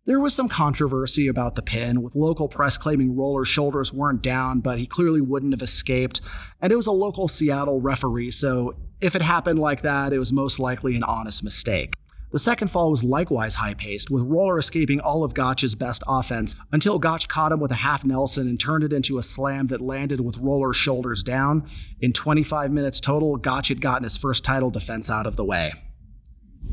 There 0.05 0.19
was 0.19 0.35
some 0.35 0.47
controversy 0.47 1.27
about 1.27 1.55
the 1.55 1.63
pin, 1.63 2.03
with 2.03 2.15
local 2.15 2.47
press 2.47 2.77
claiming 2.77 3.15
Roller's 3.15 3.47
shoulders 3.47 3.91
weren't 3.91 4.21
down, 4.21 4.59
but 4.59 4.77
he 4.77 4.85
clearly 4.85 5.19
wouldn't 5.19 5.51
have 5.51 5.63
escaped. 5.63 6.21
And 6.61 6.71
it 6.71 6.75
was 6.75 6.85
a 6.85 6.91
local 6.91 7.27
Seattle 7.27 7.81
referee, 7.81 8.29
so 8.29 8.75
if 9.01 9.15
it 9.15 9.23
happened 9.23 9.57
like 9.57 9.81
that, 9.81 10.13
it 10.13 10.19
was 10.19 10.31
most 10.31 10.59
likely 10.59 10.95
an 10.95 11.01
honest 11.01 11.43
mistake. 11.43 11.95
The 12.31 12.37
second 12.37 12.67
fall 12.67 12.91
was 12.91 13.03
likewise 13.03 13.55
high 13.55 13.73
paced, 13.73 14.11
with 14.11 14.21
Roller 14.21 14.59
escaping 14.59 14.99
all 14.99 15.23
of 15.23 15.33
Gotch's 15.33 15.73
best 15.73 16.03
offense 16.07 16.55
until 16.71 16.99
Gotch 16.99 17.27
caught 17.27 17.51
him 17.51 17.59
with 17.59 17.71
a 17.71 17.75
half 17.75 18.05
Nelson 18.05 18.47
and 18.47 18.59
turned 18.59 18.83
it 18.83 18.93
into 18.93 19.17
a 19.17 19.23
slam 19.23 19.67
that 19.67 19.81
landed 19.81 20.21
with 20.21 20.37
Roller's 20.37 20.75
shoulders 20.75 21.23
down. 21.23 21.67
In 21.99 22.13
25 22.13 22.71
minutes 22.71 22.99
total, 23.01 23.37
Gotch 23.37 23.69
had 23.69 23.81
gotten 23.81 24.03
his 24.03 24.17
first 24.17 24.43
title 24.43 24.69
defense 24.69 25.09
out 25.09 25.25
of 25.25 25.35
the 25.35 25.45
way. 25.45 25.73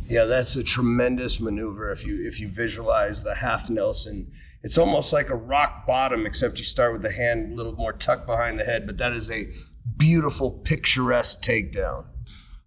Yeah, 0.06 0.24
that's 0.24 0.56
a 0.56 0.62
tremendous 0.62 1.40
maneuver 1.40 1.90
if 1.90 2.04
you 2.06 2.26
if 2.26 2.38
you 2.40 2.48
visualize 2.48 3.22
the 3.22 3.36
half 3.36 3.70
Nelson. 3.70 4.32
It's 4.62 4.78
almost 4.78 5.12
like 5.12 5.28
a 5.28 5.34
rock 5.34 5.86
bottom, 5.86 6.24
except 6.26 6.58
you 6.58 6.64
start 6.64 6.92
with 6.92 7.02
the 7.02 7.10
hand 7.10 7.52
a 7.52 7.56
little 7.56 7.74
more 7.74 7.92
tucked 7.92 8.26
behind 8.26 8.60
the 8.60 8.64
head, 8.64 8.86
but 8.86 8.98
that 8.98 9.12
is 9.12 9.30
a 9.30 9.48
beautiful, 9.96 10.50
picturesque 10.50 11.42
takedown. 11.42 12.04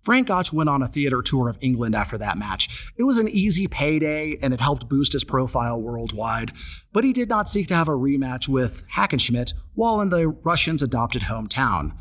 Frank 0.06 0.28
Gotch 0.28 0.54
went 0.54 0.70
on 0.70 0.84
a 0.84 0.88
theater 0.88 1.24
tour 1.24 1.50
of 1.50 1.58
England 1.62 1.96
after 1.96 2.16
that 2.20 2.38
match. 2.38 2.92
It 2.96 3.04
was 3.04 3.18
an 3.18 3.28
easy 3.28 3.68
payday 3.68 4.38
and 4.40 4.54
it 4.54 4.62
helped 4.62 4.88
boost 4.88 5.14
his 5.14 5.24
profile 5.24 5.82
worldwide, 5.82 6.52
but 6.94 7.04
he 7.04 7.12
did 7.12 7.28
not 7.28 7.50
seek 7.50 7.68
to 7.70 7.76
have 7.76 7.88
a 7.88 7.92
rematch 7.92 8.48
with 8.48 8.84
Hackenschmidt 8.96 9.54
while 9.74 10.02
in 10.02 10.10
the 10.10 10.28
Russians' 10.28 10.84
adopted 10.84 11.24
hometown. 11.24 11.94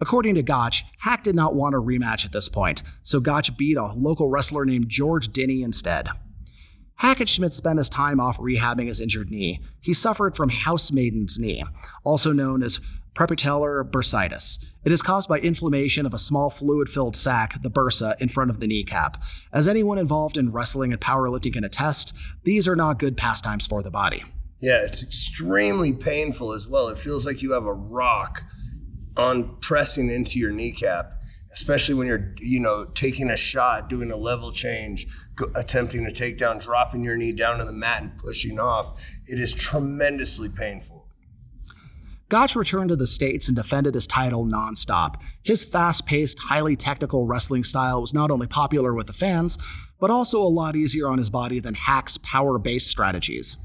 According 0.00 0.34
to 0.36 0.42
Gotch, 0.42 0.84
Hack 0.98 1.22
did 1.22 1.34
not 1.34 1.54
want 1.54 1.74
a 1.74 1.78
rematch 1.78 2.24
at 2.24 2.32
this 2.32 2.48
point, 2.48 2.82
so 3.02 3.20
Gotch 3.20 3.56
beat 3.56 3.76
a 3.76 3.92
local 3.92 4.28
wrestler 4.28 4.64
named 4.64 4.88
George 4.88 5.32
Denny 5.32 5.62
instead. 5.62 6.08
Hackenschmidt 7.00 7.52
spent 7.52 7.78
his 7.78 7.88
time 7.88 8.20
off 8.20 8.38
rehabbing 8.38 8.86
his 8.86 9.00
injured 9.00 9.30
knee. 9.30 9.60
He 9.80 9.94
suffered 9.94 10.36
from 10.36 10.50
housemaid's 10.50 11.38
knee, 11.38 11.64
also 12.04 12.32
known 12.32 12.62
as 12.62 12.80
prepatellar 13.14 13.88
bursitis. 13.90 14.64
It 14.84 14.92
is 14.92 15.02
caused 15.02 15.28
by 15.28 15.38
inflammation 15.40 16.06
of 16.06 16.14
a 16.14 16.18
small 16.18 16.50
fluid 16.50 16.88
filled 16.88 17.16
sac, 17.16 17.62
the 17.62 17.70
bursa, 17.70 18.18
in 18.20 18.28
front 18.28 18.50
of 18.50 18.60
the 18.60 18.66
kneecap. 18.66 19.22
As 19.52 19.68
anyone 19.68 19.98
involved 19.98 20.36
in 20.36 20.52
wrestling 20.52 20.92
and 20.92 21.00
powerlifting 21.00 21.52
can 21.52 21.64
attest, 21.64 22.14
these 22.44 22.68
are 22.68 22.76
not 22.76 22.98
good 22.98 23.16
pastimes 23.16 23.66
for 23.66 23.82
the 23.82 23.90
body. 23.90 24.22
Yeah, 24.60 24.84
it's 24.84 25.02
extremely 25.02 25.92
painful 25.92 26.52
as 26.52 26.68
well. 26.68 26.88
It 26.88 26.98
feels 26.98 27.24
like 27.24 27.42
you 27.42 27.52
have 27.52 27.64
a 27.64 27.72
rock 27.72 28.44
on 29.20 29.56
pressing 29.60 30.10
into 30.10 30.38
your 30.38 30.50
kneecap, 30.50 31.12
especially 31.52 31.94
when 31.94 32.06
you're, 32.06 32.34
you 32.38 32.58
know, 32.58 32.86
taking 32.86 33.30
a 33.30 33.36
shot, 33.36 33.88
doing 33.88 34.10
a 34.10 34.16
level 34.16 34.50
change, 34.50 35.06
go, 35.36 35.46
attempting 35.54 36.04
to 36.04 36.12
take 36.12 36.38
down, 36.38 36.58
dropping 36.58 37.02
your 37.02 37.16
knee 37.16 37.32
down 37.32 37.58
to 37.58 37.64
the 37.64 37.72
mat 37.72 38.02
and 38.02 38.16
pushing 38.18 38.58
off. 38.58 39.00
It 39.26 39.38
is 39.38 39.52
tremendously 39.52 40.48
painful. 40.48 41.06
Gotch 42.30 42.54
returned 42.54 42.90
to 42.90 42.96
the 42.96 43.08
States 43.08 43.48
and 43.48 43.56
defended 43.56 43.94
his 43.94 44.06
title 44.06 44.46
nonstop. 44.46 45.16
His 45.42 45.64
fast 45.64 46.06
paced, 46.06 46.38
highly 46.38 46.76
technical 46.76 47.26
wrestling 47.26 47.64
style 47.64 48.00
was 48.00 48.14
not 48.14 48.30
only 48.30 48.46
popular 48.46 48.94
with 48.94 49.08
the 49.08 49.12
fans, 49.12 49.58
but 49.98 50.10
also 50.10 50.38
a 50.40 50.48
lot 50.48 50.76
easier 50.76 51.08
on 51.08 51.18
his 51.18 51.28
body 51.28 51.58
than 51.58 51.74
Hack's 51.74 52.18
power 52.18 52.58
based 52.58 52.86
strategies. 52.86 53.56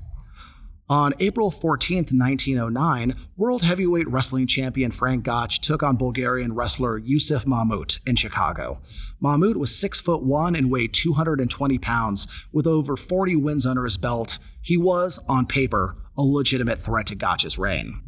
On 0.87 1.15
April 1.19 1.49
14, 1.49 1.97
1909, 2.11 3.15
World 3.35 3.63
Heavyweight 3.63 4.07
Wrestling 4.07 4.45
Champion 4.45 4.91
Frank 4.91 5.23
Gotch 5.23 5.59
took 5.59 5.81
on 5.81 5.97
Bulgarian 5.97 6.53
wrestler 6.53 6.99
Yusuf 6.99 7.43
Mahmut 7.43 7.97
in 8.05 8.15
Chicago. 8.15 8.79
Mahmut 9.19 9.55
was 9.55 9.75
6 9.75 9.99
foot 10.01 10.21
1 10.21 10.55
and 10.55 10.69
weighed 10.69 10.93
220 10.93 11.79
pounds. 11.79 12.27
With 12.51 12.67
over 12.67 12.95
40 12.95 13.35
wins 13.37 13.65
under 13.65 13.83
his 13.83 13.97
belt, 13.97 14.37
he 14.61 14.77
was, 14.77 15.17
on 15.27 15.47
paper, 15.47 15.95
a 16.15 16.21
legitimate 16.21 16.77
threat 16.77 17.07
to 17.07 17.15
Gotch's 17.15 17.57
reign. 17.57 18.03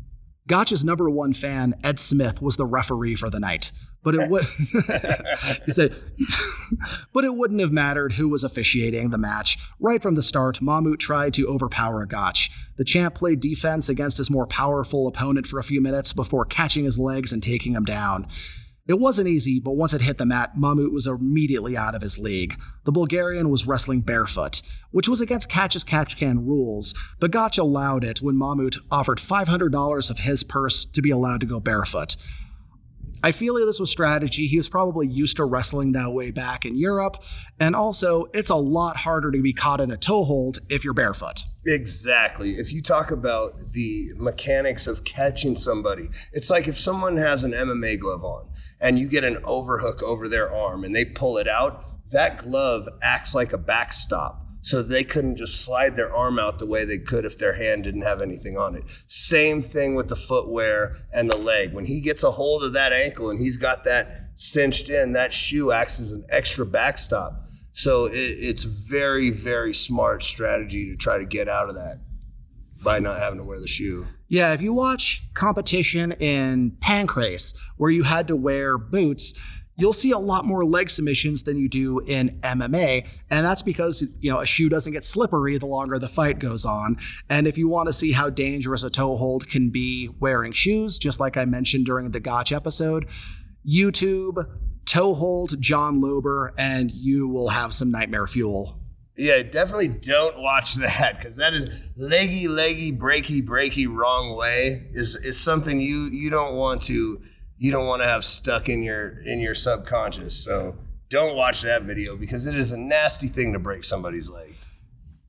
Gotch's 0.46 0.86
number 0.86 1.10
one 1.10 1.34
fan, 1.34 1.74
Ed 1.84 2.00
Smith, 2.00 2.44
was 2.44 2.58
the 2.58 2.68
referee 2.68 3.16
for 3.16 3.32
the 3.32 3.40
night. 3.40 3.72
But 4.04 4.16
it 4.16 4.30
would 4.30 4.46
he 5.66 5.72
said 5.72 5.96
but 7.14 7.26
it 7.26 7.36
wouldn't 7.36 7.60
have 7.60 7.72
mattered 7.72 8.14
who 8.14 8.30
was 8.30 8.44
officiating 8.44 9.10
the 9.10 9.18
match. 9.18 9.58
Right 9.80 10.02
from 10.02 10.16
the 10.16 10.22
start, 10.22 10.60
Mahmut 10.60 11.00
tried 11.00 11.34
to 11.36 11.48
overpower 11.48 12.06
Gotch. 12.06 12.52
The 12.78 12.86
champ 12.86 13.16
played 13.16 13.40
defense 13.40 13.90
against 13.90 14.18
his 14.18 14.30
more 14.30 14.48
powerful 14.48 15.08
opponent 15.08 15.48
for 15.48 15.60
a 15.60 15.64
few 15.64 15.82
minutes 15.82 16.14
before 16.14 16.46
catching 16.46 16.86
his 16.86 17.00
legs 17.00 17.34
and 17.34 17.42
taking 17.42 17.74
him 17.74 17.86
down. 17.86 18.28
It 18.88 19.00
wasn't 19.00 19.28
easy, 19.28 19.60
but 19.60 19.76
once 19.76 19.94
it 19.94 20.02
hit 20.02 20.18
the 20.18 20.26
mat, 20.26 20.54
Mahmut 20.58 20.94
was 20.94 21.08
immediately 21.08 21.76
out 21.76 21.94
of 21.94 22.02
his 22.02 22.18
league. 22.18 22.58
The 22.86 22.92
Bulgarian 22.94 23.50
was 23.50 23.68
wrestling 23.68 24.00
barefoot, 24.00 24.62
which 24.92 25.10
was 25.10 25.20
against 25.20 25.50
catch 25.50 25.76
as 25.76 25.84
catch 25.84 26.16
can 26.16 26.46
rules, 26.46 26.96
but 27.20 27.32
Gotch 27.32 27.58
allowed 27.58 28.06
it 28.06 28.22
when 28.22 28.36
Mahmut 28.36 28.78
offered 28.90 29.18
$500 29.18 30.10
of 30.10 30.20
his 30.20 30.44
purse 30.44 30.86
to 30.86 31.02
be 31.02 31.12
allowed 31.12 31.42
to 31.42 31.46
go 31.46 31.60
barefoot. 31.60 32.16
I 33.24 33.32
feel 33.32 33.56
like 33.56 33.66
this 33.66 33.80
was 33.80 33.90
strategy. 33.90 34.48
He 34.48 34.58
was 34.58 34.70
probably 34.70 35.08
used 35.08 35.38
to 35.38 35.46
wrestling 35.46 35.92
that 35.94 36.12
way 36.12 36.32
back 36.32 36.66
in 36.66 36.78
Europe. 36.78 37.24
And 37.60 37.76
also, 37.76 38.26
it's 38.34 38.50
a 38.50 38.56
lot 38.56 38.98
harder 38.98 39.32
to 39.32 39.42
be 39.42 39.54
caught 39.54 39.82
in 39.82 39.92
a 39.92 39.98
toe 39.98 40.24
hold 40.24 40.60
if 40.70 40.84
you're 40.84 40.94
barefoot. 40.94 41.44
Exactly. 41.66 42.58
If 42.58 42.72
you 42.72 42.82
talk 42.82 43.12
about 43.12 43.74
the 43.74 44.12
mechanics 44.16 44.88
of 44.88 45.04
catching 45.04 45.56
somebody, 45.56 46.10
it's 46.32 46.50
like 46.50 46.68
if 46.68 46.80
someone 46.80 47.18
has 47.18 47.44
an 47.44 47.52
MMA 47.52 48.00
glove 48.00 48.24
on 48.24 48.50
and 48.80 48.98
you 49.00 49.10
get 49.10 49.24
an 49.24 49.40
overhook 49.44 50.02
over 50.04 50.30
their 50.30 50.54
arm 50.54 50.84
and 50.84 50.96
they 50.96 51.06
pull 51.06 51.38
it 51.38 51.48
out, 51.48 51.84
that 52.12 52.38
glove 52.38 52.88
acts 53.02 53.36
like 53.36 53.52
a 53.52 53.58
backstop 53.58 54.47
so 54.68 54.84
they 54.84 55.06
couldn't 55.06 55.38
just 55.38 55.64
slide 55.64 55.96
their 55.96 56.14
arm 56.14 56.38
out 56.38 56.60
the 56.60 56.66
way 56.66 56.84
they 56.84 56.98
could 56.98 57.24
if 57.24 57.38
their 57.38 57.54
hand 57.54 57.86
didn't 57.86 58.02
have 58.02 58.22
anything 58.22 58.58
on 58.58 58.76
it. 58.76 58.84
Same 59.08 59.64
thing 59.64 59.96
with 59.96 60.10
the 60.10 60.16
footwear 60.18 60.98
and 61.14 61.30
the 61.30 61.38
leg. 61.38 61.74
When 61.74 61.86
he 61.86 62.02
gets 62.02 62.22
a 62.22 62.32
hold 62.32 62.66
of 62.66 62.74
that 62.74 62.92
ankle 62.92 63.30
and 63.30 63.40
he's 63.40 63.56
got 63.56 63.86
that 63.86 64.32
cinched 64.36 64.90
in, 64.90 65.14
that 65.14 65.32
shoe 65.32 65.72
acts 65.72 66.02
as 66.02 66.12
an 66.12 66.26
extra 66.30 66.66
backstop. 66.66 67.48
So 67.72 68.08
it, 68.08 68.18
it's 68.18 68.64
very, 68.64 69.30
very 69.30 69.74
smart 69.74 70.22
strategy 70.22 70.90
to 70.90 70.98
try 70.98 71.18
to 71.18 71.26
get 71.26 71.48
out 71.48 71.70
of 71.70 71.76
that 71.76 72.02
by 72.84 73.00
not 73.00 73.20
having 73.20 73.40
to 73.40 73.46
wear 73.46 73.62
the 73.62 73.68
shoe. 73.68 74.06
Yeah, 74.28 74.52
if 74.52 74.62
you 74.62 74.74
watch 74.74 75.24
competition 75.34 76.12
in 76.12 76.72
Pancrase, 76.82 77.58
where 77.78 77.90
you 77.90 78.04
had 78.04 78.28
to 78.28 78.36
wear 78.36 78.78
boots, 78.78 79.34
you'll 79.78 79.94
see 79.94 80.12
a 80.12 80.18
lot 80.18 80.46
more 80.46 80.66
leg 80.66 80.90
submissions 80.90 81.44
than 81.44 81.58
you 81.58 81.70
do 81.70 82.00
in 82.00 82.40
MMA. 82.42 83.08
And 83.30 83.46
that's 83.46 83.62
because, 83.62 84.04
you 84.20 84.32
know, 84.32 84.40
a 84.40 84.46
shoe 84.46 84.70
doesn't 84.70 84.92
get 84.92 85.06
slippery 85.06 85.58
the 85.58 85.68
longer 85.68 85.98
the 86.00 86.08
fight 86.08 86.40
goes 86.40 86.66
on. 86.66 86.98
And 87.30 87.48
if 87.48 87.58
you 87.58 87.70
want 87.70 87.88
to 87.88 87.94
see 87.94 88.12
how 88.12 88.30
dangerous 88.30 88.84
a 88.84 88.90
toe 88.90 89.16
hold 89.18 89.48
can 89.48 89.70
be 89.70 90.10
wearing 90.20 90.52
shoes, 90.52 90.98
just 90.98 91.20
like 91.20 91.38
I 91.38 91.46
mentioned 91.46 91.86
during 91.86 92.12
the 92.12 92.20
Gotch 92.20 92.52
episode, 92.52 93.08
YouTube, 93.66 94.46
toe 94.86 95.14
hold 95.14 95.62
John 95.62 96.02
Lober, 96.02 96.52
and 96.58 96.92
you 96.92 97.28
will 97.28 97.50
have 97.50 97.74
some 97.74 97.92
nightmare 97.92 98.28
fuel. 98.28 98.80
Yeah, 99.16 99.42
definitely 99.42 99.88
don't 99.88 100.40
watch 100.40 100.76
that 100.76 101.18
because 101.18 101.38
that 101.38 101.54
is 101.54 101.70
leggy, 101.96 102.48
leggy, 102.48 102.92
breaky, 102.92 103.44
breaky, 103.44 103.88
wrong 103.92 104.36
way 104.36 104.90
is 104.92 105.16
is 105.16 105.40
something 105.40 105.82
you 105.82 106.04
you 106.06 106.30
don't 106.30 106.56
want 106.56 106.84
to 106.84 107.22
you 107.58 107.72
don't 107.72 107.88
want 107.88 108.02
to 108.02 108.08
have 108.08 108.24
stuck 108.24 108.70
in 108.70 108.84
your 108.84 109.20
in 109.26 109.40
your 109.40 109.56
subconscious. 109.56 110.36
So 110.38 110.78
don't 111.10 111.36
watch 111.36 111.62
that 111.62 111.84
video 111.84 112.16
because 112.16 112.48
it 112.48 112.56
is 112.56 112.72
a 112.72 112.78
nasty 112.78 113.28
thing 113.28 113.54
to 113.54 113.60
break 113.60 113.84
somebody's 113.84 114.30
leg. 114.30 114.56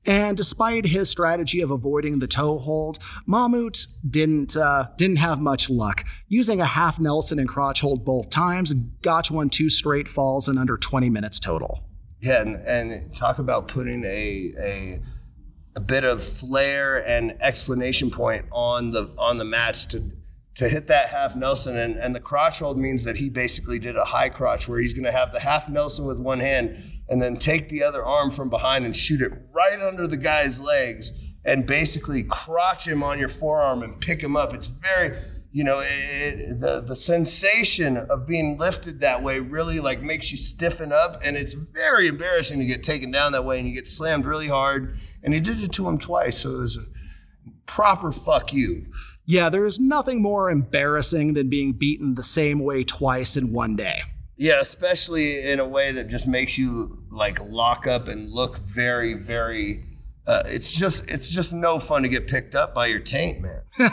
And 0.05 0.37
despite 0.37 0.85
his 0.87 1.09
strategy 1.09 1.61
of 1.61 1.71
avoiding 1.71 2.19
the 2.19 2.27
toe 2.27 2.57
hold, 2.57 2.99
Mahmut 3.27 3.85
didn't 4.09 4.55
uh, 4.55 4.87
didn't 4.97 5.17
have 5.17 5.41
much 5.41 5.69
luck. 5.69 6.05
Using 6.27 6.61
a 6.61 6.65
half 6.65 6.99
Nelson 6.99 7.37
and 7.37 7.47
crotch 7.47 7.81
hold 7.81 8.05
both 8.05 8.29
times, 8.29 8.73
Gotch 8.73 9.29
won 9.29 9.49
two 9.49 9.69
straight 9.69 10.07
falls 10.07 10.47
in 10.47 10.57
under 10.57 10.77
20 10.77 11.09
minutes 11.09 11.39
total. 11.39 11.83
Yeah, 12.21 12.41
and, 12.41 12.55
and 12.55 13.15
talk 13.15 13.39
about 13.39 13.67
putting 13.67 14.03
a, 14.03 14.53
a 14.59 14.99
a 15.75 15.79
bit 15.79 16.03
of 16.03 16.23
flair 16.23 17.05
and 17.07 17.37
explanation 17.41 18.09
point 18.09 18.45
on 18.51 18.91
the 18.91 19.09
on 19.17 19.37
the 19.37 19.45
match 19.45 19.87
to 19.89 20.11
to 20.59 20.67
hit 20.67 20.87
that 20.87 21.07
half 21.07 21.37
Nelson 21.37 21.77
and, 21.77 21.95
and 21.95 22.13
the 22.13 22.19
crotch 22.19 22.59
hold 22.59 22.77
means 22.77 23.05
that 23.05 23.15
he 23.15 23.29
basically 23.29 23.79
did 23.79 23.95
a 23.95 24.03
high 24.03 24.27
crotch 24.27 24.67
where 24.67 24.77
he's 24.77 24.93
gonna 24.93 25.09
have 25.09 25.31
the 25.31 25.39
half 25.39 25.69
Nelson 25.69 26.05
with 26.05 26.19
one 26.19 26.41
hand 26.41 26.83
and 27.07 27.21
then 27.21 27.37
take 27.37 27.69
the 27.69 27.81
other 27.81 28.03
arm 28.03 28.29
from 28.29 28.49
behind 28.49 28.83
and 28.83 28.93
shoot 28.93 29.21
it 29.21 29.31
right 29.53 29.79
under 29.79 30.05
the 30.05 30.17
guy's 30.17 30.59
legs 30.59 31.13
and 31.45 31.65
basically 31.65 32.23
crotch 32.23 32.85
him 32.85 33.03
on 33.03 33.17
your 33.17 33.29
forearm 33.29 33.83
and 33.83 34.01
pick 34.01 34.21
him 34.21 34.35
up. 34.35 34.53
It's 34.53 34.67
very 34.67 35.17
you 35.51 35.63
know, 35.63 35.81
it, 35.83 36.59
the 36.59 36.83
the 36.85 36.95
sensation 36.95 37.97
of 37.97 38.27
being 38.27 38.59
lifted 38.59 38.99
that 38.99 39.23
way 39.23 39.39
really 39.39 39.79
like 39.79 39.99
makes 39.99 40.29
you 40.31 40.37
stiffen 40.37 40.91
up, 40.91 41.21
and 41.23 41.35
it's 41.35 41.53
very 41.53 42.07
embarrassing 42.07 42.59
to 42.59 42.65
get 42.65 42.83
taken 42.83 43.09
down 43.09 43.31
that 43.31 43.45
way, 43.45 43.57
and 43.57 43.67
you 43.67 43.73
get 43.73 43.87
slammed 43.87 44.25
really 44.25 44.47
hard. 44.47 44.95
And 45.23 45.33
he 45.33 45.39
did 45.39 45.59
it 45.63 45.71
to 45.71 45.87
him 45.87 45.97
twice, 45.97 46.39
so 46.39 46.49
it 46.49 46.61
was 46.61 46.77
a 46.77 46.85
proper 47.65 48.11
fuck 48.11 48.53
you. 48.53 48.91
Yeah, 49.29 49.49
there 49.49 49.67
is 49.67 49.79
nothing 49.79 50.23
more 50.23 50.49
embarrassing 50.49 51.33
than 51.35 51.49
being 51.49 51.73
beaten 51.73 52.15
the 52.15 52.23
same 52.23 52.59
way 52.59 52.83
twice 52.83 53.37
in 53.37 53.53
one 53.53 53.75
day. 53.75 54.01
Yeah, 54.37 54.59
especially 54.59 55.43
in 55.43 55.59
a 55.59 55.67
way 55.67 55.91
that 55.91 56.07
just 56.07 56.27
makes 56.27 56.57
you 56.57 57.03
like 57.11 57.39
lock 57.41 57.85
up 57.85 58.07
and 58.07 58.31
look 58.31 58.57
very, 58.57 59.13
very. 59.13 59.85
Uh, 60.25 60.41
it's 60.47 60.71
just 60.71 61.07
it's 61.07 61.29
just 61.29 61.53
no 61.53 61.77
fun 61.77 62.01
to 62.01 62.09
get 62.09 62.27
picked 62.27 62.55
up 62.55 62.73
by 62.73 62.87
your 62.87 62.99
taint, 62.99 63.41
man. 63.41 63.61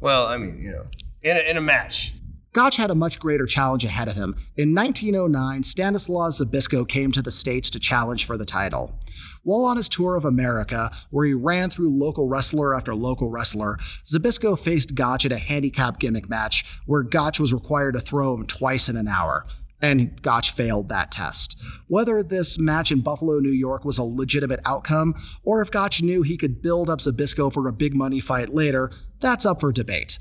Well, 0.00 0.26
I 0.26 0.38
mean, 0.38 0.58
you 0.62 0.72
know, 0.72 0.84
in 1.22 1.36
a, 1.36 1.40
in 1.40 1.56
a 1.58 1.60
match. 1.60 2.14
Gotch 2.52 2.76
had 2.76 2.90
a 2.90 2.94
much 2.94 3.20
greater 3.20 3.46
challenge 3.46 3.84
ahead 3.84 4.08
of 4.08 4.16
him. 4.16 4.34
In 4.56 4.74
1909, 4.74 5.62
Stanislaus 5.62 6.40
Zbyszko 6.40 6.88
came 6.88 7.12
to 7.12 7.22
the 7.22 7.30
States 7.30 7.70
to 7.70 7.78
challenge 7.78 8.24
for 8.24 8.36
the 8.36 8.46
title. 8.46 8.98
While 9.42 9.64
on 9.64 9.76
his 9.76 9.88
tour 9.88 10.16
of 10.16 10.24
America, 10.24 10.90
where 11.10 11.26
he 11.26 11.32
ran 11.32 11.70
through 11.70 11.96
local 11.96 12.28
wrestler 12.28 12.74
after 12.74 12.94
local 12.94 13.30
wrestler, 13.30 13.78
Zbyszko 14.04 14.58
faced 14.58 14.94
Gotch 14.94 15.24
at 15.24 15.32
a 15.32 15.38
handicap 15.38 15.98
gimmick 15.98 16.28
match 16.28 16.64
where 16.86 17.02
Gotch 17.02 17.40
was 17.40 17.54
required 17.54 17.94
to 17.94 18.00
throw 18.00 18.34
him 18.34 18.46
twice 18.46 18.88
in 18.88 18.96
an 18.96 19.08
hour. 19.08 19.46
And 19.82 20.20
Gotch 20.20 20.50
failed 20.50 20.90
that 20.90 21.10
test. 21.10 21.58
Whether 21.88 22.22
this 22.22 22.58
match 22.58 22.92
in 22.92 23.00
Buffalo, 23.00 23.38
New 23.38 23.48
York 23.48 23.82
was 23.82 23.96
a 23.96 24.02
legitimate 24.02 24.60
outcome, 24.66 25.14
or 25.42 25.62
if 25.62 25.70
Gotch 25.70 26.02
knew 26.02 26.20
he 26.20 26.36
could 26.36 26.60
build 26.60 26.90
up 26.90 26.98
Zbyszko 26.98 27.50
for 27.50 27.66
a 27.66 27.72
big 27.72 27.94
money 27.94 28.20
fight 28.20 28.52
later, 28.52 28.90
that's 29.20 29.46
up 29.46 29.60
for 29.60 29.72
debate. 29.72 30.18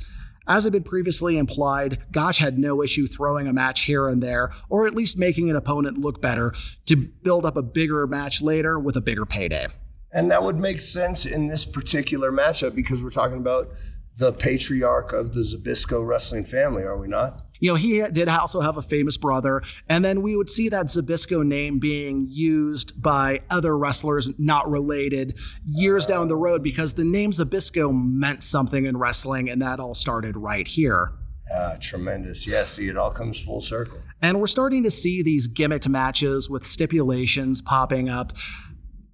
As 0.49 0.63
had 0.63 0.73
been 0.73 0.83
previously 0.83 1.38
implied, 1.38 1.99
Gotch 2.12 2.39
had 2.39 2.57
no 2.57 2.81
issue 2.81 3.05
throwing 3.05 3.45
a 3.45 3.53
match 3.53 3.81
here 3.81 4.07
and 4.07 4.21
there, 4.21 4.51
or 4.67 4.88
at 4.88 4.95
least 4.95 5.15
making 5.15 5.51
an 5.51 5.55
opponent 5.55 5.99
look 5.99 6.23
better 6.23 6.55
to 6.88 6.95
build 6.95 7.45
up 7.45 7.55
a 7.55 7.62
bigger 7.62 8.07
match 8.07 8.41
later 8.41 8.79
with 8.79 8.95
a 8.95 9.01
bigger 9.01 9.27
payday. 9.27 9.67
And 10.12 10.31
that 10.31 10.41
would 10.41 10.57
make 10.57 10.81
sense 10.81 11.27
in 11.27 11.49
this 11.49 11.65
particular 11.65 12.31
matchup 12.31 12.73
because 12.73 13.03
we're 13.03 13.12
talking 13.12 13.38
about 13.38 13.69
the 14.17 14.33
patriarch 14.33 15.13
of 15.13 15.35
the 15.35 15.41
Zbyszko 15.41 16.05
wrestling 16.05 16.45
family, 16.45 16.81
are 16.81 16.97
we 16.97 17.07
not? 17.07 17.45
You 17.59 17.71
know, 17.71 17.75
he 17.75 18.03
did 18.11 18.29
also 18.29 18.61
have 18.61 18.77
a 18.77 18.81
famous 18.81 19.17
brother, 19.17 19.61
and 19.87 20.03
then 20.03 20.21
we 20.21 20.35
would 20.35 20.49
see 20.49 20.69
that 20.69 20.87
Zbyszko 20.87 21.45
name 21.45 21.79
being 21.79 22.27
used 22.29 23.01
by 23.01 23.41
other 23.49 23.77
wrestlers 23.77 24.31
not 24.39 24.69
related 24.69 25.37
years 25.65 26.05
down 26.05 26.27
the 26.27 26.37
road 26.37 26.63
because 26.63 26.93
the 26.93 27.05
name 27.05 27.31
Zbyszko 27.31 27.91
meant 27.93 28.43
something 28.43 28.85
in 28.85 28.97
wrestling, 28.97 29.49
and 29.49 29.61
that 29.61 29.79
all 29.79 29.93
started 29.93 30.37
right 30.37 30.67
here. 30.67 31.13
Ah, 31.53 31.77
tremendous. 31.79 32.45
Yes, 32.45 32.53
yeah, 32.53 32.63
see, 32.63 32.89
it 32.89 32.97
all 32.97 33.11
comes 33.11 33.39
full 33.39 33.61
circle. 33.61 33.97
And 34.21 34.39
we're 34.39 34.47
starting 34.47 34.83
to 34.83 34.91
see 34.91 35.23
these 35.23 35.47
gimmicked 35.47 35.87
matches 35.87 36.49
with 36.49 36.63
stipulations 36.65 37.61
popping 37.61 38.07
up 38.09 38.33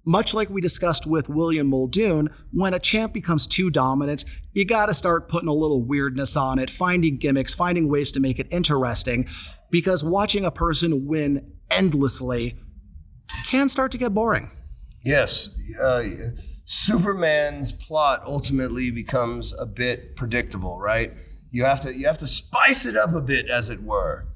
much 0.06 0.32
like 0.32 0.48
we 0.48 0.60
discussed 0.60 1.06
with 1.06 1.28
William 1.28 1.66
Muldoon, 1.66 2.30
when 2.52 2.72
a 2.72 2.78
champ 2.78 3.12
becomes 3.12 3.46
too 3.46 3.68
dominant, 3.68 4.24
you 4.52 4.64
gotta 4.64 4.94
start 4.94 5.28
putting 5.28 5.48
a 5.48 5.52
little 5.52 5.82
weirdness 5.82 6.36
on 6.36 6.58
it, 6.58 6.70
finding 6.70 7.18
gimmicks, 7.18 7.54
finding 7.54 7.88
ways 7.88 8.12
to 8.12 8.20
make 8.20 8.38
it 8.38 8.46
interesting, 8.50 9.28
because 9.70 10.02
watching 10.04 10.44
a 10.44 10.50
person 10.50 11.06
win 11.06 11.52
endlessly 11.70 12.56
can 13.46 13.68
start 13.68 13.92
to 13.92 13.98
get 13.98 14.14
boring. 14.14 14.50
Yes. 15.04 15.58
Uh, 15.80 16.04
Superman's 16.64 17.72
plot 17.72 18.22
ultimately 18.26 18.90
becomes 18.90 19.54
a 19.58 19.66
bit 19.66 20.16
predictable, 20.16 20.80
right? 20.80 21.12
You 21.50 21.64
have 21.64 21.80
to 21.82 21.94
you 21.94 22.06
have 22.06 22.18
to 22.18 22.26
spice 22.26 22.86
it 22.86 22.96
up 22.96 23.14
a 23.14 23.20
bit, 23.20 23.48
as 23.48 23.70
it 23.70 23.82
were. 23.82 24.26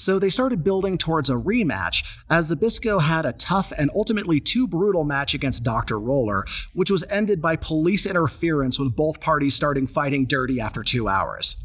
So 0.00 0.18
they 0.18 0.30
started 0.30 0.64
building 0.64 0.96
towards 0.96 1.28
a 1.28 1.34
rematch, 1.34 2.18
as 2.30 2.50
Zbyszko 2.50 3.02
had 3.02 3.26
a 3.26 3.34
tough 3.34 3.70
and 3.76 3.90
ultimately 3.94 4.40
too 4.40 4.66
brutal 4.66 5.04
match 5.04 5.34
against 5.34 5.62
Dr. 5.62 6.00
Roller, 6.00 6.46
which 6.72 6.90
was 6.90 7.04
ended 7.10 7.42
by 7.42 7.56
police 7.56 8.06
interference 8.06 8.78
with 8.78 8.96
both 8.96 9.20
parties 9.20 9.54
starting 9.54 9.86
fighting 9.86 10.24
dirty 10.24 10.58
after 10.58 10.82
two 10.82 11.06
hours. 11.06 11.56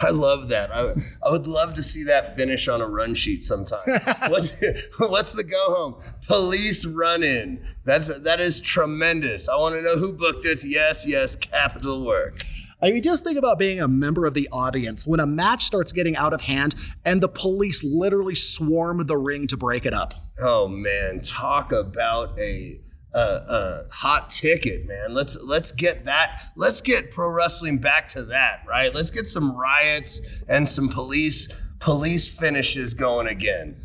I 0.00 0.10
love 0.10 0.48
that. 0.48 0.70
I, 0.72 0.92
I 1.26 1.30
would 1.30 1.46
love 1.46 1.74
to 1.74 1.82
see 1.82 2.04
that 2.04 2.36
finish 2.36 2.68
on 2.68 2.80
a 2.80 2.86
run 2.86 3.14
sheet 3.14 3.42
sometime. 3.42 3.80
what's, 4.28 4.52
what's 4.98 5.32
the 5.32 5.42
go 5.42 5.74
home? 5.74 6.02
Police 6.26 6.84
run 6.84 7.22
in. 7.22 7.64
That's 7.84 8.06
that 8.20 8.38
is 8.38 8.60
tremendous. 8.60 9.48
I 9.48 9.56
want 9.56 9.74
to 9.74 9.82
know 9.82 9.96
who 9.96 10.12
booked 10.12 10.46
it. 10.46 10.60
Yes, 10.64 11.04
yes, 11.04 11.34
capital 11.34 12.04
work. 12.06 12.42
I 12.80 12.92
mean, 12.92 13.02
just 13.02 13.24
think 13.24 13.36
about 13.36 13.58
being 13.58 13.80
a 13.80 13.88
member 13.88 14.24
of 14.24 14.34
the 14.34 14.48
audience 14.52 15.06
when 15.06 15.18
a 15.18 15.26
match 15.26 15.64
starts 15.64 15.90
getting 15.90 16.16
out 16.16 16.32
of 16.32 16.42
hand 16.42 16.74
and 17.04 17.20
the 17.20 17.28
police 17.28 17.82
literally 17.82 18.36
swarm 18.36 19.04
the 19.06 19.16
ring 19.16 19.48
to 19.48 19.56
break 19.56 19.84
it 19.84 19.92
up. 19.92 20.14
Oh 20.40 20.68
man, 20.68 21.20
talk 21.20 21.72
about 21.72 22.38
a 22.38 22.80
a, 23.14 23.18
a 23.18 23.82
hot 23.92 24.30
ticket, 24.30 24.86
man. 24.86 25.12
Let's 25.12 25.36
let's 25.42 25.72
get 25.72 26.04
that. 26.04 26.42
Let's 26.56 26.80
get 26.80 27.10
pro 27.10 27.30
wrestling 27.32 27.78
back 27.78 28.08
to 28.10 28.22
that, 28.24 28.62
right? 28.68 28.94
Let's 28.94 29.10
get 29.10 29.26
some 29.26 29.56
riots 29.56 30.20
and 30.46 30.68
some 30.68 30.88
police 30.88 31.48
police 31.80 32.32
finishes 32.32 32.94
going 32.94 33.26
again. 33.26 33.80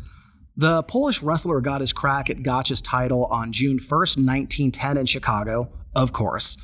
The 0.56 0.84
Polish 0.84 1.20
wrestler 1.20 1.60
got 1.60 1.80
his 1.80 1.92
crack 1.92 2.30
at 2.30 2.44
Gotch's 2.44 2.80
title 2.80 3.24
on 3.24 3.50
June 3.50 3.80
1st, 3.80 4.18
1910 4.18 4.98
in 4.98 5.06
Chicago, 5.06 5.72
of 5.96 6.12
course. 6.12 6.56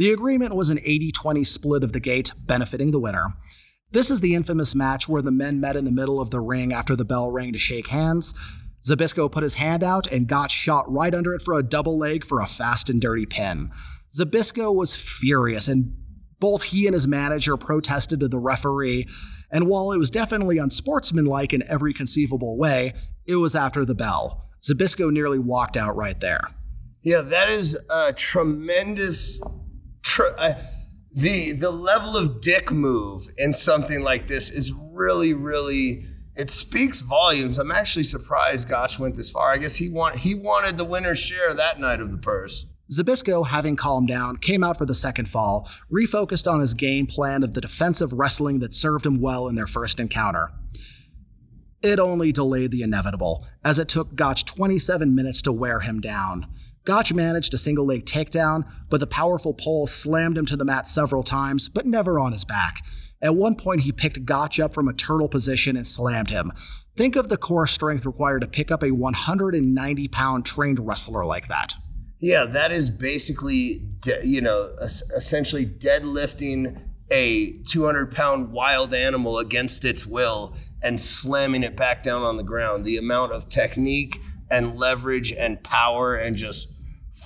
The 0.00 0.12
agreement 0.12 0.54
was 0.54 0.70
an 0.70 0.80
80 0.82 1.12
20 1.12 1.44
split 1.44 1.84
of 1.84 1.92
the 1.92 2.00
gate, 2.00 2.32
benefiting 2.38 2.90
the 2.90 2.98
winner. 2.98 3.34
This 3.90 4.10
is 4.10 4.22
the 4.22 4.34
infamous 4.34 4.74
match 4.74 5.10
where 5.10 5.20
the 5.20 5.30
men 5.30 5.60
met 5.60 5.76
in 5.76 5.84
the 5.84 5.92
middle 5.92 6.22
of 6.22 6.30
the 6.30 6.40
ring 6.40 6.72
after 6.72 6.96
the 6.96 7.04
bell 7.04 7.30
rang 7.30 7.52
to 7.52 7.58
shake 7.58 7.88
hands. 7.88 8.32
Zbyszko 8.82 9.30
put 9.30 9.42
his 9.42 9.56
hand 9.56 9.84
out 9.84 10.10
and 10.10 10.26
got 10.26 10.50
shot 10.50 10.90
right 10.90 11.14
under 11.14 11.34
it 11.34 11.42
for 11.42 11.52
a 11.52 11.62
double 11.62 11.98
leg 11.98 12.24
for 12.24 12.40
a 12.40 12.46
fast 12.46 12.88
and 12.88 12.98
dirty 12.98 13.26
pin. 13.26 13.70
Zbyszko 14.18 14.74
was 14.74 14.96
furious, 14.96 15.68
and 15.68 15.94
both 16.38 16.62
he 16.62 16.86
and 16.86 16.94
his 16.94 17.06
manager 17.06 17.58
protested 17.58 18.20
to 18.20 18.28
the 18.28 18.38
referee. 18.38 19.06
And 19.50 19.66
while 19.66 19.92
it 19.92 19.98
was 19.98 20.08
definitely 20.08 20.56
unsportsmanlike 20.56 21.52
in 21.52 21.62
every 21.68 21.92
conceivable 21.92 22.56
way, 22.56 22.94
it 23.26 23.36
was 23.36 23.54
after 23.54 23.84
the 23.84 23.94
bell. 23.94 24.48
Zbyszko 24.62 25.12
nearly 25.12 25.38
walked 25.38 25.76
out 25.76 25.94
right 25.94 26.18
there. 26.20 26.40
Yeah, 27.02 27.20
that 27.20 27.50
is 27.50 27.78
a 27.90 28.14
tremendous 28.14 29.42
tr- 30.02 30.38
I, 30.38 30.56
the 31.12 31.52
the 31.52 31.70
level 31.70 32.16
of 32.16 32.40
dick 32.40 32.70
move 32.70 33.28
in 33.36 33.52
something 33.52 34.02
like 34.02 34.28
this 34.28 34.50
is 34.50 34.72
really 34.72 35.34
really 35.34 36.06
it 36.36 36.48
speaks 36.48 37.00
volumes. 37.00 37.58
I'm 37.58 37.72
actually 37.72 38.04
surprised 38.04 38.68
Gotch 38.68 38.98
went 38.98 39.16
this 39.16 39.30
far. 39.30 39.50
I 39.50 39.58
guess 39.58 39.76
he 39.76 39.88
want 39.88 40.16
he 40.16 40.34
wanted 40.34 40.78
the 40.78 40.84
winner's 40.84 41.18
share 41.18 41.52
that 41.54 41.80
night 41.80 42.00
of 42.00 42.12
the 42.12 42.18
purse. 42.18 42.66
Zbyszko, 42.90 43.46
having 43.46 43.76
calmed 43.76 44.08
down, 44.08 44.36
came 44.36 44.64
out 44.64 44.76
for 44.76 44.84
the 44.84 44.94
second 44.94 45.28
fall, 45.28 45.70
refocused 45.92 46.50
on 46.50 46.60
his 46.60 46.74
game 46.74 47.06
plan 47.06 47.44
of 47.44 47.54
the 47.54 47.60
defensive 47.60 48.12
wrestling 48.12 48.58
that 48.60 48.74
served 48.74 49.06
him 49.06 49.20
well 49.20 49.46
in 49.46 49.54
their 49.54 49.68
first 49.68 50.00
encounter. 50.00 50.50
It 51.82 52.00
only 52.00 52.32
delayed 52.32 52.72
the 52.72 52.82
inevitable, 52.82 53.46
as 53.64 53.78
it 53.78 53.88
took 53.88 54.16
Gotch 54.16 54.44
27 54.44 55.14
minutes 55.14 55.40
to 55.42 55.52
wear 55.52 55.80
him 55.80 56.00
down. 56.00 56.46
Gotch 56.84 57.12
managed 57.12 57.52
a 57.54 57.58
single 57.58 57.86
leg 57.86 58.06
takedown, 58.06 58.64
but 58.88 59.00
the 59.00 59.06
powerful 59.06 59.54
Pole 59.54 59.86
slammed 59.86 60.38
him 60.38 60.46
to 60.46 60.56
the 60.56 60.64
mat 60.64 60.88
several 60.88 61.22
times, 61.22 61.68
but 61.68 61.86
never 61.86 62.18
on 62.18 62.32
his 62.32 62.44
back. 62.44 62.84
At 63.22 63.36
one 63.36 63.54
point, 63.54 63.82
he 63.82 63.92
picked 63.92 64.24
Gotch 64.24 64.58
up 64.58 64.72
from 64.72 64.88
a 64.88 64.94
turtle 64.94 65.28
position 65.28 65.76
and 65.76 65.86
slammed 65.86 66.30
him. 66.30 66.52
Think 66.96 67.16
of 67.16 67.28
the 67.28 67.36
core 67.36 67.66
strength 67.66 68.06
required 68.06 68.40
to 68.40 68.48
pick 68.48 68.70
up 68.70 68.82
a 68.82 68.90
190 68.90 70.08
pound 70.08 70.46
trained 70.46 70.86
wrestler 70.86 71.24
like 71.24 71.48
that. 71.48 71.74
Yeah, 72.18 72.44
that 72.44 72.72
is 72.72 72.90
basically, 72.90 73.78
de- 74.00 74.26
you 74.26 74.40
know, 74.40 74.74
essentially 74.80 75.66
deadlifting 75.66 76.82
a 77.10 77.52
200 77.62 78.12
pound 78.14 78.52
wild 78.52 78.94
animal 78.94 79.38
against 79.38 79.84
its 79.84 80.06
will 80.06 80.54
and 80.82 81.00
slamming 81.00 81.62
it 81.62 81.76
back 81.76 82.02
down 82.02 82.22
on 82.22 82.36
the 82.36 82.42
ground. 82.42 82.84
The 82.84 82.96
amount 82.96 83.32
of 83.32 83.48
technique 83.48 84.20
and 84.50 84.76
leverage 84.76 85.32
and 85.32 85.62
power 85.62 86.16
and 86.16 86.36
just 86.36 86.72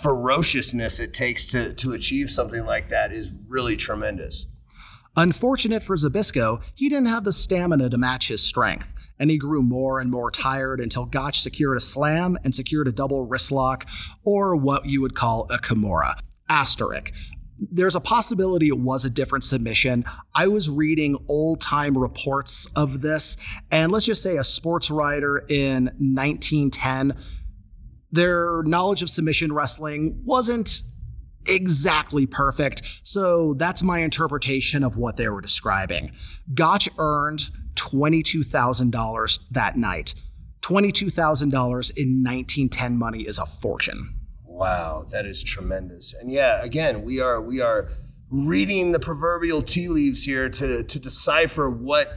ferociousness 0.02 0.98
it 1.00 1.14
takes 1.14 1.46
to 1.46 1.72
to 1.74 1.92
achieve 1.92 2.30
something 2.30 2.64
like 2.64 2.88
that 2.88 3.12
is 3.12 3.32
really 3.48 3.76
tremendous. 3.76 4.46
Unfortunate 5.16 5.84
for 5.84 5.96
Zbyszko, 5.96 6.60
he 6.74 6.88
didn't 6.88 7.06
have 7.06 7.22
the 7.22 7.32
stamina 7.32 7.88
to 7.88 7.96
match 7.96 8.26
his 8.26 8.42
strength, 8.42 8.92
and 9.16 9.30
he 9.30 9.38
grew 9.38 9.62
more 9.62 10.00
and 10.00 10.10
more 10.10 10.28
tired 10.28 10.80
until 10.80 11.06
Gotch 11.06 11.40
secured 11.40 11.76
a 11.76 11.80
slam 11.80 12.36
and 12.42 12.52
secured 12.52 12.88
a 12.88 12.92
double 12.92 13.24
wrist 13.24 13.52
lock, 13.52 13.88
or 14.24 14.56
what 14.56 14.86
you 14.86 15.00
would 15.00 15.14
call 15.14 15.46
a 15.50 15.58
Kimura. 15.58 16.18
Asterisk. 16.48 17.12
There's 17.58 17.94
a 17.94 18.00
possibility 18.00 18.68
it 18.68 18.78
was 18.78 19.04
a 19.04 19.10
different 19.10 19.44
submission. 19.44 20.04
I 20.34 20.48
was 20.48 20.68
reading 20.68 21.16
old 21.28 21.60
time 21.60 21.96
reports 21.96 22.66
of 22.76 23.00
this, 23.00 23.36
and 23.70 23.92
let's 23.92 24.06
just 24.06 24.22
say 24.22 24.36
a 24.36 24.44
sports 24.44 24.90
writer 24.90 25.44
in 25.48 25.84
1910, 25.98 27.16
their 28.10 28.62
knowledge 28.64 29.02
of 29.02 29.10
submission 29.10 29.52
wrestling 29.52 30.22
wasn't 30.24 30.82
exactly 31.46 32.26
perfect. 32.26 32.82
So 33.02 33.54
that's 33.58 33.82
my 33.82 34.00
interpretation 34.00 34.82
of 34.82 34.96
what 34.96 35.16
they 35.16 35.28
were 35.28 35.40
describing. 35.40 36.12
Gotch 36.54 36.88
earned 36.98 37.50
$22,000 37.74 39.38
that 39.50 39.76
night. 39.76 40.14
$22,000 40.62 41.52
in 41.96 42.22
1910 42.24 42.96
money 42.96 43.22
is 43.22 43.38
a 43.38 43.44
fortune. 43.44 44.23
Wow, 44.54 45.04
that 45.10 45.26
is 45.26 45.42
tremendous. 45.42 46.14
And 46.14 46.30
yeah, 46.30 46.62
again, 46.62 47.02
we 47.02 47.20
are 47.20 47.42
we 47.42 47.60
are 47.60 47.88
reading 48.30 48.92
the 48.92 49.00
proverbial 49.00 49.62
tea 49.62 49.88
leaves 49.88 50.22
here 50.22 50.48
to 50.48 50.84
to 50.84 50.98
decipher 51.00 51.68
what 51.68 52.08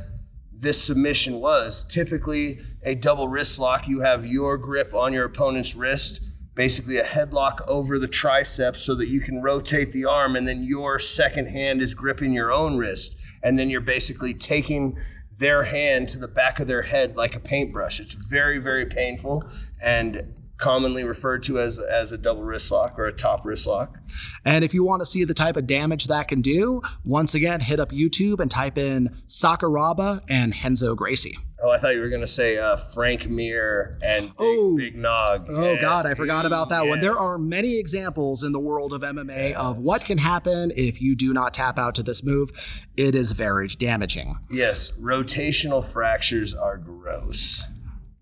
this 0.51 0.79
submission 0.79 1.39
was. 1.39 1.83
Typically, 1.83 2.59
a 2.85 2.93
double 2.93 3.27
wrist 3.27 3.57
lock, 3.57 3.87
you 3.87 4.01
have 4.01 4.23
your 4.23 4.59
grip 4.59 4.93
on 4.93 5.13
your 5.13 5.25
opponent's 5.25 5.75
wrist 5.75 6.21
basically 6.53 6.97
a 6.97 7.03
headlock 7.03 7.61
over 7.67 7.99
the 7.99 8.07
triceps 8.07 8.83
so 8.83 8.95
that 8.95 9.07
you 9.07 9.21
can 9.21 9.43
rotate 9.43 9.91
the 9.91 10.05
arm 10.05 10.35
and 10.35 10.47
then 10.47 10.63
your 10.63 10.97
second 10.97 11.45
hand 11.45 11.83
is 11.83 11.93
gripping 11.93 12.33
your 12.33 12.51
own 12.51 12.77
wrist 12.77 13.15
and 13.43 13.59
then 13.59 13.69
you're 13.69 13.79
basically 13.79 14.33
taking 14.33 14.97
their 15.37 15.65
hand 15.65 16.09
to 16.09 16.17
the 16.17 16.27
back 16.27 16.59
of 16.59 16.67
their 16.67 16.81
head 16.81 17.15
like 17.15 17.35
a 17.35 17.39
paintbrush 17.39 17.99
it's 17.99 18.15
very 18.15 18.57
very 18.57 18.87
painful 18.87 19.43
and 19.83 20.33
commonly 20.57 21.03
referred 21.03 21.43
to 21.43 21.59
as 21.59 21.79
as 21.79 22.11
a 22.11 22.17
double 22.17 22.43
wrist 22.43 22.71
lock 22.71 22.97
or 22.97 23.05
a 23.05 23.13
top 23.13 23.45
wrist 23.45 23.67
lock. 23.67 23.97
And 24.43 24.63
if 24.63 24.73
you 24.73 24.83
want 24.83 25.01
to 25.01 25.05
see 25.05 25.23
the 25.23 25.33
type 25.33 25.55
of 25.55 25.67
damage 25.67 26.05
that 26.05 26.27
can 26.27 26.41
do, 26.41 26.81
once 27.03 27.35
again, 27.35 27.61
hit 27.61 27.79
up 27.79 27.91
YouTube 27.91 28.39
and 28.39 28.49
type 28.49 28.77
in 28.77 29.09
Sakuraba 29.27 30.21
and 30.29 30.53
Renzo 30.63 30.95
Gracie. 30.95 31.37
Oh, 31.59 31.71
I 31.71 31.79
thought 31.79 31.95
you 31.95 32.01
were 32.01 32.09
going 32.09 32.21
to 32.21 32.27
say 32.27 32.59
uh, 32.59 32.77
Frank 32.77 33.27
Mir 33.27 33.97
and 34.03 34.27
Big, 34.27 34.35
oh, 34.37 34.77
Big 34.77 34.95
Nog. 34.95 35.47
Oh, 35.49 35.73
yes, 35.73 35.81
God, 35.81 36.05
I 36.05 36.13
forgot 36.13 36.45
about 36.45 36.69
that 36.69 36.83
yes. 36.83 36.89
one. 36.89 36.99
There 36.99 37.17
are 37.17 37.39
many 37.39 37.79
examples 37.79 38.43
in 38.43 38.51
the 38.51 38.59
world 38.59 38.93
of 38.93 39.01
MMA 39.01 39.49
yes. 39.49 39.57
of 39.57 39.79
what 39.79 40.05
can 40.05 40.19
happen 40.19 40.71
if 40.75 41.01
you 41.01 41.15
do 41.15 41.33
not 41.33 41.55
tap 41.55 41.79
out 41.79 41.95
to 41.95 42.03
this 42.03 42.23
move. 42.23 42.51
It 42.95 43.15
is 43.15 43.31
very 43.31 43.69
damaging. 43.69 44.35
Yes, 44.51 44.91
rotational 44.99 45.83
fractures 45.83 46.53
are 46.53 46.77
gross. 46.77 47.63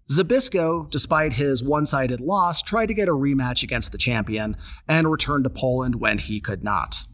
Zbyszko, 0.10 0.90
despite 0.92 1.34
his 1.34 1.64
one 1.64 1.86
sided 1.86 2.22
loss, 2.22 2.62
tried 2.62 2.88
to 2.88 2.94
get 2.94 3.08
a 3.08 3.14
rematch 3.14 3.64
against 3.64 3.92
the 3.92 3.98
champion 3.98 4.56
and 4.88 5.10
returned 5.10 5.46
to 5.46 5.50
Poland 5.50 5.96
when 5.96 6.20
he 6.20 6.40
could 6.40 6.64
not. 6.64 7.06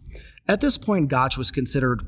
At 0.47 0.59
this 0.59 0.77
point, 0.77 1.07
Gotch 1.07 1.37
was 1.37 1.51
considered 1.51 2.01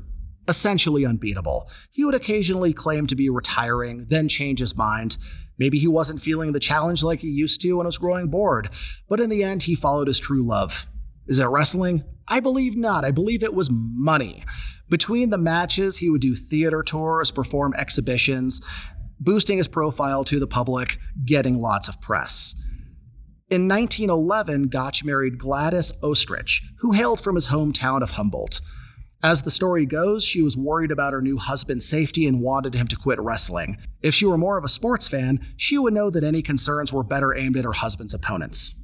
essentially 0.46 1.06
unbeatable. 1.06 1.70
He 1.90 2.04
would 2.04 2.14
occasionally 2.14 2.74
claim 2.74 3.06
to 3.06 3.16
be 3.16 3.30
retiring, 3.30 4.04
then 4.10 4.28
change 4.28 4.58
his 4.58 4.76
mind. 4.76 5.16
Maybe 5.58 5.78
he 5.78 5.88
wasn't 5.88 6.20
feeling 6.20 6.52
the 6.52 6.60
challenge 6.60 7.02
like 7.02 7.20
he 7.20 7.28
used 7.28 7.62
to 7.62 7.80
and 7.80 7.86
was 7.86 7.96
growing 7.96 8.28
bored, 8.28 8.68
but 9.08 9.20
in 9.20 9.30
the 9.30 9.42
end, 9.42 9.62
he 9.62 9.74
followed 9.74 10.08
his 10.08 10.18
true 10.18 10.44
love. 10.44 10.86
Is 11.26 11.38
it 11.38 11.46
wrestling? 11.46 12.04
I 12.28 12.40
believe 12.40 12.76
not. 12.76 13.04
I 13.04 13.10
believe 13.10 13.42
it 13.42 13.54
was 13.54 13.70
money. 13.72 14.44
Between 14.90 15.30
the 15.30 15.38
matches, 15.38 15.98
he 15.98 16.10
would 16.10 16.20
do 16.20 16.36
theater 16.36 16.82
tours, 16.82 17.30
perform 17.30 17.72
exhibitions, 17.76 18.60
boosting 19.18 19.58
his 19.58 19.68
profile 19.68 20.24
to 20.24 20.38
the 20.38 20.46
public, 20.46 20.98
getting 21.24 21.58
lots 21.58 21.88
of 21.88 22.00
press. 22.00 22.54
In 23.50 23.68
1911, 23.68 24.68
Gotch 24.68 25.04
married 25.04 25.38
Gladys 25.38 25.92
Oestrich, 26.02 26.60
who 26.78 26.92
hailed 26.92 27.20
from 27.20 27.34
his 27.34 27.48
hometown 27.48 28.02
of 28.02 28.12
Humboldt. 28.12 28.60
As 29.22 29.42
the 29.42 29.50
story 29.50 29.86
goes, 29.86 30.24
she 30.24 30.42
was 30.42 30.56
worried 30.56 30.90
about 30.90 31.12
her 31.12 31.22
new 31.22 31.38
husband's 31.38 31.86
safety 31.86 32.26
and 32.26 32.42
wanted 32.42 32.74
him 32.74 32.88
to 32.88 32.96
quit 32.96 33.18
wrestling. 33.20 33.78
If 34.02 34.14
she 34.14 34.26
were 34.26 34.36
more 34.36 34.58
of 34.58 34.64
a 34.64 34.68
sports 34.68 35.08
fan, 35.08 35.40
she 35.56 35.78
would 35.78 35.94
know 35.94 36.10
that 36.10 36.24
any 36.24 36.42
concerns 36.42 36.92
were 36.92 37.02
better 37.02 37.34
aimed 37.34 37.56
at 37.56 37.64
her 37.64 37.72
husband's 37.72 38.12
opponents. 38.12 38.74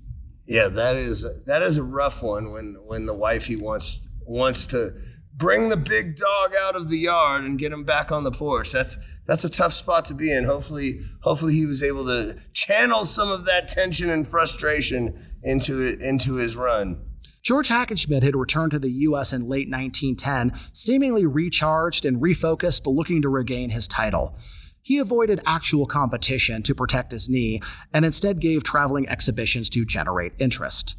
Yeah, 0.46 0.68
that 0.68 0.96
is 0.96 1.26
that 1.44 1.62
is 1.62 1.78
a 1.78 1.82
rough 1.82 2.22
one 2.22 2.50
when 2.52 2.76
when 2.86 3.06
the 3.06 3.14
wifey 3.14 3.54
wants 3.54 4.00
wants 4.26 4.66
to 4.68 4.94
bring 5.34 5.68
the 5.68 5.76
big 5.76 6.16
dog 6.16 6.52
out 6.58 6.74
of 6.74 6.88
the 6.88 6.98
yard 6.98 7.44
and 7.44 7.58
get 7.58 7.72
him 7.72 7.84
back 7.84 8.10
on 8.10 8.24
the 8.24 8.32
porch. 8.32 8.72
That's 8.72 8.96
that's 9.30 9.44
a 9.44 9.48
tough 9.48 9.72
spot 9.72 10.06
to 10.06 10.14
be 10.14 10.32
in. 10.32 10.42
Hopefully, 10.42 11.02
hopefully 11.20 11.54
he 11.54 11.64
was 11.64 11.84
able 11.84 12.04
to 12.06 12.36
channel 12.52 13.06
some 13.06 13.30
of 13.30 13.44
that 13.44 13.68
tension 13.68 14.10
and 14.10 14.26
frustration 14.26 15.24
into 15.44 15.80
it 15.80 16.00
into 16.00 16.34
his 16.34 16.56
run. 16.56 17.00
George 17.40 17.68
Hackenschmidt 17.68 18.24
had 18.24 18.34
returned 18.34 18.72
to 18.72 18.80
the 18.80 18.90
U.S. 18.90 19.32
in 19.32 19.42
late 19.42 19.70
1910, 19.70 20.52
seemingly 20.72 21.26
recharged 21.26 22.04
and 22.04 22.20
refocused, 22.20 22.92
looking 22.92 23.22
to 23.22 23.28
regain 23.28 23.70
his 23.70 23.86
title. 23.86 24.36
He 24.82 24.98
avoided 24.98 25.40
actual 25.46 25.86
competition 25.86 26.64
to 26.64 26.74
protect 26.74 27.12
his 27.12 27.28
knee 27.28 27.62
and 27.94 28.04
instead 28.04 28.40
gave 28.40 28.64
traveling 28.64 29.08
exhibitions 29.08 29.70
to 29.70 29.84
generate 29.84 30.32
interest. 30.40 30.96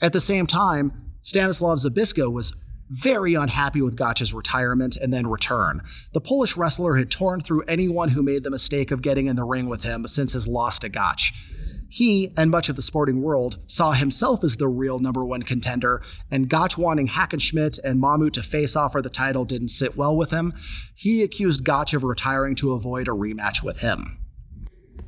At 0.00 0.14
the 0.14 0.20
same 0.20 0.46
time, 0.46 1.12
Stanislav 1.20 1.80
Zbyszko 1.80 2.32
was 2.32 2.56
very 2.94 3.34
unhappy 3.34 3.82
with 3.82 3.96
Gotch's 3.96 4.32
retirement 4.32 4.96
and 4.96 5.12
then 5.12 5.26
return. 5.26 5.82
The 6.12 6.20
Polish 6.20 6.56
wrestler 6.56 6.96
had 6.96 7.10
torn 7.10 7.40
through 7.40 7.62
anyone 7.62 8.10
who 8.10 8.22
made 8.22 8.44
the 8.44 8.50
mistake 8.50 8.90
of 8.90 9.02
getting 9.02 9.26
in 9.26 9.36
the 9.36 9.44
ring 9.44 9.68
with 9.68 9.82
him 9.82 10.06
since 10.06 10.32
his 10.32 10.46
loss 10.46 10.78
to 10.80 10.88
Gotch. 10.88 11.32
He 11.88 12.32
and 12.36 12.50
much 12.50 12.68
of 12.68 12.76
the 12.76 12.82
sporting 12.82 13.20
world 13.20 13.58
saw 13.66 13.92
himself 13.92 14.42
as 14.42 14.56
the 14.56 14.68
real 14.68 14.98
number 14.98 15.24
one 15.24 15.42
contender, 15.42 16.02
and 16.30 16.48
Gotch 16.48 16.78
wanting 16.78 17.08
Hackenschmidt 17.08 17.78
and 17.84 18.00
Mahmout 18.00 18.32
to 18.32 18.42
face 18.42 18.74
off 18.74 18.92
for 18.92 19.02
the 19.02 19.10
title 19.10 19.44
didn't 19.44 19.68
sit 19.68 19.96
well 19.96 20.16
with 20.16 20.30
him. 20.30 20.54
He 20.94 21.22
accused 21.22 21.64
Gotch 21.64 21.94
of 21.94 22.04
retiring 22.04 22.54
to 22.56 22.72
avoid 22.72 23.08
a 23.08 23.12
rematch 23.12 23.62
with 23.62 23.80
him 23.80 24.18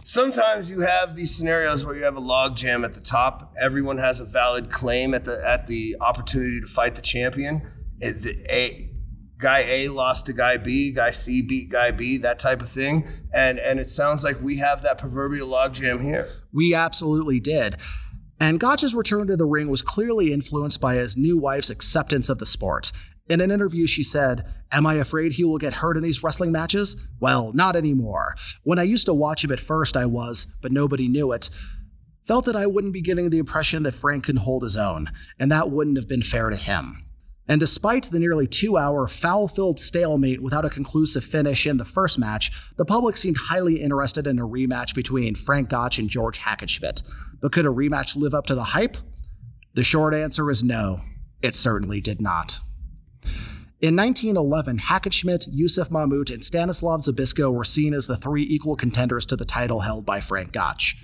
sometimes 0.07 0.71
you 0.71 0.81
have 0.81 1.17
these 1.17 1.35
scenarios 1.35 1.85
where 1.85 1.97
you 1.97 2.05
have 2.05 2.17
a 2.17 2.21
logjam 2.21 2.85
at 2.85 2.95
the 2.95 3.01
top. 3.01 3.53
Everyone 3.61 3.99
has 3.99 4.21
a 4.21 4.25
valid 4.25 4.71
claim 4.71 5.13
at 5.13 5.25
the 5.25 5.43
at 5.47 5.67
the 5.67 5.97
opportunity 6.01 6.61
to 6.61 6.67
fight 6.67 6.95
the 6.95 7.03
champion. 7.03 7.69
Eh, 8.03 8.13
the 8.13 8.47
a, 8.49 8.91
guy 9.39 9.61
A 9.61 9.89
lost 9.89 10.27
to 10.27 10.33
guy 10.33 10.57
B, 10.57 10.93
guy 10.93 11.11
C 11.11 11.43
beat 11.43 11.69
guy 11.69 11.91
B, 11.91 12.19
that 12.19 12.39
type 12.39 12.61
of 12.61 12.69
thing. 12.69 13.07
And 13.35 13.59
and 13.59 13.79
it 13.79 13.89
sounds 13.89 14.25
like 14.25 14.41
we 14.41 14.59
have 14.59 14.83
that 14.83 14.99
proverbial 14.99 15.49
logjam 15.49 16.03
here. 16.03 16.29
We 16.53 16.75
absolutely 16.75 17.41
did. 17.41 17.77
And 18.39 18.61
Gotch's 18.61 18.95
return 18.95 19.27
to 19.29 19.37
the 19.37 19.47
ring 19.47 19.71
was 19.71 19.83
clearly 19.83 20.33
influenced 20.33 20.81
by 20.81 20.97
his 20.97 21.17
new 21.17 21.39
wife's 21.39 21.71
acceptance 21.71 22.29
of 22.29 22.39
the 22.39 22.47
sport. 22.47 22.93
In 23.29 23.41
an 23.41 23.51
interview, 23.51 23.87
she 23.87 24.03
said, 24.03 24.47
Am 24.71 24.87
I 24.87 24.95
afraid 24.95 25.33
he 25.33 25.45
will 25.45 25.59
get 25.59 25.75
hurt 25.75 25.97
in 25.97 26.03
these 26.03 26.23
wrestling 26.23 26.53
matches? 26.53 27.09
Well, 27.19 27.53
not 27.55 27.75
anymore. 27.75 28.37
When 28.63 28.79
I 28.79 28.85
used 28.85 29.07
to 29.07 29.15
watch 29.15 29.43
him 29.43 29.53
at 29.53 29.61
first, 29.61 29.97
I 29.97 30.07
was, 30.07 30.55
but 30.61 30.71
nobody 30.71 31.09
knew 31.09 31.33
it. 31.33 31.51
Felt 32.27 32.45
that 32.45 32.57
I 32.57 32.67
wouldn't 32.67 32.93
be 32.93 33.01
giving 33.01 33.31
the 33.31 33.39
impression 33.39 33.85
that 33.85 33.95
Frank 33.95 34.25
can 34.25 34.37
hold 34.37 34.63
his 34.63 34.77
own, 34.77 35.11
and 35.39 35.51
that 35.51 35.71
wouldn't 35.71 35.97
have 35.97 36.09
been 36.09 36.23
fair 36.23 36.51
to 36.51 36.57
him. 36.57 37.01
And 37.49 37.61
despite 37.61 38.11
the 38.11 38.19
nearly 38.19 38.47
two 38.47 38.77
hour 38.77 39.07
foul 39.07 39.47
filled 39.49 39.79
stalemate 39.79 40.43
without 40.43 40.65
a 40.65 40.71
conclusive 40.71 41.25
finish 41.25 41.67
in 41.67 41.77
the 41.77 41.85
first 41.85 42.19
match, 42.19 42.51
the 42.77 42.85
public 42.85 43.17
seemed 43.17 43.37
highly 43.37 43.81
interested 43.81 44.27
in 44.27 44.39
a 44.39 44.47
rematch 44.47 44.95
between 44.95 45.37
Frank 45.37 45.69
Gotch 45.69 45.99
and 45.99 46.11
George 46.11 46.41
Hackenschmidt. 46.41 47.03
But 47.41 47.53
could 47.53 47.67
a 47.67 47.71
rematch 47.71 48.17
live 48.17 48.35
up 48.35 48.47
to 48.47 48.55
the 48.55 48.65
hype? 48.65 48.97
The 49.75 49.85
short 49.85 50.15
answer 50.15 50.51
is 50.51 50.65
no, 50.65 51.03
it 51.43 51.55
certainly 51.55 52.01
did 52.01 52.21
not. 52.21 52.61
In 53.79 53.95
1911, 53.95 54.79
Hackenschmidt, 54.79 55.49
Yusuf 55.51 55.91
Mahmout, 55.91 56.33
and 56.33 56.43
Stanislav 56.43 57.03
Zbyszko 57.03 57.53
were 57.53 57.63
seen 57.63 57.93
as 57.93 58.07
the 58.07 58.17
three 58.17 58.43
equal 58.43 58.75
contenders 58.75 59.27
to 59.27 59.37
the 59.37 59.45
title 59.45 59.81
held 59.81 60.07
by 60.07 60.19
Frank 60.19 60.51
Gotch. 60.53 60.97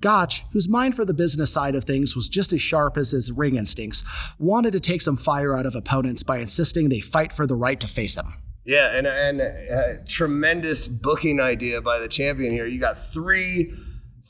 Gotch, 0.00 0.44
whose 0.52 0.68
mind 0.68 0.94
for 0.94 1.04
the 1.04 1.14
business 1.14 1.52
side 1.52 1.74
of 1.74 1.84
things 1.84 2.14
was 2.14 2.28
just 2.28 2.52
as 2.52 2.60
sharp 2.60 2.96
as 2.96 3.10
his 3.10 3.32
ring 3.32 3.56
instincts, 3.56 4.04
wanted 4.38 4.72
to 4.72 4.80
take 4.80 5.02
some 5.02 5.16
fire 5.16 5.56
out 5.56 5.66
of 5.66 5.74
opponents 5.74 6.22
by 6.22 6.38
insisting 6.38 6.88
they 6.88 7.00
fight 7.00 7.32
for 7.32 7.46
the 7.46 7.56
right 7.56 7.80
to 7.80 7.88
face 7.88 8.16
him. 8.16 8.34
Yeah, 8.64 8.96
and 8.96 9.06
and 9.06 9.40
a 9.40 10.04
tremendous 10.06 10.88
booking 10.88 11.40
idea 11.40 11.80
by 11.80 11.98
the 11.98 12.08
champion 12.08 12.52
here. 12.52 12.66
You 12.66 12.78
got 12.78 12.98
three 12.98 13.72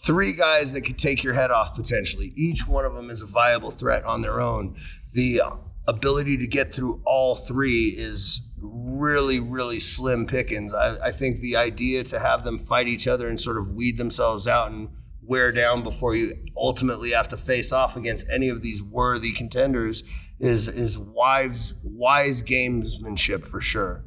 three 0.05 0.33
guys 0.33 0.73
that 0.75 0.83
could 0.83 0.99
take 0.99 1.25
your 1.25 1.35
head 1.35 1.51
off 1.51 1.75
potentially. 1.75 2.33
Each 2.37 2.67
one 2.67 2.85
of 2.85 2.95
them 2.95 3.11
is 3.11 3.21
a 3.21 3.27
viable 3.27 3.73
threat 3.73 4.05
on 4.05 4.23
their 4.23 4.41
own. 4.41 4.77
The 5.13 5.43
ability 5.89 6.37
to 6.37 6.47
get 6.47 6.73
through 6.73 7.03
all 7.05 7.35
three 7.35 7.95
is 7.97 8.43
really, 8.61 9.41
really 9.41 9.81
slim 9.81 10.27
pickings. 10.27 10.73
I, 10.73 11.07
I, 11.07 11.11
think 11.13 11.41
the 11.41 11.57
idea 11.57 12.05
to 12.05 12.19
have 12.19 12.45
them 12.45 12.59
fight 12.59 12.89
each 12.89 13.07
other 13.07 13.29
and 13.29 13.41
sort 13.41 13.57
of 13.57 13.73
weed 13.73 13.99
themselves 13.99 14.47
out 14.47 14.71
and 14.71 14.89
wear 15.29 15.53
down 15.53 15.83
before 15.83 16.17
you 16.17 16.35
ultimately 16.57 17.11
have 17.11 17.29
to 17.29 17.37
face 17.37 17.71
off 17.71 17.97
against 17.97 18.27
any 18.31 18.49
of 18.49 18.63
these 18.63 18.83
worthy 18.83 19.31
contenders 19.31 20.03
is 20.41 20.67
is 20.69 20.99
wise 20.99 21.75
wise 21.85 22.43
gamesmanship 22.43 23.45
for 23.45 23.61
sure. 23.61 24.05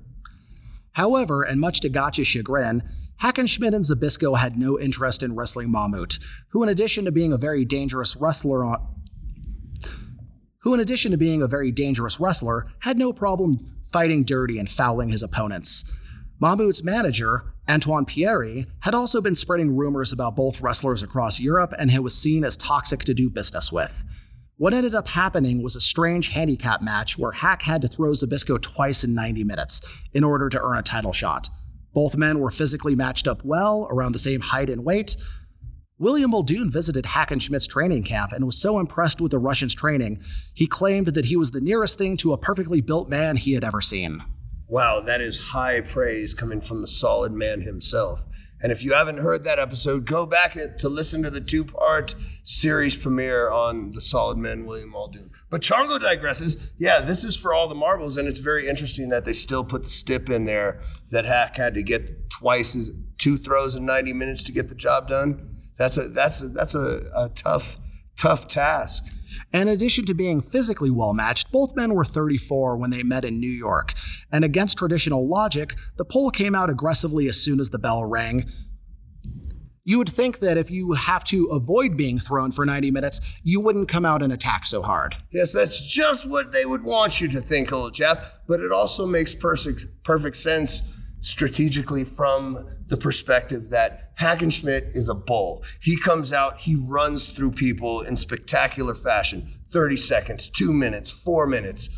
However, 0.93 1.43
and 1.43 1.61
much 1.61 1.79
to 1.81 1.89
Gotch's 1.89 2.27
chagrin, 2.27 2.83
Hackenschmidt 3.21 3.75
and 3.75 3.85
Zbyszko 3.85 4.39
had 4.39 4.57
no 4.57 4.79
interest 4.79 5.21
in 5.21 5.35
wrestling 5.35 5.69
Mahmout, 5.69 6.19
who 6.49 6.63
in 6.63 6.69
addition 6.69 7.05
to 7.05 7.11
being 7.11 7.31
a 7.31 7.37
very 7.37 7.63
dangerous 7.65 8.15
wrestler 8.15 8.65
on, 8.65 8.87
who 10.59 10.73
in 10.73 10.79
addition 10.79 11.11
to 11.11 11.17
being 11.17 11.41
a 11.41 11.47
very 11.47 11.71
dangerous 11.71 12.19
wrestler, 12.19 12.67
had 12.79 12.97
no 12.97 13.13
problem 13.13 13.59
fighting 13.93 14.23
dirty 14.23 14.57
and 14.57 14.69
fouling 14.69 15.09
his 15.09 15.21
opponents. 15.21 15.85
Mahmout's 16.41 16.83
manager, 16.83 17.50
Antoine 17.69 18.05
Pierre, 18.05 18.65
had 18.81 18.95
also 18.95 19.21
been 19.21 19.35
spreading 19.35 19.75
rumors 19.75 20.11
about 20.11 20.35
both 20.35 20.61
wrestlers 20.61 21.03
across 21.03 21.39
Europe 21.39 21.73
and 21.77 21.91
he 21.91 21.99
was 21.99 22.15
seen 22.15 22.43
as 22.43 22.57
toxic 22.57 23.03
to 23.05 23.13
do 23.13 23.29
business 23.29 23.71
with. 23.71 23.91
What 24.57 24.73
ended 24.73 24.93
up 24.93 25.07
happening 25.07 25.63
was 25.63 25.75
a 25.75 25.81
strange 25.81 26.29
handicap 26.29 26.81
match 26.81 27.17
where 27.17 27.31
Hack 27.31 27.63
had 27.63 27.81
to 27.81 27.87
throw 27.87 28.11
Zbyszko 28.11 28.61
twice 28.61 29.03
in 29.03 29.15
90 29.15 29.43
minutes 29.43 29.81
in 30.13 30.23
order 30.23 30.49
to 30.49 30.61
earn 30.61 30.77
a 30.77 30.83
title 30.83 31.13
shot. 31.13 31.49
Both 31.93 32.15
men 32.15 32.39
were 32.39 32.51
physically 32.51 32.95
matched 32.95 33.27
up 33.27 33.43
well, 33.43 33.87
around 33.89 34.13
the 34.13 34.19
same 34.19 34.41
height 34.41 34.69
and 34.69 34.85
weight. 34.85 35.17
William 35.97 36.31
Muldoon 36.31 36.71
visited 36.71 37.05
Hackenschmidt's 37.05 37.67
training 37.67 38.03
camp 38.03 38.31
and 38.31 38.45
was 38.45 38.61
so 38.61 38.79
impressed 38.79 39.19
with 39.19 39.31
the 39.31 39.39
Russian's 39.39 39.75
training, 39.75 40.21
he 40.53 40.67
claimed 40.67 41.07
that 41.07 41.25
he 41.25 41.35
was 41.35 41.51
the 41.51 41.61
nearest 41.61 41.97
thing 41.97 42.17
to 42.17 42.33
a 42.33 42.37
perfectly 42.37 42.81
built 42.81 43.09
man 43.09 43.37
he 43.37 43.53
had 43.53 43.63
ever 43.63 43.81
seen. 43.81 44.23
Wow, 44.71 45.01
that 45.01 45.19
is 45.19 45.49
high 45.49 45.81
praise 45.81 46.33
coming 46.33 46.61
from 46.61 46.79
the 46.79 46.87
solid 46.87 47.33
man 47.33 47.59
himself. 47.59 48.23
And 48.63 48.71
if 48.71 48.81
you 48.81 48.93
haven't 48.93 49.17
heard 49.17 49.43
that 49.43 49.59
episode, 49.59 50.05
go 50.05 50.25
back 50.25 50.53
to 50.53 50.87
listen 50.87 51.23
to 51.23 51.29
the 51.29 51.41
two 51.41 51.65
part 51.65 52.15
series 52.43 52.95
premiere 52.95 53.49
on 53.49 53.91
the 53.91 53.99
solid 53.99 54.37
man, 54.37 54.65
William 54.65 54.91
Muldoon. 54.91 55.29
But 55.49 55.59
Chongo 55.59 55.99
digresses. 55.99 56.69
Yeah, 56.77 57.01
this 57.01 57.25
is 57.25 57.35
for 57.35 57.53
all 57.53 57.67
the 57.67 57.75
marbles, 57.75 58.15
and 58.15 58.29
it's 58.29 58.39
very 58.39 58.69
interesting 58.69 59.09
that 59.09 59.25
they 59.25 59.33
still 59.33 59.65
put 59.65 59.83
the 59.83 59.89
stip 59.89 60.29
in 60.29 60.45
there 60.45 60.79
that 61.09 61.25
Hack 61.25 61.57
had 61.57 61.73
to 61.73 61.83
get 61.83 62.29
twice 62.29 62.73
as 62.73 62.91
two 63.17 63.37
throws 63.37 63.75
in 63.75 63.85
90 63.85 64.13
minutes 64.13 64.41
to 64.45 64.53
get 64.53 64.69
the 64.69 64.75
job 64.75 65.09
done. 65.09 65.57
That's 65.77 65.97
a 65.97 66.07
that's 66.07 66.41
a 66.41 66.47
that's 66.47 66.75
a, 66.75 67.11
a 67.13 67.29
tough 67.35 67.77
tough 68.17 68.47
task. 68.47 69.03
In 69.53 69.67
addition 69.67 70.05
to 70.05 70.13
being 70.13 70.41
physically 70.41 70.89
well 70.89 71.13
matched, 71.13 71.51
both 71.51 71.75
men 71.75 71.93
were 71.93 72.05
34 72.05 72.77
when 72.77 72.89
they 72.89 73.03
met 73.03 73.25
in 73.25 73.39
New 73.39 73.49
York. 73.49 73.93
And 74.31 74.43
against 74.43 74.77
traditional 74.77 75.27
logic, 75.27 75.75
the 75.97 76.05
Pole 76.05 76.31
came 76.31 76.55
out 76.55 76.69
aggressively 76.69 77.27
as 77.27 77.41
soon 77.41 77.59
as 77.59 77.69
the 77.69 77.79
bell 77.79 78.05
rang. 78.05 78.49
You 79.83 79.97
would 79.97 80.09
think 80.09 80.39
that 80.39 80.57
if 80.57 80.69
you 80.69 80.93
have 80.93 81.23
to 81.25 81.47
avoid 81.47 81.97
being 81.97 82.19
thrown 82.19 82.51
for 82.51 82.65
90 82.65 82.91
minutes, 82.91 83.35
you 83.43 83.59
wouldn't 83.59 83.89
come 83.89 84.05
out 84.05 84.21
and 84.21 84.31
attack 84.31 84.67
so 84.67 84.83
hard. 84.83 85.15
Yes, 85.31 85.53
that's 85.53 85.81
just 85.81 86.29
what 86.29 86.51
they 86.53 86.65
would 86.65 86.83
want 86.83 87.19
you 87.19 87.27
to 87.29 87.41
think, 87.41 87.73
old 87.73 87.95
chap. 87.95 88.25
But 88.47 88.59
it 88.59 88.71
also 88.71 89.07
makes 89.07 89.33
perfect, 89.33 89.87
perfect 90.03 90.37
sense 90.37 90.81
strategically 91.21 92.03
from 92.03 92.67
the 92.87 92.97
perspective 92.97 93.69
that 93.69 94.15
Hackenschmidt 94.17 94.95
is 94.95 95.07
a 95.07 95.13
bull. 95.13 95.63
He 95.79 95.97
comes 95.97 96.33
out, 96.33 96.59
he 96.59 96.75
runs 96.75 97.29
through 97.29 97.51
people 97.51 98.01
in 98.01 98.17
spectacular 98.17 98.93
fashion 98.93 99.57
30 99.71 99.95
seconds, 99.95 100.49
two 100.49 100.73
minutes, 100.73 101.11
four 101.11 101.47
minutes. 101.47 101.89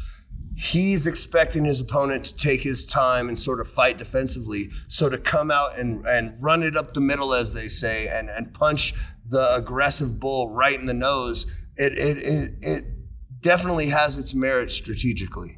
He's 0.56 1.08
expecting 1.08 1.66
his 1.66 1.82
opponent 1.82 2.26
to 2.26 2.36
take 2.36 2.62
his 2.62 2.86
time 2.86 3.28
and 3.28 3.40
sort 3.40 3.60
of 3.60 3.68
fight 3.68 3.98
defensively. 3.98 4.70
So 4.88 5.10
to 5.10 5.18
come 5.18 5.50
out 5.50 5.80
and, 5.80 6.06
and 6.06 6.36
run 6.40 6.62
it 6.62 6.78
up 6.78 6.94
the 6.94 7.02
middle, 7.02 7.34
as 7.34 7.56
they 7.56 7.68
say, 7.68 8.08
and, 8.08 8.30
and 8.30 8.54
punch 8.54 8.94
the 9.28 9.56
aggressive 9.56 10.20
bull 10.20 10.50
right 10.50 10.80
in 10.80 10.86
the 10.86 10.94
nose, 10.94 11.48
it, 11.76 11.98
it, 11.98 12.18
it, 12.20 12.54
it 12.62 12.86
definitely 13.42 13.90
has 13.90 14.20
its 14.20 14.36
merit 14.36 14.70
strategically. 14.70 15.58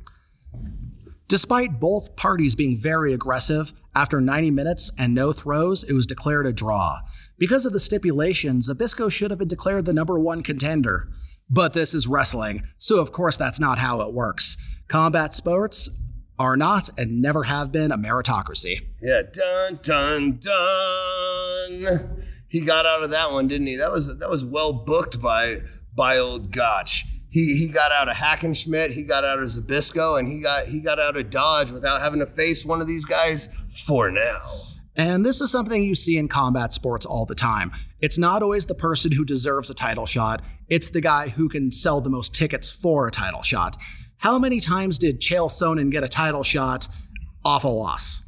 Despite 1.27 1.79
both 1.79 2.15
parties 2.15 2.53
being 2.53 2.77
very 2.77 3.11
aggressive, 3.11 3.73
after 3.95 4.21
90 4.21 4.51
minutes 4.51 4.91
and 4.97 5.15
no 5.15 5.33
throws, 5.33 5.83
it 5.83 5.93
was 5.93 6.05
declared 6.05 6.45
a 6.45 6.53
draw. 6.53 6.99
Because 7.39 7.65
of 7.65 7.73
the 7.73 7.79
stipulations, 7.79 8.69
Zbyszko 8.69 9.11
should 9.11 9.31
have 9.31 9.39
been 9.39 9.47
declared 9.47 9.85
the 9.85 9.93
number 9.93 10.19
one 10.19 10.43
contender. 10.43 11.07
But 11.49 11.73
this 11.73 11.93
is 11.93 12.07
wrestling, 12.07 12.63
so 12.77 12.99
of 12.99 13.11
course 13.11 13.37
that's 13.37 13.59
not 13.59 13.79
how 13.79 14.01
it 14.01 14.13
works. 14.13 14.57
Combat 14.87 15.33
sports 15.33 15.89
are 16.37 16.57
not 16.57 16.89
and 16.97 17.21
never 17.21 17.43
have 17.43 17.71
been 17.71 17.91
a 17.91 17.97
meritocracy. 17.97 18.81
Yeah, 19.01 19.21
dun 19.31 19.79
dun 19.81 20.39
dun. 20.39 22.23
He 22.47 22.61
got 22.61 22.85
out 22.85 23.03
of 23.03 23.11
that 23.11 23.31
one, 23.31 23.47
didn't 23.47 23.67
he? 23.67 23.75
That 23.77 23.91
was 23.91 24.17
that 24.17 24.29
was 24.29 24.43
well 24.43 24.73
booked 24.73 25.21
by 25.21 25.57
by 25.95 26.17
old 26.17 26.51
Gotch 26.51 27.05
he 27.35 27.57
he 27.57 27.67
got 27.67 27.91
out 27.91 28.07
of 28.07 28.15
Hackenschmidt, 28.15 28.91
he 28.91 29.03
got 29.03 29.25
out 29.25 29.39
of 29.39 29.45
Zbyszko, 29.45 30.17
and 30.17 30.25
he 30.25 30.39
got 30.39 30.67
he 30.67 30.79
got 30.79 31.01
out 31.01 31.17
of 31.17 31.29
Dodge 31.29 31.69
without 31.69 31.99
having 31.99 32.21
to 32.21 32.25
face 32.25 32.65
one 32.65 32.79
of 32.79 32.87
these 32.87 33.03
guys 33.03 33.49
for 33.85 34.09
now. 34.09 34.39
And 34.95 35.25
this 35.25 35.41
is 35.41 35.51
something 35.51 35.83
you 35.83 35.95
see 35.95 36.17
in 36.17 36.29
combat 36.29 36.71
sports 36.71 37.05
all 37.05 37.25
the 37.25 37.35
time. 37.35 37.73
It's 37.99 38.17
not 38.17 38.41
always 38.41 38.67
the 38.67 38.73
person 38.73 39.11
who 39.11 39.25
deserves 39.25 39.69
a 39.69 39.73
title 39.73 40.05
shot, 40.05 40.45
it's 40.69 40.89
the 40.89 41.01
guy 41.01 41.27
who 41.27 41.49
can 41.49 41.73
sell 41.73 41.99
the 41.99 42.09
most 42.09 42.33
tickets 42.33 42.71
for 42.71 43.05
a 43.05 43.11
title 43.11 43.41
shot. 43.41 43.75
How 44.19 44.39
many 44.39 44.61
times 44.61 44.97
did 44.97 45.19
Chael 45.19 45.49
Sonnen 45.49 45.91
get 45.91 46.05
a 46.05 46.07
title 46.07 46.41
shot 46.41 46.87
off 47.43 47.65
a 47.65 47.67
loss? 47.67 48.23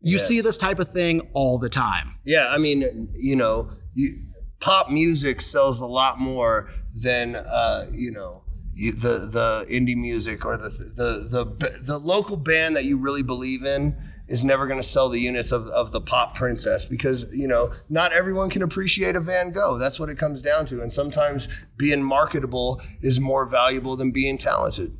You 0.00 0.14
yes. 0.14 0.26
see 0.26 0.40
this 0.40 0.58
type 0.58 0.80
of 0.80 0.90
thing 0.90 1.20
all 1.34 1.60
the 1.60 1.68
time. 1.68 2.16
Yeah, 2.24 2.48
I 2.48 2.58
mean, 2.58 3.12
you 3.14 3.36
know, 3.36 3.70
you, 3.94 4.24
pop 4.60 4.90
music 4.90 5.40
sells 5.40 5.80
a 5.80 5.86
lot 5.86 6.18
more 6.18 6.70
than 6.94 7.36
uh, 7.36 7.88
you 7.92 8.10
know 8.10 8.44
the 8.76 9.28
the 9.30 9.66
indie 9.68 9.96
music 9.96 10.44
or 10.44 10.56
the 10.56 10.68
the 10.96 11.44
the 11.44 11.78
the 11.82 11.98
local 11.98 12.36
band 12.36 12.76
that 12.76 12.84
you 12.84 12.98
really 12.98 13.22
believe 13.22 13.64
in 13.64 13.96
is 14.28 14.44
never 14.44 14.66
going 14.68 14.78
to 14.78 14.86
sell 14.86 15.08
the 15.08 15.18
units 15.18 15.50
of, 15.50 15.66
of 15.68 15.90
the 15.90 16.00
pop 16.00 16.36
princess 16.36 16.84
because 16.84 17.26
you 17.32 17.48
know 17.48 17.72
not 17.88 18.12
everyone 18.12 18.48
can 18.48 18.62
appreciate 18.62 19.16
a 19.16 19.20
Van 19.20 19.50
Gogh. 19.50 19.76
That's 19.78 19.98
what 19.98 20.08
it 20.08 20.18
comes 20.18 20.40
down 20.40 20.66
to, 20.66 20.82
and 20.82 20.92
sometimes 20.92 21.48
being 21.76 22.02
marketable 22.02 22.80
is 23.00 23.20
more 23.20 23.44
valuable 23.46 23.96
than 23.96 24.12
being 24.12 24.38
talented. 24.38 24.96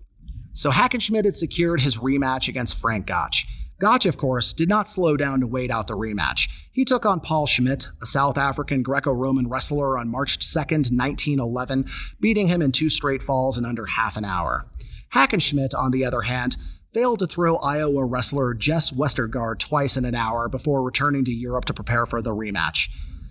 So 0.52 0.70
Hackenschmidt 0.70 1.24
had 1.24 1.36
secured 1.36 1.80
his 1.80 1.98
rematch 1.98 2.48
against 2.48 2.78
Frank 2.78 3.06
Gotch. 3.06 3.46
Gotch, 3.80 4.04
of 4.04 4.18
course, 4.18 4.52
did 4.52 4.68
not 4.68 4.88
slow 4.88 5.16
down 5.16 5.40
to 5.40 5.46
wait 5.46 5.70
out 5.70 5.86
the 5.86 5.96
rematch. 5.96 6.50
He 6.70 6.84
took 6.84 7.06
on 7.06 7.20
Paul 7.20 7.46
Schmidt, 7.46 7.88
a 8.02 8.06
South 8.06 8.36
African 8.36 8.82
Greco 8.82 9.10
Roman 9.10 9.48
wrestler, 9.48 9.96
on 9.96 10.10
March 10.10 10.38
2, 10.38 10.58
1911, 10.58 11.86
beating 12.20 12.48
him 12.48 12.60
in 12.60 12.72
two 12.72 12.90
straight 12.90 13.22
falls 13.22 13.56
in 13.56 13.64
under 13.64 13.86
half 13.86 14.18
an 14.18 14.26
hour. 14.26 14.66
Hackenschmidt, 15.14 15.74
on 15.74 15.92
the 15.92 16.04
other 16.04 16.20
hand, 16.20 16.58
failed 16.92 17.20
to 17.20 17.26
throw 17.26 17.56
Iowa 17.56 18.04
wrestler 18.04 18.52
Jess 18.52 18.90
Westergaard 18.90 19.58
twice 19.58 19.96
in 19.96 20.04
an 20.04 20.14
hour 20.14 20.50
before 20.50 20.82
returning 20.82 21.24
to 21.24 21.32
Europe 21.32 21.64
to 21.64 21.74
prepare 21.74 22.04
for 22.04 22.20
the 22.20 22.34
rematch. 22.34 22.90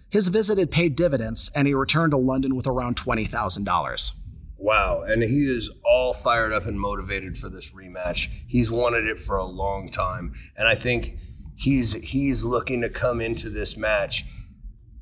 His 0.10 0.30
visit 0.30 0.58
had 0.58 0.72
paid 0.72 0.96
dividends, 0.96 1.52
and 1.54 1.68
he 1.68 1.76
returned 1.76 2.10
to 2.12 2.18
London 2.18 2.56
with 2.56 2.66
around 2.66 2.96
$20,000. 2.96 4.12
Wow. 4.60 5.04
And 5.04 5.24
he 5.24 5.46
is 5.46 5.72
all 5.86 6.14
fired 6.14 6.52
up 6.52 6.66
and 6.66 6.80
motivated 6.80 7.38
for 7.38 7.50
this 7.50 7.72
rematch. 7.72 8.30
He's 8.48 8.70
wanted 8.70 9.06
it 9.06 9.18
for 9.18 9.38
a 9.38 9.46
long 9.46 9.90
time. 9.90 10.34
And 10.58 10.68
I 10.68 10.76
think 10.76 11.18
he's 11.56 11.94
he's 12.04 12.44
looking 12.44 12.82
to 12.82 12.90
come 12.90 13.22
into 13.22 13.50
this 13.50 13.78
match 13.78 14.26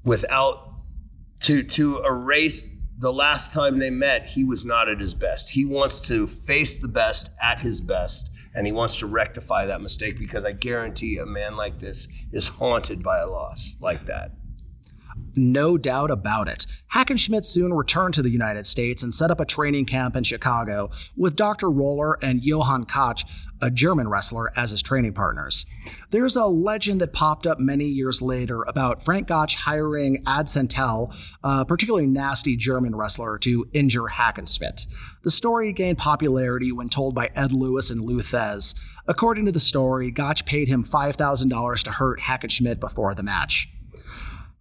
without 0.04 0.74
to 1.42 1.64
to 1.64 2.04
erase 2.04 2.74
the 3.00 3.14
last 3.14 3.54
time 3.54 3.78
they 3.78 3.92
met, 3.92 4.28
he 4.28 4.44
was 4.44 4.66
not 4.66 4.90
at 4.90 5.00
his 5.00 5.14
best. 5.14 5.52
He 5.52 5.66
wants 5.66 6.02
to 6.02 6.28
face 6.28 6.78
the 6.78 6.88
best 6.88 7.30
at 7.42 7.60
his 7.60 7.80
best 7.80 8.32
and 8.56 8.66
he 8.66 8.72
wants 8.72 8.98
to 8.98 9.06
rectify 9.06 9.68
that 9.68 9.82
mistake 9.82 10.18
because 10.18 10.44
I 10.44 10.52
guarantee 10.52 11.18
a 11.18 11.26
man 11.28 11.56
like 11.56 11.80
this 11.80 12.08
is 12.32 12.48
haunted 12.48 13.04
by 13.04 13.20
a 13.20 13.28
loss 13.28 13.78
like 13.80 14.08
that. 14.08 14.32
No 15.38 15.78
doubt 15.78 16.10
about 16.10 16.48
it. 16.48 16.66
Hackenschmidt 16.94 17.46
soon 17.46 17.72
returned 17.72 18.16
to 18.16 18.24
the 18.24 18.32
United 18.32 18.66
States 18.66 19.04
and 19.04 19.14
set 19.14 19.30
up 19.30 19.40
a 19.40 19.46
training 19.46 19.86
camp 19.86 20.16
in 20.16 20.24
Chicago 20.24 20.90
with 21.16 21.36
Dr. 21.36 21.70
Roller 21.70 22.18
and 22.24 22.44
Johann 22.44 22.86
Koch, 22.86 23.24
a 23.62 23.70
German 23.70 24.10
wrestler, 24.10 24.52
as 24.58 24.72
his 24.72 24.82
training 24.82 25.14
partners. 25.14 25.68
There's 26.10 26.36
a 26.36 26.48
legend 26.48 27.02
that 27.02 27.14
popped 27.14 27.46
up 27.46 27.60
many 27.60 27.86
years 27.86 28.20
later 28.20 28.64
about 28.64 29.06
Frank 29.06 29.28
Gotch 29.28 29.58
hiring 29.58 30.24
Ad 30.26 30.50
Santel, 30.50 31.14
a 31.44 31.66
particularly 31.66 32.08
nasty 32.08 32.58
German 32.58 32.96
wrestler, 32.96 33.38
to 33.40 33.70
injure 33.74 34.08
Hackenschmidt. 34.08 34.88
The 35.24 35.30
story 35.30 35.72
gained 35.72 36.00
popularity 36.00 36.72
when 36.72 36.90
told 36.90 37.14
by 37.14 37.30
Ed 37.36 37.52
Lewis 37.52 37.92
and 37.92 38.02
Lou 38.02 38.22
Thesz. 38.22 38.74
According 39.08 39.46
to 39.46 39.52
the 39.52 39.60
story, 39.60 40.10
Gotch 40.10 40.46
paid 40.46 40.68
him 40.68 40.84
$5,000 40.84 41.84
to 41.84 41.92
hurt 41.92 42.22
Hackenschmidt 42.22 42.80
before 42.80 43.14
the 43.14 43.22
match. 43.22 43.70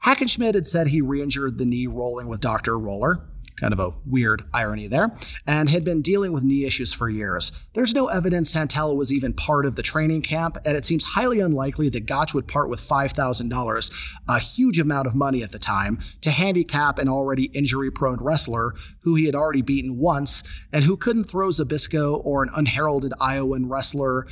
Hackenschmidt 0.04 0.54
had 0.54 0.66
said 0.66 0.88
he 0.88 1.00
re 1.00 1.22
injured 1.22 1.58
the 1.58 1.64
knee 1.64 1.86
rolling 1.86 2.28
with 2.28 2.40
Dr. 2.40 2.78
Roller. 2.78 3.20
Kind 3.56 3.72
of 3.72 3.80
a 3.80 3.94
weird 4.04 4.44
irony 4.52 4.86
there, 4.86 5.16
and 5.46 5.70
had 5.70 5.82
been 5.82 6.02
dealing 6.02 6.32
with 6.32 6.42
knee 6.44 6.66
issues 6.66 6.92
for 6.92 7.08
years. 7.08 7.52
There's 7.74 7.94
no 7.94 8.08
evidence 8.08 8.54
Santella 8.54 8.94
was 8.94 9.10
even 9.10 9.32
part 9.32 9.64
of 9.64 9.76
the 9.76 9.82
training 9.82 10.20
camp, 10.20 10.58
and 10.66 10.76
it 10.76 10.84
seems 10.84 11.04
highly 11.04 11.40
unlikely 11.40 11.88
that 11.88 12.04
Gotch 12.04 12.34
would 12.34 12.46
part 12.46 12.68
with 12.68 12.86
$5,000, 12.86 14.14
a 14.28 14.38
huge 14.38 14.78
amount 14.78 15.06
of 15.06 15.14
money 15.14 15.42
at 15.42 15.52
the 15.52 15.58
time, 15.58 16.00
to 16.20 16.30
handicap 16.30 16.98
an 16.98 17.08
already 17.08 17.44
injury 17.44 17.90
prone 17.90 18.18
wrestler 18.20 18.74
who 19.00 19.14
he 19.14 19.24
had 19.24 19.34
already 19.34 19.62
beaten 19.62 19.96
once 19.96 20.42
and 20.70 20.84
who 20.84 20.98
couldn't 20.98 21.24
throw 21.24 21.48
Zbyszko 21.48 22.20
or 22.26 22.42
an 22.42 22.50
unheralded 22.54 23.14
Iowan 23.22 23.70
wrestler 23.70 24.26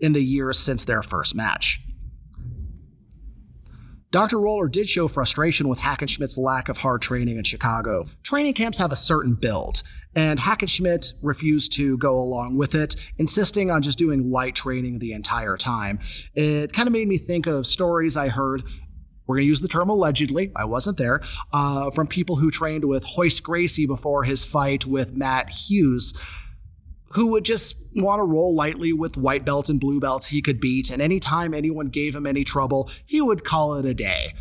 in 0.00 0.12
the 0.12 0.22
years 0.22 0.58
since 0.58 0.84
their 0.84 1.02
first 1.02 1.34
match. 1.34 1.80
Dr. 4.16 4.40
Roller 4.40 4.66
did 4.66 4.88
show 4.88 5.08
frustration 5.08 5.68
with 5.68 5.78
Hackenschmidt's 5.78 6.38
lack 6.38 6.70
of 6.70 6.78
hard 6.78 7.02
training 7.02 7.36
in 7.36 7.44
Chicago. 7.44 8.08
Training 8.22 8.54
camps 8.54 8.78
have 8.78 8.90
a 8.90 8.96
certain 8.96 9.34
build, 9.34 9.82
and 10.14 10.38
Hackenschmidt 10.38 11.12
refused 11.20 11.74
to 11.74 11.98
go 11.98 12.18
along 12.18 12.56
with 12.56 12.74
it, 12.74 12.96
insisting 13.18 13.70
on 13.70 13.82
just 13.82 13.98
doing 13.98 14.30
light 14.30 14.54
training 14.54 15.00
the 15.00 15.12
entire 15.12 15.58
time. 15.58 15.98
It 16.34 16.72
kind 16.72 16.86
of 16.86 16.94
made 16.94 17.08
me 17.08 17.18
think 17.18 17.46
of 17.46 17.66
stories 17.66 18.16
I 18.16 18.28
heard 18.28 18.62
we're 19.26 19.36
going 19.36 19.44
to 19.44 19.48
use 19.48 19.60
the 19.60 19.68
term 19.68 19.90
allegedly, 19.90 20.52
I 20.56 20.64
wasn't 20.64 20.96
there, 20.96 21.20
uh, 21.52 21.90
from 21.90 22.06
people 22.06 22.36
who 22.36 22.50
trained 22.50 22.84
with 22.84 23.04
Royce 23.18 23.40
Gracie 23.40 23.84
before 23.84 24.24
his 24.24 24.44
fight 24.44 24.86
with 24.86 25.12
Matt 25.12 25.50
Hughes, 25.50 26.14
who 27.10 27.28
would 27.28 27.44
just 27.44 27.76
want 27.94 28.20
to 28.20 28.24
roll 28.24 28.54
lightly 28.54 28.92
with 28.92 29.16
white 29.16 29.44
belts 29.44 29.70
and 29.70 29.80
blue 29.80 30.00
belts 30.00 30.26
he 30.26 30.42
could 30.42 30.60
beat. 30.60 30.90
And 30.90 31.00
anytime 31.00 31.54
anyone 31.54 31.88
gave 31.88 32.14
him 32.14 32.26
any 32.26 32.44
trouble, 32.44 32.90
he 33.04 33.20
would 33.20 33.44
call 33.44 33.74
it 33.74 33.86
a 33.86 33.94
day. 33.94 34.34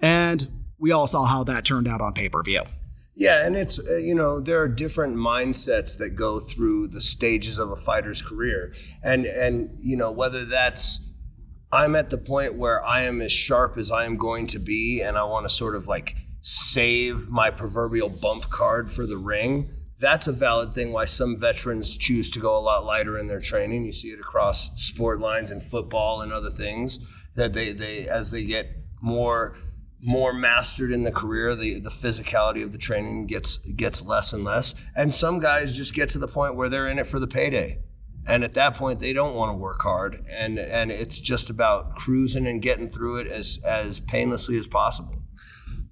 And 0.00 0.48
we 0.78 0.92
all 0.92 1.06
saw 1.06 1.24
how 1.24 1.44
that 1.44 1.64
turned 1.64 1.86
out 1.86 2.00
on 2.00 2.14
pay 2.14 2.28
per 2.28 2.42
view. 2.42 2.62
Yeah, 3.14 3.44
and 3.44 3.54
it's 3.54 3.78
uh, 3.78 3.96
you 3.96 4.14
know 4.14 4.40
there 4.40 4.62
are 4.62 4.68
different 4.68 5.16
mindsets 5.16 5.98
that 5.98 6.10
go 6.10 6.40
through 6.40 6.88
the 6.88 7.02
stages 7.02 7.58
of 7.58 7.70
a 7.70 7.76
fighter's 7.76 8.22
career, 8.22 8.72
and 9.02 9.26
and 9.26 9.70
you 9.78 9.96
know 9.96 10.10
whether 10.10 10.44
that's 10.44 11.00
I'm 11.72 11.94
at 11.96 12.10
the 12.10 12.18
point 12.18 12.54
where 12.54 12.82
I 12.84 13.02
am 13.02 13.20
as 13.20 13.30
sharp 13.30 13.76
as 13.76 13.90
I 13.90 14.04
am 14.04 14.16
going 14.16 14.46
to 14.48 14.58
be, 14.58 15.02
and 15.02 15.18
I 15.18 15.24
want 15.24 15.44
to 15.44 15.50
sort 15.50 15.76
of 15.76 15.86
like 15.86 16.16
save 16.40 17.28
my 17.28 17.50
proverbial 17.50 18.08
bump 18.08 18.48
card 18.48 18.90
for 18.90 19.06
the 19.06 19.18
ring. 19.18 19.70
That's 20.00 20.26
a 20.26 20.32
valid 20.32 20.72
thing 20.74 20.92
why 20.92 21.04
some 21.04 21.36
veterans 21.36 21.96
choose 21.96 22.30
to 22.30 22.40
go 22.40 22.56
a 22.56 22.60
lot 22.60 22.86
lighter 22.86 23.18
in 23.18 23.26
their 23.26 23.40
training. 23.40 23.84
You 23.84 23.92
see 23.92 24.08
it 24.08 24.18
across 24.18 24.70
sport 24.82 25.20
lines 25.20 25.50
and 25.50 25.62
football 25.62 26.22
and 26.22 26.32
other 26.32 26.48
things 26.48 26.98
that 27.34 27.52
they, 27.52 27.72
they 27.72 28.08
as 28.08 28.30
they 28.30 28.44
get 28.44 28.66
more 29.02 29.56
more 30.02 30.32
mastered 30.32 30.90
in 30.90 31.02
the 31.02 31.12
career, 31.12 31.54
the 31.54 31.78
the 31.78 31.90
physicality 31.90 32.64
of 32.64 32.72
the 32.72 32.78
training 32.78 33.26
gets 33.26 33.58
gets 33.58 34.02
less 34.02 34.32
and 34.32 34.42
less. 34.42 34.74
And 34.96 35.12
some 35.12 35.38
guys 35.38 35.76
just 35.76 35.94
get 35.94 36.08
to 36.10 36.18
the 36.18 36.28
point 36.28 36.56
where 36.56 36.70
they're 36.70 36.88
in 36.88 36.98
it 36.98 37.06
for 37.06 37.18
the 37.18 37.28
payday. 37.28 37.82
And 38.26 38.42
at 38.44 38.54
that 38.54 38.74
point 38.74 39.00
they 39.00 39.12
don't 39.12 39.34
want 39.34 39.50
to 39.50 39.58
work 39.58 39.82
hard 39.82 40.16
and 40.30 40.58
and 40.58 40.90
it's 40.90 41.20
just 41.20 41.50
about 41.50 41.96
cruising 41.96 42.46
and 42.46 42.62
getting 42.62 42.88
through 42.88 43.18
it 43.18 43.26
as 43.26 43.60
as 43.64 44.00
painlessly 44.00 44.58
as 44.58 44.66
possible. 44.66 45.19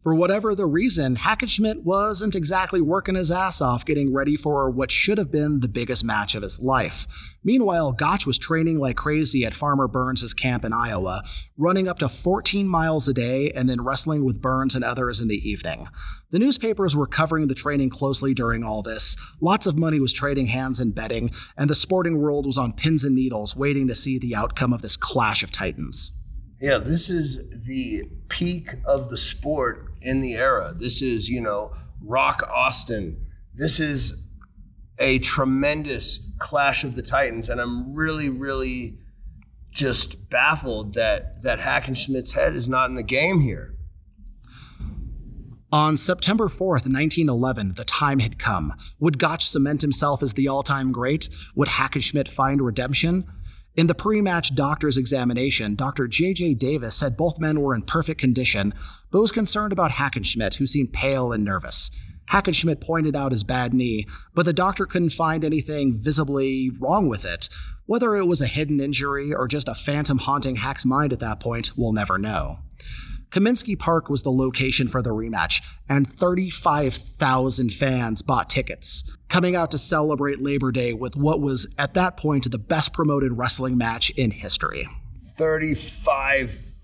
For 0.03 0.15
whatever 0.15 0.55
the 0.55 0.65
reason, 0.65 1.17
Hackenschmidt 1.17 1.83
wasn't 1.83 2.37
exactly 2.37 2.81
working 2.81 3.17
his 3.17 3.33
ass 3.33 3.61
off 3.61 3.85
getting 3.85 4.15
ready 4.15 4.37
for 4.37 4.71
what 4.71 4.93
should 4.93 5.19
have 5.19 5.33
been 5.33 5.59
the 5.59 5.69
biggest 5.69 6.05
match 6.05 6.37
of 6.37 6.43
his 6.43 6.61
life. 6.61 7.37
Meanwhile, 7.43 7.93
Gotch 7.93 8.25
was 8.25 8.39
training 8.39 8.79
like 8.79 8.97
crazy 8.97 9.45
at 9.45 9.55
Farmer 9.55 9.89
Burns' 9.89 10.33
camp 10.35 10.65
in 10.65 10.73
Iowa, 10.73 11.25
running 11.57 11.89
up 11.89 11.99
to 11.99 12.09
14 12.09 12.69
miles 12.69 13.09
a 13.09 13.13
day 13.13 13.51
and 13.51 13.69
then 13.69 13.83
wrestling 13.83 14.25
with 14.25 14.41
Burns 14.41 14.77
and 14.77 14.85
others 14.85 15.21
in 15.21 15.27
the 15.27 15.49
evening. 15.49 15.89
The 16.31 16.39
newspapers 16.39 16.95
were 16.95 17.07
covering 17.07 17.49
the 17.49 17.55
training 17.55 17.91
closely 17.91 18.35
during 18.35 18.63
all 18.63 18.83
this. 18.83 19.17
Lots 19.41 19.67
of 19.67 19.77
money 19.77 19.99
was 19.99 20.13
trading 20.13 20.47
hands 20.47 20.79
in 20.79 20.93
betting, 20.93 21.33
and 21.57 21.69
the 21.69 21.75
sporting 21.75 22.19
world 22.19 22.47
was 22.47 22.57
on 22.57 22.73
pins 22.73 23.03
and 23.03 23.17
needles 23.17 23.57
waiting 23.57 23.89
to 23.89 23.95
see 23.97 24.19
the 24.19 24.37
outcome 24.37 24.73
of 24.73 24.83
this 24.83 24.97
clash 24.97 25.43
of 25.43 25.51
titans. 25.51 26.13
Yeah, 26.61 26.79
this 26.79 27.09
is 27.09 27.39
the 27.67 28.03
peak 28.29 28.71
of 28.85 29.11
the 29.11 29.17
sport 29.17 29.88
in 30.09 30.23
the 30.23 30.35
era. 30.35 30.73
This 30.75 31.03
is, 31.03 31.29
you 31.29 31.41
know, 31.41 31.75
Rock 32.03 32.43
Austin. 32.51 33.27
This 33.55 33.79
is 33.79 34.15
a 34.99 35.19
tremendous 35.19 36.21
clash 36.39 36.83
of 36.83 36.95
the 36.95 37.03
Titans, 37.03 37.49
and 37.51 37.61
I'm 37.61 37.95
really, 37.95 38.31
really 38.31 38.99
just 39.71 40.31
baffled 40.31 40.95
that 40.95 41.43
that 41.43 41.61
Hackenschmidt's 41.61 42.33
head 42.33 42.57
is 42.57 42.69
not 42.69 42.89
in 42.89 42.97
the 42.97 43.03
game 43.03 43.41
here. 43.41 43.75
On 45.71 45.99
September 45.99 46.49
4th, 46.49 46.89
1911, 46.89 47.75
the 47.75 47.85
time 47.85 48.21
had 48.21 48.39
come. 48.39 48.73
Would 48.99 49.19
Gotch 49.19 49.47
cement 49.47 49.83
himself 49.83 50.23
as 50.23 50.33
the 50.33 50.49
all 50.49 50.63
time 50.63 50.91
great? 50.91 51.29
Would 51.55 51.69
Hackenschmidt 51.69 52.29
find 52.29 52.63
redemption? 52.63 53.27
In 53.77 53.87
the 53.87 53.95
pre 53.95 54.21
match 54.21 54.57
doctor's 54.57 54.97
examination, 54.97 55.77
Dr. 55.77 56.09
J.J. 56.09 56.55
Davis 56.55 56.97
said 56.97 57.17
both 57.17 57.39
men 57.39 57.61
were 57.61 57.77
in 57.77 57.83
perfect 57.83 58.19
condition, 58.19 58.75
but 59.11 59.21
was 59.21 59.33
concerned 59.33 59.73
about 59.73 59.93
Hackenschmidt, 59.93 60.57
who 60.57 60.67
seemed 60.67 60.93
pale 60.93 61.33
and 61.33 61.45
nervous. 61.45 61.91
Hackenschmidt 62.31 62.81
pointed 62.81 63.17
out 63.17 63.33
his 63.33 63.43
bad 63.43 63.73
knee, 63.73 64.07
but 64.35 64.45
the 64.45 64.53
doctor 64.53 64.87
couldn't 64.87 65.11
find 65.11 65.45
anything 65.45 65.97
visibly 65.97 66.71
wrong 66.79 67.09
with 67.09 67.25
it. 67.25 67.49
Whether 67.87 68.17
it 68.17 68.27
was 68.27 68.43
a 68.43 68.47
hidden 68.47 68.81
injury 68.81 69.33
or 69.33 69.49
just 69.49 69.69
a 69.69 69.75
phantom 69.75 70.19
haunting 70.19 70.57
Hack's 70.57 70.85
mind 70.85 71.13
at 71.13 71.21
that 71.21 71.41
point, 71.41 71.73
we'll 71.77 71.93
never 71.93 72.19
know. 72.19 72.59
Comiskey 73.31 73.79
Park 73.79 74.09
was 74.09 74.23
the 74.23 74.33
location 74.33 74.89
for 74.89 75.03
the 75.03 75.11
rematch, 75.11 75.63
and 75.89 76.09
35,000 76.09 77.73
fans 77.73 78.23
bought 78.23 78.49
tickets, 78.49 79.05
coming 79.29 79.55
out 79.55 79.71
to 79.71 79.79
celebrate 79.79 80.43
Labor 80.43 80.73
Day 80.73 80.95
with 80.95 81.15
what 81.17 81.41
was, 81.41 81.67
at 81.79 81.95
that 81.95 82.17
point, 82.17 82.51
the 82.51 82.59
best 82.59 82.93
promoted 82.95 83.37
wrestling 83.37 83.77
match 83.77 84.11
in 84.11 84.31
history. 84.31 84.89
35,000 85.19 86.78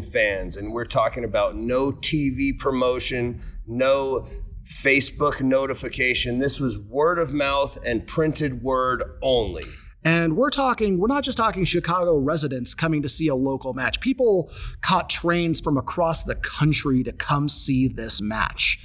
fans, 0.00 0.56
and 0.56 0.72
we're 0.72 0.84
talking 0.84 1.24
about 1.24 1.56
no 1.56 1.92
TV 1.92 2.58
promotion, 2.58 3.42
no 3.66 4.26
Facebook 4.64 5.40
notification. 5.40 6.38
This 6.38 6.58
was 6.58 6.78
word 6.78 7.18
of 7.18 7.32
mouth 7.32 7.78
and 7.84 8.06
printed 8.06 8.62
word 8.62 9.02
only. 9.22 9.64
And 10.02 10.36
we're 10.36 10.50
talking, 10.50 10.98
we're 10.98 11.08
not 11.08 11.24
just 11.24 11.38
talking 11.38 11.64
Chicago 11.64 12.16
residents 12.16 12.74
coming 12.74 13.02
to 13.02 13.08
see 13.08 13.28
a 13.28 13.34
local 13.34 13.72
match. 13.72 14.00
People 14.00 14.50
caught 14.82 15.08
trains 15.08 15.60
from 15.60 15.76
across 15.76 16.22
the 16.22 16.34
country 16.34 17.02
to 17.02 17.12
come 17.12 17.48
see 17.48 17.88
this 17.88 18.20
match. 18.20 18.78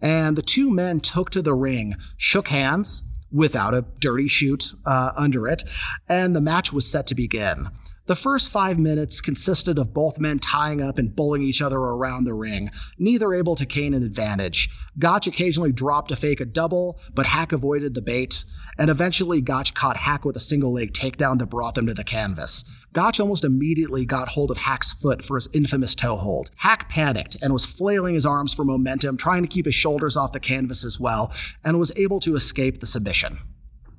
And 0.00 0.36
the 0.36 0.42
two 0.42 0.70
men 0.70 1.00
took 1.00 1.30
to 1.30 1.42
the 1.42 1.54
ring, 1.54 1.94
shook 2.16 2.48
hands 2.48 3.10
without 3.36 3.74
a 3.74 3.84
dirty 4.00 4.28
shoot 4.28 4.74
uh, 4.84 5.12
under 5.16 5.46
it, 5.46 5.62
and 6.08 6.34
the 6.34 6.40
match 6.40 6.72
was 6.72 6.90
set 6.90 7.06
to 7.06 7.14
begin. 7.14 7.68
The 8.06 8.16
first 8.16 8.50
five 8.50 8.78
minutes 8.78 9.20
consisted 9.20 9.78
of 9.78 9.92
both 9.92 10.20
men 10.20 10.38
tying 10.38 10.80
up 10.80 10.96
and 10.96 11.14
bullying 11.14 11.44
each 11.44 11.60
other 11.60 11.78
around 11.78 12.22
the 12.24 12.34
ring, 12.34 12.70
neither 12.98 13.34
able 13.34 13.56
to 13.56 13.66
gain 13.66 13.94
an 13.94 14.04
advantage. 14.04 14.68
Gotch 14.96 15.26
occasionally 15.26 15.72
dropped 15.72 16.10
to 16.10 16.16
fake 16.16 16.40
a 16.40 16.44
double, 16.44 17.00
but 17.12 17.26
Hack 17.26 17.50
avoided 17.50 17.94
the 17.94 18.02
bait 18.02 18.44
and 18.78 18.90
eventually 18.90 19.40
Gotch 19.40 19.74
caught 19.74 19.96
Hack 19.96 20.24
with 20.24 20.36
a 20.36 20.40
single 20.40 20.72
leg 20.72 20.92
takedown 20.92 21.38
that 21.38 21.46
brought 21.46 21.74
them 21.74 21.86
to 21.86 21.94
the 21.94 22.04
canvas. 22.04 22.64
Gotch 22.96 23.20
almost 23.20 23.44
immediately 23.44 24.06
got 24.06 24.30
hold 24.30 24.50
of 24.50 24.56
Hack's 24.56 24.94
foot 24.94 25.22
for 25.22 25.36
his 25.36 25.48
infamous 25.52 25.94
toe 25.94 26.16
hold. 26.16 26.50
Hack 26.56 26.88
panicked 26.88 27.36
and 27.42 27.52
was 27.52 27.62
flailing 27.62 28.14
his 28.14 28.24
arms 28.24 28.54
for 28.54 28.64
momentum, 28.64 29.18
trying 29.18 29.42
to 29.42 29.48
keep 29.48 29.66
his 29.66 29.74
shoulders 29.74 30.16
off 30.16 30.32
the 30.32 30.40
canvas 30.40 30.82
as 30.82 30.98
well, 30.98 31.30
and 31.62 31.78
was 31.78 31.92
able 31.98 32.20
to 32.20 32.36
escape 32.36 32.80
the 32.80 32.86
submission. 32.86 33.38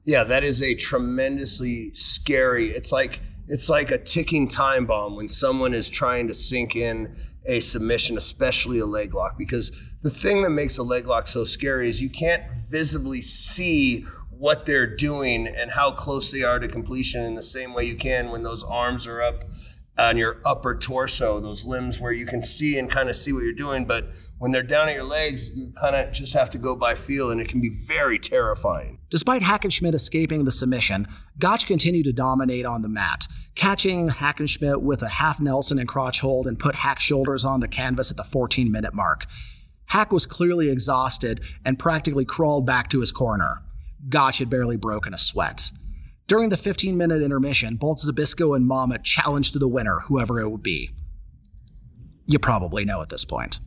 Yeah, 0.03 0.23
that 0.23 0.43
is 0.43 0.63
a 0.63 0.73
tremendously 0.73 1.91
scary. 1.93 2.71
It's 2.71 2.91
like 2.91 3.19
it's 3.47 3.69
like 3.69 3.91
a 3.91 3.99
ticking 3.99 4.47
time 4.47 4.87
bomb 4.87 5.15
when 5.15 5.27
someone 5.27 5.75
is 5.75 5.89
trying 5.89 6.27
to 6.29 6.33
sink 6.33 6.75
in 6.75 7.15
a 7.45 7.59
submission, 7.59 8.17
especially 8.17 8.79
a 8.79 8.87
leg 8.87 9.13
lock, 9.13 9.37
because 9.37 9.71
the 10.01 10.09
thing 10.09 10.41
that 10.41 10.49
makes 10.49 10.79
a 10.79 10.83
leg 10.83 11.05
lock 11.05 11.27
so 11.27 11.43
scary 11.43 11.87
is 11.87 12.01
you 12.01 12.09
can't 12.09 12.41
visibly 12.67 13.21
see 13.21 14.07
what 14.37 14.65
they're 14.65 14.95
doing 14.95 15.47
and 15.47 15.71
how 15.71 15.91
close 15.91 16.31
they 16.31 16.43
are 16.43 16.59
to 16.59 16.67
completion 16.67 17.23
in 17.23 17.35
the 17.35 17.41
same 17.41 17.73
way 17.73 17.83
you 17.85 17.95
can 17.95 18.29
when 18.29 18.43
those 18.43 18.63
arms 18.63 19.07
are 19.07 19.21
up 19.21 19.43
on 19.97 20.17
your 20.17 20.39
upper 20.45 20.75
torso, 20.75 21.39
those 21.39 21.65
limbs 21.65 21.99
where 21.99 22.11
you 22.11 22.25
can 22.25 22.43
see 22.43 22.77
and 22.77 22.91
kind 22.91 23.09
of 23.09 23.15
see 23.15 23.33
what 23.33 23.43
you're 23.43 23.53
doing. 23.53 23.85
But 23.85 24.09
when 24.37 24.51
they're 24.51 24.61
down 24.61 24.89
at 24.89 24.95
your 24.95 25.03
legs, 25.03 25.55
you 25.55 25.73
kind 25.79 25.95
of 25.95 26.11
just 26.13 26.33
have 26.33 26.51
to 26.51 26.59
go 26.59 26.75
by 26.75 26.93
feel, 26.93 27.31
and 27.31 27.41
it 27.41 27.47
can 27.47 27.61
be 27.61 27.71
very 27.87 28.19
terrifying. 28.19 28.99
Despite 29.09 29.41
Hackenschmidt 29.41 29.95
escaping 29.95 30.45
the 30.45 30.51
submission, 30.51 31.07
Gotch 31.39 31.65
continued 31.65 32.03
to 32.03 32.13
dominate 32.13 32.65
on 32.65 32.83
the 32.83 32.89
mat, 32.89 33.25
catching 33.55 34.09
Hackenschmidt 34.09 34.81
with 34.81 35.01
a 35.01 35.09
half 35.09 35.39
Nelson 35.39 35.79
and 35.79 35.87
crotch 35.87 36.19
hold 36.19 36.45
and 36.45 36.59
put 36.59 36.75
Hack's 36.75 37.03
shoulders 37.03 37.43
on 37.43 37.59
the 37.59 37.67
canvas 37.67 38.11
at 38.11 38.17
the 38.17 38.23
14 38.23 38.71
minute 38.71 38.93
mark. 38.93 39.25
Hack 39.85 40.11
was 40.11 40.25
clearly 40.25 40.69
exhausted 40.69 41.41
and 41.65 41.79
practically 41.79 42.25
crawled 42.25 42.67
back 42.67 42.89
to 42.89 42.99
his 42.99 43.11
corner. 43.11 43.63
Gotch 44.09 44.39
had 44.39 44.49
barely 44.49 44.77
broken 44.77 45.13
a 45.13 45.17
sweat. 45.17 45.71
During 46.27 46.49
the 46.49 46.57
15 46.57 46.97
minute 46.97 47.21
intermission, 47.21 47.77
both 47.77 48.01
Zbyszko 48.01 48.55
and 48.55 48.67
Mama 48.67 48.99
challenged 48.99 49.57
the 49.57 49.67
winner, 49.67 49.99
whoever 50.07 50.39
it 50.39 50.49
would 50.49 50.63
be. 50.63 50.91
You 52.25 52.39
probably 52.39 52.83
know 52.83 53.01
at 53.01 53.09
this 53.09 53.23
point. 53.23 53.59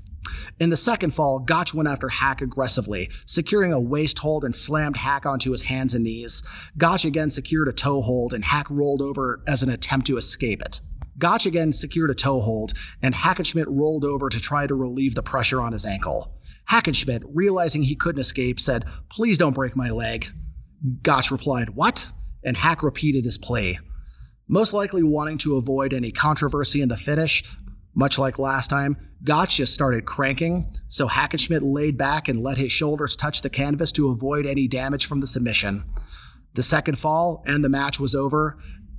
In 0.61 0.69
the 0.69 0.77
second 0.77 1.15
fall, 1.15 1.39
Gotch 1.39 1.73
went 1.73 1.89
after 1.89 2.09
Hack 2.09 2.43
aggressively, 2.43 3.11
securing 3.25 3.73
a 3.73 3.81
waist 3.81 4.19
hold 4.19 4.45
and 4.45 4.55
slammed 4.55 4.99
Hack 4.99 5.25
onto 5.25 5.53
his 5.53 5.63
hands 5.63 5.95
and 5.95 6.05
knees. 6.05 6.43
Gotch 6.77 7.05
again 7.05 7.31
secured 7.31 7.69
a 7.69 7.73
toe 7.73 8.03
hold, 8.03 8.35
and 8.35 8.45
Hack 8.45 8.67
rolled 8.69 9.01
over 9.01 9.43
as 9.47 9.63
an 9.63 9.71
attempt 9.71 10.07
to 10.09 10.19
escape 10.19 10.61
it. 10.61 10.81
Gotch 11.19 11.47
again 11.47 11.73
secured 11.73 12.11
a 12.11 12.15
toe 12.15 12.41
hold, 12.41 12.73
and 13.03 13.15
Hackenschmidt 13.15 13.67
rolled 13.69 14.05
over 14.05 14.29
to 14.29 14.41
try 14.41 14.67
to 14.67 14.75
relieve 14.75 15.15
the 15.15 15.23
pressure 15.23 15.61
on 15.61 15.73
his 15.73 15.87
ankle. 15.87 16.35
Hackenschmidt, 16.71 17.23
realizing 17.33 17.83
he 17.83 17.97
couldn't 17.97 18.21
escape, 18.21 18.61
said, 18.61 18.85
Please 19.11 19.39
don't 19.39 19.55
break 19.55 19.75
my 19.75 19.91
leg. 19.91 20.29
Gotch 21.03 21.31
replied, 21.31 21.71
What? 21.71 22.09
And 22.45 22.57
Hack 22.57 22.83
repeated 22.83 23.25
his 23.25 23.39
plea. 23.39 23.79
Most 24.49 24.73
likely 24.73 25.03
wanting 25.03 25.39
to 25.39 25.57
avoid 25.57 25.93
any 25.93 26.11
controversy 26.11 26.81
in 26.81 26.89
the 26.89 26.97
finish, 26.97 27.45
much 27.95 28.19
like 28.19 28.39
last 28.39 28.69
time, 28.69 28.97
Gotch 29.23 29.57
just 29.57 29.75
started 29.75 30.07
cranking, 30.07 30.73
so 30.89 31.07
Hackenschmidt 31.07 31.61
laid 31.63 31.99
back 31.99 32.29
and 32.29 32.41
let 32.41 32.57
his 32.57 32.73
shoulders 32.73 33.17
touch 33.17 33.43
the 33.43 33.51
canvas 33.51 33.93
to 33.93 34.09
avoid 34.11 34.47
any 34.47 34.67
damage 34.67 35.07
from 35.07 35.21
the 35.21 35.27
submission. 35.27 35.85
The 36.55 36.63
second 36.63 36.99
fall 36.99 37.43
and 37.47 37.65
the 37.65 37.69
match 37.69 38.01
was 38.01 38.15
over 38.15 38.59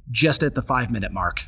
just 0.10 0.44
at 0.44 0.56
the 0.56 0.62
five 0.62 0.92
minute 0.92 1.12
mark. 1.12 1.46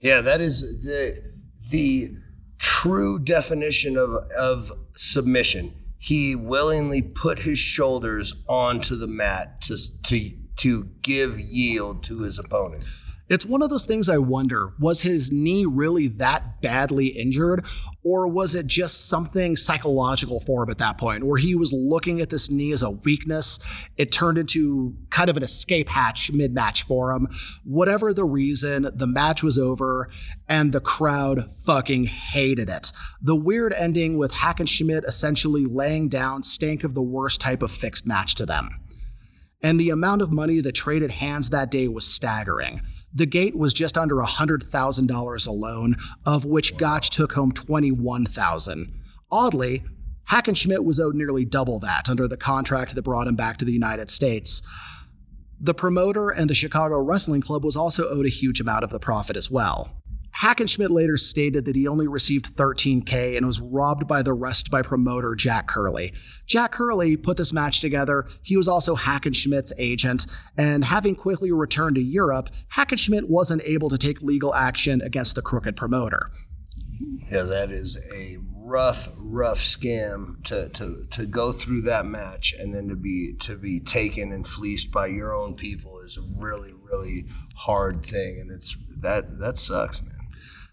Yeah, 0.00 0.20
that 0.20 0.40
is 0.40 0.82
the 0.82 1.22
the 1.70 2.12
true 2.58 3.18
definition 3.18 3.96
of 3.96 4.10
of 4.36 4.72
submission. 4.98 5.74
He 5.98 6.34
willingly 6.34 7.02
put 7.02 7.40
his 7.40 7.58
shoulders 7.58 8.34
onto 8.48 8.96
the 8.96 9.06
mat 9.06 9.60
to 9.62 9.76
to 10.04 10.32
to 10.56 10.84
give 11.02 11.38
yield 11.38 12.02
to 12.04 12.22
his 12.22 12.38
opponent. 12.38 12.84
It's 13.28 13.44
one 13.44 13.60
of 13.60 13.68
those 13.68 13.84
things 13.84 14.08
I 14.08 14.16
wonder 14.18 14.72
was 14.80 15.02
his 15.02 15.30
knee 15.30 15.66
really 15.66 16.08
that 16.08 16.62
badly 16.62 17.08
injured, 17.08 17.66
or 18.02 18.26
was 18.26 18.54
it 18.54 18.66
just 18.66 19.06
something 19.06 19.54
psychological 19.54 20.40
for 20.40 20.62
him 20.62 20.70
at 20.70 20.78
that 20.78 20.96
point, 20.96 21.24
where 21.24 21.38
he 21.38 21.54
was 21.54 21.72
looking 21.72 22.20
at 22.20 22.30
this 22.30 22.50
knee 22.50 22.72
as 22.72 22.82
a 22.82 22.90
weakness? 22.90 23.58
It 23.98 24.12
turned 24.12 24.38
into 24.38 24.96
kind 25.10 25.28
of 25.28 25.36
an 25.36 25.42
escape 25.42 25.90
hatch 25.90 26.32
mid 26.32 26.54
match 26.54 26.84
for 26.84 27.12
him. 27.12 27.28
Whatever 27.64 28.14
the 28.14 28.24
reason, 28.24 28.88
the 28.94 29.06
match 29.06 29.42
was 29.42 29.58
over, 29.58 30.08
and 30.48 30.72
the 30.72 30.80
crowd 30.80 31.50
fucking 31.66 32.06
hated 32.06 32.70
it. 32.70 32.92
The 33.20 33.36
weird 33.36 33.74
ending 33.74 34.16
with 34.16 34.32
Hackenschmidt 34.32 35.04
essentially 35.04 35.66
laying 35.66 36.08
down 36.08 36.42
stank 36.42 36.82
of 36.82 36.94
the 36.94 37.02
worst 37.02 37.42
type 37.42 37.62
of 37.62 37.70
fixed 37.70 38.06
match 38.06 38.34
to 38.36 38.46
them 38.46 38.70
and 39.62 39.78
the 39.78 39.90
amount 39.90 40.22
of 40.22 40.32
money 40.32 40.60
that 40.60 40.72
traded 40.72 41.10
hands 41.10 41.50
that 41.50 41.70
day 41.70 41.88
was 41.88 42.06
staggering. 42.06 42.80
The 43.12 43.26
gate 43.26 43.56
was 43.56 43.72
just 43.72 43.98
under 43.98 44.16
$100,000 44.16 45.48
alone, 45.48 45.96
of 46.24 46.44
which 46.44 46.76
Gotch 46.76 47.10
took 47.10 47.32
home 47.32 47.52
21,000. 47.52 48.92
Oddly, 49.30 49.82
Hackenschmidt 50.30 50.84
was 50.84 51.00
owed 51.00 51.14
nearly 51.14 51.44
double 51.44 51.78
that 51.80 52.08
under 52.08 52.28
the 52.28 52.36
contract 52.36 52.94
that 52.94 53.02
brought 53.02 53.26
him 53.26 53.34
back 53.34 53.56
to 53.58 53.64
the 53.64 53.72
United 53.72 54.10
States. 54.10 54.62
The 55.60 55.74
promoter 55.74 56.28
and 56.30 56.48
the 56.48 56.54
Chicago 56.54 56.98
Wrestling 56.98 57.40
Club 57.40 57.64
was 57.64 57.76
also 57.76 58.08
owed 58.08 58.26
a 58.26 58.30
huge 58.30 58.60
amount 58.60 58.84
of 58.84 58.90
the 58.90 59.00
profit 59.00 59.36
as 59.36 59.50
well. 59.50 59.90
Hackenschmidt 60.40 60.90
later 60.90 61.16
stated 61.16 61.64
that 61.64 61.74
he 61.74 61.88
only 61.88 62.06
received 62.06 62.54
13K 62.54 63.36
and 63.36 63.44
was 63.44 63.60
robbed 63.60 64.06
by 64.06 64.22
the 64.22 64.32
rest 64.32 64.70
by 64.70 64.82
promoter 64.82 65.34
Jack 65.34 65.66
Curley. 65.66 66.12
Jack 66.46 66.72
Curley 66.72 67.16
put 67.16 67.36
this 67.36 67.52
match 67.52 67.80
together. 67.80 68.26
He 68.42 68.56
was 68.56 68.68
also 68.68 68.94
Hackenschmidt's 68.94 69.72
agent, 69.78 70.26
and 70.56 70.84
having 70.84 71.16
quickly 71.16 71.50
returned 71.50 71.96
to 71.96 72.02
Europe, 72.02 72.50
Hackenschmidt 72.76 73.28
wasn't 73.28 73.62
able 73.64 73.90
to 73.90 73.98
take 73.98 74.22
legal 74.22 74.54
action 74.54 75.00
against 75.00 75.34
the 75.34 75.42
crooked 75.42 75.76
promoter. 75.76 76.30
Yeah, 77.30 77.42
that 77.42 77.72
is 77.72 77.98
a 78.12 78.38
rough, 78.54 79.12
rough 79.16 79.58
scam 79.58 80.44
to, 80.44 80.68
to, 80.70 81.06
to 81.10 81.26
go 81.26 81.50
through 81.50 81.82
that 81.82 82.06
match 82.06 82.54
and 82.58 82.72
then 82.72 82.88
to 82.88 82.96
be 82.96 83.34
to 83.40 83.56
be 83.56 83.80
taken 83.80 84.32
and 84.32 84.46
fleeced 84.46 84.90
by 84.90 85.08
your 85.08 85.34
own 85.34 85.54
people 85.54 85.98
is 86.00 86.16
a 86.16 86.22
really, 86.36 86.72
really 86.72 87.26
hard 87.56 88.04
thing, 88.04 88.38
and 88.40 88.50
it's 88.50 88.76
that 89.00 89.38
that 89.40 89.58
sucks, 89.58 90.00
man. 90.00 90.17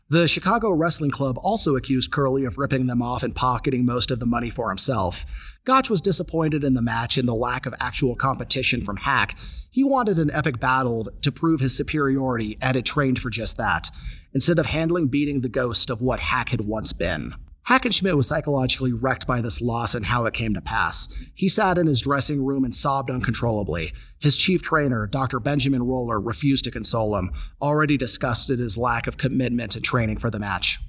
The 0.08 0.28
Chicago 0.28 0.70
Wrestling 0.70 1.10
Club 1.10 1.40
also 1.42 1.76
accused 1.76 2.12
Curley 2.12 2.46
of 2.46 2.60
ripping 2.60 2.86
them 2.86 3.02
off 3.02 3.24
and 3.24 3.36
pocketing 3.36 3.86
most 3.86 4.12
of 4.12 4.20
the 4.20 4.28
money 4.28 4.52
for 4.52 4.70
himself. 4.70 5.26
Gotch 5.66 5.90
was 5.90 6.00
disappointed 6.00 6.64
in 6.64 6.76
the 6.76 6.82
match 6.84 7.18
and 7.18 7.28
the 7.28 7.34
lack 7.34 7.66
of 7.66 7.74
actual 7.80 8.16
competition 8.16 8.86
from 8.86 8.98
Hack. 8.98 9.36
He 9.72 9.84
wanted 9.84 10.20
an 10.20 10.30
epic 10.30 10.60
battle 10.60 11.10
to 11.24 11.32
prove 11.32 11.60
his 11.60 11.76
superiority 11.76 12.56
and 12.62 12.76
had 12.76 12.86
trained 12.86 13.18
for 13.18 13.32
just 13.32 13.58
that, 13.58 13.90
instead 14.32 14.60
of 14.60 14.68
handling 14.68 15.08
beating 15.08 15.42
the 15.42 15.50
ghost 15.50 15.90
of 15.90 16.04
what 16.04 16.20
Hack 16.20 16.50
had 16.50 16.62
once 16.62 16.94
been. 16.94 17.34
Hackenschmidt 17.68 18.16
was 18.16 18.28
psychologically 18.28 18.94
wrecked 18.94 19.26
by 19.26 19.42
this 19.42 19.60
loss 19.60 19.96
and 19.96 20.06
how 20.06 20.26
it 20.26 20.36
came 20.36 20.54
to 20.54 20.62
pass. 20.62 21.12
He 21.34 21.50
sat 21.50 21.80
in 21.80 21.88
his 21.88 22.02
dressing 22.02 22.46
room 22.46 22.64
and 22.64 22.76
sobbed 22.76 23.10
uncontrollably. 23.10 23.92
His 24.20 24.38
chief 24.38 24.62
trainer, 24.62 25.08
Dr. 25.08 25.40
Benjamin 25.40 25.82
Roller, 25.82 26.20
refused 26.20 26.66
to 26.66 26.72
console 26.72 27.18
him, 27.18 27.32
already 27.60 27.98
disgusted 27.98 28.60
his 28.60 28.78
lack 28.78 29.08
of 29.08 29.18
commitment 29.18 29.76
and 29.76 29.84
training 29.84 30.18
for 30.18 30.30
the 30.30 30.40
match. 30.40 30.80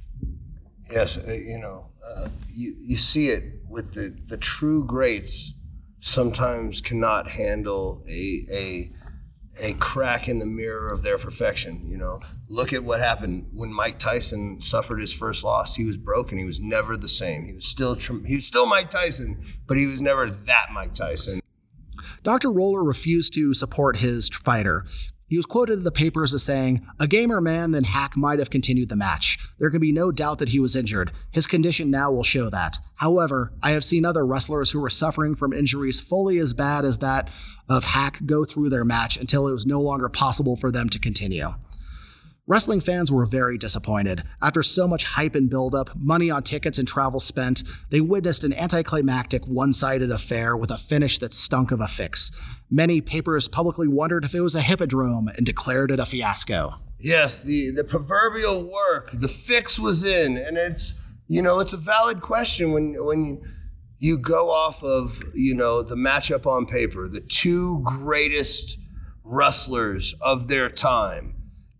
Yes, 0.91 1.17
uh, 1.17 1.33
you 1.33 1.59
know, 1.59 1.89
uh, 2.07 2.29
you, 2.53 2.77
you 2.79 2.97
see 2.97 3.31
it 3.31 3.45
with 3.69 3.95
the, 3.95 4.15
the 4.27 4.37
true 4.37 4.85
greats 4.85 5.55
sometimes 6.01 6.83
cannot 6.83 7.29
handle 7.29 8.05
a, 8.07 8.47
a 8.51 8.93
a 9.61 9.75
crack 9.75 10.29
in 10.29 10.39
the 10.39 10.47
mirror 10.47 10.93
of 10.93 11.03
their 11.03 11.19
perfection. 11.19 11.89
You 11.89 11.99
know, 11.99 12.21
look 12.49 12.73
at 12.73 12.85
what 12.85 13.01
happened 13.01 13.51
when 13.55 13.73
Mike 13.73 13.99
Tyson 13.99 14.61
suffered 14.61 15.01
his 15.01 15.13
first 15.13 15.45
loss. 15.45 15.77
He 15.77 15.85
was 15.85 15.97
broken. 15.97 16.39
He 16.39 16.45
was 16.45 16.61
never 16.61 16.97
the 16.97 17.09
same. 17.09 17.45
He 17.45 17.53
was 17.53 17.67
still 17.67 17.95
he 17.95 18.35
was 18.35 18.47
still 18.47 18.67
Mike 18.67 18.91
Tyson, 18.91 19.45
but 19.67 19.77
he 19.77 19.87
was 19.87 20.01
never 20.01 20.29
that 20.29 20.67
Mike 20.73 20.95
Tyson. 20.95 21.41
Dr. 22.23 22.51
Roller 22.51 22.83
refused 22.83 23.35
to 23.35 23.55
support 23.55 23.99
his 23.99 24.29
fighter, 24.29 24.85
he 25.29 25.37
was 25.37 25.47
quoted 25.47 25.79
in 25.79 25.85
the 25.85 25.91
papers 25.91 26.33
as 26.35 26.45
saying, 26.45 26.87
A 27.01 27.09
gamer 27.09 27.41
man 27.41 27.73
than 27.73 27.85
Hack 27.85 28.17
might 28.17 28.39
have 28.39 28.51
continued 28.51 28.89
the 28.89 28.97
match. 28.97 29.39
There 29.59 29.71
can 29.71 29.81
be 29.81 29.91
no 29.91 30.13
doubt 30.13 30.39
that 30.39 30.51
he 30.51 30.61
was 30.61 30.77
injured. 30.77 31.11
His 31.33 31.49
condition 31.49 31.91
now 31.91 32.13
will 32.13 32.23
show 32.23 32.49
that. 32.51 32.79
However, 32.97 33.53
I 33.61 33.73
have 33.73 33.85
seen 33.85 34.05
other 34.05 34.25
wrestlers 34.25 34.71
who 34.71 34.81
were 34.81 34.91
suffering 34.91 35.35
from 35.35 35.53
injuries 35.53 35.99
fully 36.01 36.39
as 36.39 36.53
bad 36.53 36.85
as 36.85 36.99
that 36.99 37.29
of 37.69 37.85
Hack 37.85 38.25
go 38.25 38.45
through 38.45 38.71
their 38.71 38.85
match 38.85 39.17
until 39.17 39.49
it 39.49 39.53
was 39.53 39.67
no 39.67 39.81
longer 39.81 40.09
possible 40.09 40.57
for 40.57 40.71
them 40.71 40.89
to 40.91 40.99
continue. 41.01 41.55
Wrestling 42.49 42.81
fans 42.81 43.11
were 43.11 43.27
very 43.27 43.59
disappointed. 43.59 44.23
After 44.41 44.63
so 44.63 44.87
much 44.87 45.03
hype 45.03 45.35
and 45.35 45.51
buildup, 45.51 45.91
money 45.97 46.31
on 46.31 46.45
tickets 46.45 46.79
and 46.79 46.87
travel 46.87 47.19
spent, 47.19 47.65
they 47.91 48.01
witnessed 48.01 48.45
an 48.45 48.55
anticlimactic, 48.55 49.45
one 49.49 49.73
sided 49.73 50.13
affair 50.13 50.57
with 50.57 50.71
a 50.71 50.77
finish 50.77 51.19
that 51.19 51.35
stunk 51.35 51.73
of 51.73 51.81
a 51.81 51.89
fix. 51.89 52.31
Many 52.71 53.01
papers 53.01 53.49
publicly 53.49 53.89
wondered 53.89 54.25
if 54.25 54.35
it 54.35 54.41
was 54.41 54.55
a 54.55 54.61
hippodrome 54.61 55.29
and 55.29 55.47
declared 55.47 55.91
it 55.91 56.01
a 56.01 56.07
fiasco. 56.07 56.75
Yes, 56.99 57.41
the, 57.41 57.71
the 57.71 57.85
proverbial 57.85 58.65
work, 58.65 59.11
the 59.13 59.29
fix 59.29 59.79
was 59.79 60.05
in, 60.05 60.37
and 60.37 60.57
it's 60.57 60.95
you 61.29 61.43
know 61.43 61.61
it's 61.61 61.73
a 61.73 61.77
valid 61.77 62.21
question 62.21 62.73
when 62.73 62.95
when 63.05 63.41
you 63.99 64.19
go 64.19 64.51
off 64.51 64.83
of 64.83 65.23
you 65.35 65.55
know 65.55 65.83
the 65.83 65.97
matchup 65.97 66.47
on 66.47 66.67
paper, 66.67 67.09
the 67.09 67.21
two 67.21 67.83
greatest 67.85 68.79
wrestlers 69.25 70.15
of 70.21 70.49
their 70.49 70.69
time 70.69 71.37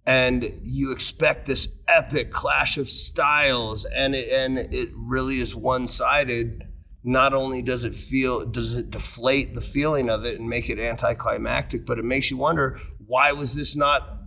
and 0.07 0.49
you 0.63 0.93
expect 0.93 1.47
this 1.47 1.69
epic 1.89 2.31
clash 2.31 2.79
of 2.79 2.89
styles 2.89 3.85
and 3.85 4.15
it, 4.15 4.29
and 4.31 4.73
it 4.73 4.89
really 4.95 5.41
is 5.41 5.55
one-sided 5.55 6.66
not 7.07 7.33
only 7.33 7.63
does 7.63 7.85
it 7.85 7.95
feel 7.95 8.45
does 8.45 8.75
it 8.75 8.91
deflate 8.91 9.55
the 9.55 9.61
feeling 9.61 10.11
of 10.11 10.25
it 10.25 10.39
and 10.39 10.49
make 10.49 10.69
it 10.69 10.79
anticlimactic 10.79 11.87
but 11.87 11.99
it 11.99 12.05
makes 12.05 12.31
you 12.31 12.37
wonder 12.37 12.79
why 13.07 13.33
was 13.33 13.55
this 13.55 13.77
not 13.77 14.19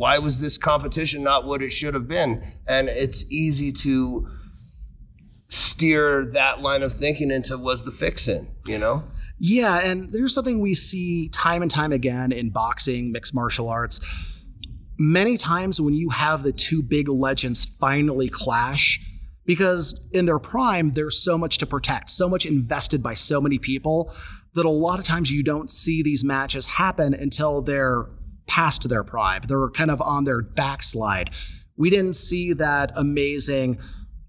why 0.00 0.16
was 0.16 0.40
this 0.40 0.56
competition 0.56 1.22
not 1.22 1.44
what 1.44 1.60
it 1.60 1.68
should 1.68 1.92
have 1.92 2.08
been? 2.08 2.42
And 2.66 2.88
it's 2.88 3.30
easy 3.30 3.70
to 3.72 4.26
steer 5.48 6.24
that 6.32 6.62
line 6.62 6.82
of 6.82 6.90
thinking 6.90 7.30
into 7.30 7.58
was 7.58 7.82
the 7.82 7.90
fix 7.90 8.26
in 8.26 8.48
you 8.64 8.78
know? 8.78 9.04
Yeah 9.38 9.78
and 9.78 10.10
there's 10.10 10.32
something 10.32 10.60
we 10.60 10.74
see 10.74 11.28
time 11.28 11.60
and 11.60 11.70
time 11.70 11.92
again 11.92 12.32
in 12.32 12.48
boxing 12.48 13.12
mixed 13.12 13.34
martial 13.34 13.68
arts. 13.68 14.00
Many 14.98 15.36
times 15.36 15.80
when 15.80 15.94
you 15.94 16.10
have 16.10 16.44
the 16.44 16.52
two 16.52 16.82
big 16.82 17.08
legends 17.08 17.64
finally 17.64 18.28
clash, 18.28 19.00
because 19.50 20.06
in 20.12 20.26
their 20.26 20.38
prime, 20.38 20.92
there's 20.92 21.20
so 21.20 21.36
much 21.36 21.58
to 21.58 21.66
protect, 21.66 22.08
so 22.08 22.28
much 22.28 22.46
invested 22.46 23.02
by 23.02 23.14
so 23.14 23.40
many 23.40 23.58
people 23.58 24.14
that 24.54 24.64
a 24.64 24.70
lot 24.70 25.00
of 25.00 25.04
times 25.04 25.32
you 25.32 25.42
don't 25.42 25.68
see 25.68 26.04
these 26.04 26.22
matches 26.22 26.66
happen 26.66 27.14
until 27.14 27.60
they're 27.60 28.06
past 28.46 28.88
their 28.88 29.02
prime. 29.02 29.42
They're 29.48 29.68
kind 29.70 29.90
of 29.90 30.00
on 30.02 30.22
their 30.22 30.40
backslide. 30.40 31.30
We 31.76 31.90
didn't 31.90 32.14
see 32.14 32.52
that 32.52 32.92
amazing 32.94 33.80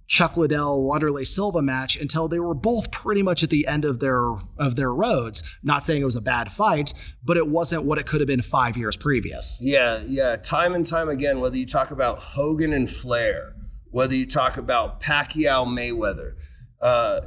Chuck 0.08 0.38
Liddell 0.38 0.90
Wanderlei 0.90 1.28
Silva 1.28 1.62
match 1.62 2.02
until 2.02 2.28
they 2.28 2.40
were 2.40 2.56
both 2.56 2.90
pretty 2.90 3.22
much 3.22 3.44
at 3.44 3.52
the 3.52 3.68
end 3.68 3.86
of 3.86 4.00
their 4.00 4.24
of 4.58 4.76
their 4.76 4.92
roads. 4.92 5.44
Not 5.62 5.84
saying 5.84 6.02
it 6.02 6.06
was 6.06 6.16
a 6.16 6.22
bad 6.22 6.52
fight, 6.52 6.96
but 7.24 7.38
it 7.38 7.48
wasn't 7.48 7.84
what 7.84 8.00
it 8.00 8.08
could 8.08 8.22
have 8.22 8.28
been 8.28 8.42
five 8.42 8.76
years 8.76 8.98
previous. 8.98 9.60
Yeah, 9.62 10.02
yeah. 10.08 10.38
Time 10.38 10.74
and 10.74 10.84
time 10.84 11.10
again, 11.10 11.40
whether 11.40 11.58
you 11.58 11.68
talk 11.68 11.92
about 11.92 12.18
Hogan 12.18 12.74
and 12.74 12.90
Flair, 12.90 13.54
whether 13.92 14.16
you 14.16 14.26
talk 14.26 14.58
about 14.58 15.02
Pacquiao 15.02 15.66
Mayweather, 15.68 16.34
uh, 16.82 17.22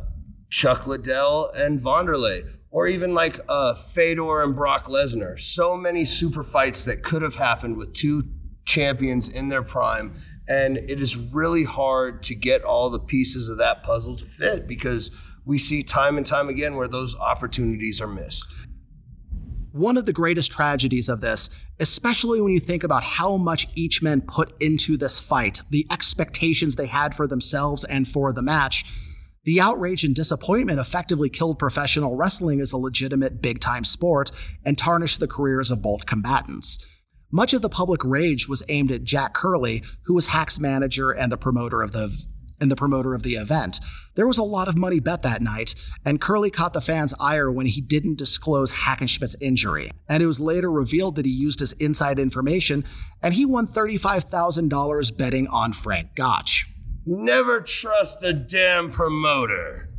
Chuck 0.50 0.86
Liddell 0.86 1.50
and 1.54 1.80
Wanderlei, 1.80 2.42
or 2.70 2.88
even 2.88 3.14
like 3.14 3.38
uh, 3.48 3.74
Fedor 3.74 4.42
and 4.42 4.56
Brock 4.56 4.86
Lesnar. 4.86 5.38
So 5.38 5.76
many 5.76 6.04
super 6.04 6.42
fights 6.42 6.84
that 6.84 7.02
could 7.02 7.22
have 7.22 7.36
happened 7.36 7.76
with 7.76 7.94
two 7.94 8.22
champions 8.64 9.28
in 9.28 9.48
their 9.48 9.62
prime 9.62 10.14
and 10.48 10.76
it 10.76 11.00
is 11.00 11.16
really 11.16 11.64
hard 11.64 12.22
to 12.24 12.34
get 12.34 12.62
all 12.64 12.90
the 12.90 12.98
pieces 12.98 13.48
of 13.48 13.58
that 13.58 13.82
puzzle 13.82 14.16
to 14.16 14.24
fit 14.26 14.66
because 14.66 15.10
we 15.44 15.58
see 15.58 15.82
time 15.82 16.16
and 16.16 16.26
time 16.26 16.48
again 16.48 16.76
where 16.76 16.88
those 16.88 17.18
opportunities 17.18 18.00
are 18.00 18.08
missed. 18.08 18.44
One 19.74 19.96
of 19.96 20.04
the 20.04 20.12
greatest 20.12 20.52
tragedies 20.52 21.08
of 21.08 21.20
this, 21.20 21.50
especially 21.80 22.40
when 22.40 22.52
you 22.52 22.60
think 22.60 22.84
about 22.84 23.02
how 23.02 23.36
much 23.36 23.66
each 23.74 24.02
man 24.02 24.20
put 24.20 24.54
into 24.62 24.96
this 24.96 25.18
fight, 25.18 25.62
the 25.68 25.84
expectations 25.90 26.76
they 26.76 26.86
had 26.86 27.12
for 27.12 27.26
themselves 27.26 27.82
and 27.82 28.06
for 28.06 28.32
the 28.32 28.40
match, 28.40 28.84
the 29.42 29.60
outrage 29.60 30.04
and 30.04 30.14
disappointment 30.14 30.78
effectively 30.78 31.28
killed 31.28 31.58
professional 31.58 32.14
wrestling 32.14 32.60
as 32.60 32.70
a 32.70 32.76
legitimate 32.76 33.42
big 33.42 33.58
time 33.58 33.82
sport 33.82 34.30
and 34.64 34.78
tarnished 34.78 35.18
the 35.18 35.26
careers 35.26 35.72
of 35.72 35.82
both 35.82 36.06
combatants. 36.06 36.78
Much 37.32 37.52
of 37.52 37.60
the 37.60 37.68
public 37.68 38.04
rage 38.04 38.48
was 38.48 38.62
aimed 38.68 38.92
at 38.92 39.02
Jack 39.02 39.34
Curley, 39.34 39.82
who 40.04 40.14
was 40.14 40.28
Hack's 40.28 40.60
manager 40.60 41.10
and 41.10 41.32
the 41.32 41.36
promoter 41.36 41.82
of 41.82 41.90
the 41.90 42.16
and 42.64 42.72
the 42.72 42.76
promoter 42.76 43.14
of 43.14 43.22
the 43.22 43.34
event. 43.36 43.78
There 44.16 44.26
was 44.26 44.38
a 44.38 44.42
lot 44.42 44.66
of 44.66 44.76
money 44.76 44.98
bet 44.98 45.22
that 45.22 45.42
night, 45.42 45.74
and 46.04 46.20
Curley 46.20 46.50
caught 46.50 46.72
the 46.72 46.80
fans' 46.80 47.14
ire 47.20 47.52
when 47.52 47.66
he 47.66 47.80
didn't 47.80 48.16
disclose 48.16 48.72
Hackenschmidt's 48.72 49.36
injury. 49.40 49.92
And 50.08 50.22
it 50.22 50.26
was 50.26 50.40
later 50.40 50.70
revealed 50.72 51.16
that 51.16 51.26
he 51.26 51.32
used 51.32 51.60
his 51.60 51.72
inside 51.74 52.18
information, 52.18 52.84
and 53.22 53.34
he 53.34 53.44
won 53.44 53.66
$35,000 53.66 55.16
betting 55.16 55.46
on 55.48 55.72
Frank 55.72 56.16
Gotch. 56.16 56.66
Never 57.04 57.60
trust 57.60 58.24
a 58.24 58.32
damn 58.32 58.90
promoter. 58.90 59.90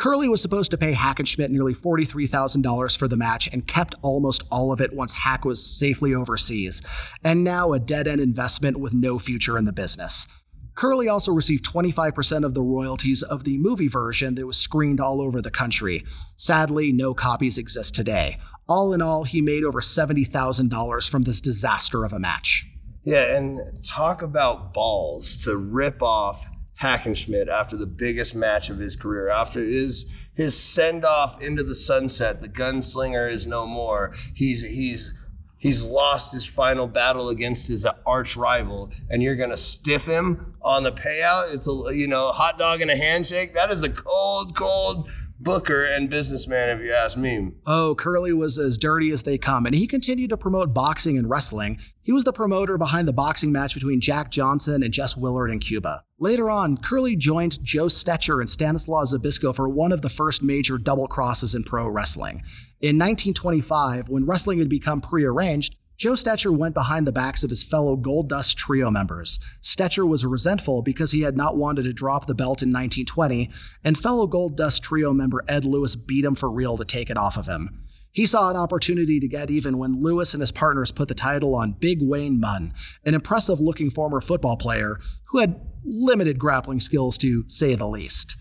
Curley 0.00 0.30
was 0.30 0.40
supposed 0.40 0.70
to 0.70 0.78
pay 0.78 0.94
Hackenschmidt 0.94 1.50
nearly 1.50 1.74
$43,000 1.74 2.96
for 2.96 3.06
the 3.06 3.18
match 3.18 3.50
and 3.52 3.68
kept 3.68 3.94
almost 4.00 4.42
all 4.50 4.72
of 4.72 4.80
it 4.80 4.94
once 4.94 5.12
Hack 5.12 5.44
was 5.44 5.62
safely 5.62 6.14
overseas, 6.14 6.80
and 7.22 7.44
now 7.44 7.74
a 7.74 7.78
dead 7.78 8.08
end 8.08 8.22
investment 8.22 8.80
with 8.80 8.94
no 8.94 9.18
future 9.18 9.58
in 9.58 9.66
the 9.66 9.74
business. 9.74 10.26
Curley 10.74 11.08
also 11.08 11.32
received 11.32 11.64
25% 11.64 12.44
of 12.44 12.54
the 12.54 12.62
royalties 12.62 13.22
of 13.22 13.44
the 13.44 13.58
movie 13.58 13.88
version 13.88 14.34
that 14.36 14.46
was 14.46 14.56
screened 14.56 15.00
all 15.00 15.20
over 15.20 15.42
the 15.42 15.50
country. 15.50 16.04
Sadly, 16.36 16.92
no 16.92 17.14
copies 17.14 17.58
exist 17.58 17.94
today. 17.94 18.38
All 18.68 18.92
in 18.92 19.02
all, 19.02 19.24
he 19.24 19.42
made 19.42 19.64
over 19.64 19.80
$70,000 19.80 21.10
from 21.10 21.22
this 21.22 21.40
disaster 21.40 22.04
of 22.04 22.12
a 22.12 22.18
match. 22.18 22.66
Yeah, 23.02 23.36
and 23.36 23.60
talk 23.84 24.22
about 24.22 24.72
balls 24.72 25.36
to 25.44 25.56
rip 25.56 26.02
off 26.02 26.46
Hackenschmidt 26.80 27.48
after 27.48 27.76
the 27.76 27.86
biggest 27.86 28.34
match 28.34 28.70
of 28.70 28.78
his 28.78 28.96
career, 28.96 29.28
after 29.28 29.60
his 29.60 30.06
his 30.34 30.56
send 30.56 31.04
off 31.04 31.42
into 31.42 31.62
the 31.62 31.74
sunset. 31.74 32.40
The 32.40 32.48
gunslinger 32.48 33.30
is 33.30 33.46
no 33.46 33.66
more. 33.66 34.14
He's 34.34 34.62
he's 34.62 35.12
he's 35.60 35.84
lost 35.84 36.32
his 36.32 36.44
final 36.44 36.88
battle 36.88 37.28
against 37.28 37.68
his 37.68 37.86
arch 38.04 38.36
rival, 38.36 38.90
and 39.08 39.22
you're 39.22 39.36
gonna 39.36 39.56
stiff 39.56 40.04
him 40.04 40.54
on 40.60 40.82
the 40.82 40.90
payout. 40.90 41.54
It's 41.54 41.68
a 41.68 41.94
you 41.94 42.08
know 42.08 42.32
hot 42.32 42.58
dog 42.58 42.80
and 42.80 42.90
a 42.90 42.96
handshake. 42.96 43.54
That 43.54 43.70
is 43.70 43.84
a 43.84 43.90
cold, 43.90 44.56
cold 44.56 45.08
booker 45.40 45.84
and 45.84 46.10
businessman, 46.10 46.68
if 46.68 46.84
you 46.84 46.92
ask 46.92 47.16
me. 47.16 47.52
Oh, 47.66 47.94
Curley 47.94 48.32
was 48.32 48.58
as 48.58 48.78
dirty 48.78 49.10
as 49.10 49.22
they 49.22 49.38
come, 49.38 49.66
and 49.66 49.74
he 49.74 49.86
continued 49.86 50.30
to 50.30 50.36
promote 50.36 50.74
boxing 50.74 51.16
and 51.16 51.28
wrestling. 51.28 51.78
He 52.02 52.12
was 52.12 52.24
the 52.24 52.32
promoter 52.32 52.76
behind 52.76 53.08
the 53.08 53.12
boxing 53.12 53.50
match 53.50 53.74
between 53.74 54.00
Jack 54.00 54.30
Johnson 54.30 54.82
and 54.82 54.92
Jess 54.92 55.16
Willard 55.16 55.50
in 55.50 55.58
Cuba. 55.58 56.04
Later 56.18 56.50
on, 56.50 56.76
Curley 56.76 57.16
joined 57.16 57.64
Joe 57.64 57.86
Stecher 57.86 58.40
and 58.40 58.50
Stanislaw 58.50 59.04
Zbyszko 59.04 59.54
for 59.54 59.68
one 59.68 59.92
of 59.92 60.02
the 60.02 60.10
first 60.10 60.42
major 60.42 60.76
double 60.76 61.08
crosses 61.08 61.54
in 61.54 61.64
pro 61.64 61.88
wrestling. 61.88 62.42
In 62.80 62.98
1925, 62.98 64.08
when 64.08 64.26
wrestling 64.26 64.58
had 64.58 64.68
become 64.68 65.00
prearranged, 65.00 65.76
Joe 66.00 66.12
Stecher 66.12 66.56
went 66.56 66.72
behind 66.72 67.06
the 67.06 67.12
backs 67.12 67.44
of 67.44 67.50
his 67.50 67.62
fellow 67.62 67.94
Gold 67.94 68.30
Dust 68.30 68.56
Trio 68.56 68.90
members. 68.90 69.38
Stecher 69.60 70.08
was 70.08 70.24
resentful 70.24 70.80
because 70.80 71.12
he 71.12 71.20
had 71.20 71.36
not 71.36 71.58
wanted 71.58 71.82
to 71.82 71.92
drop 71.92 72.24
the 72.24 72.34
belt 72.34 72.62
in 72.62 72.70
1920, 72.70 73.50
and 73.84 73.98
fellow 73.98 74.26
Gold 74.26 74.56
Dust 74.56 74.82
Trio 74.82 75.12
member 75.12 75.44
Ed 75.46 75.66
Lewis 75.66 75.96
beat 75.96 76.24
him 76.24 76.34
for 76.34 76.50
real 76.50 76.78
to 76.78 76.86
take 76.86 77.10
it 77.10 77.18
off 77.18 77.36
of 77.36 77.46
him. 77.46 77.84
He 78.12 78.24
saw 78.24 78.48
an 78.48 78.56
opportunity 78.56 79.20
to 79.20 79.28
get 79.28 79.50
even 79.50 79.76
when 79.76 80.02
Lewis 80.02 80.32
and 80.32 80.40
his 80.40 80.52
partners 80.52 80.90
put 80.90 81.08
the 81.08 81.14
title 81.14 81.54
on 81.54 81.76
Big 81.78 81.98
Wayne 82.00 82.40
Munn, 82.40 82.72
an 83.04 83.12
impressive 83.12 83.60
looking 83.60 83.90
former 83.90 84.22
football 84.22 84.56
player 84.56 84.98
who 85.24 85.40
had 85.40 85.60
limited 85.84 86.38
grappling 86.38 86.80
skills 86.80 87.18
to 87.18 87.44
say 87.48 87.74
the 87.74 87.86
least. 87.86 88.38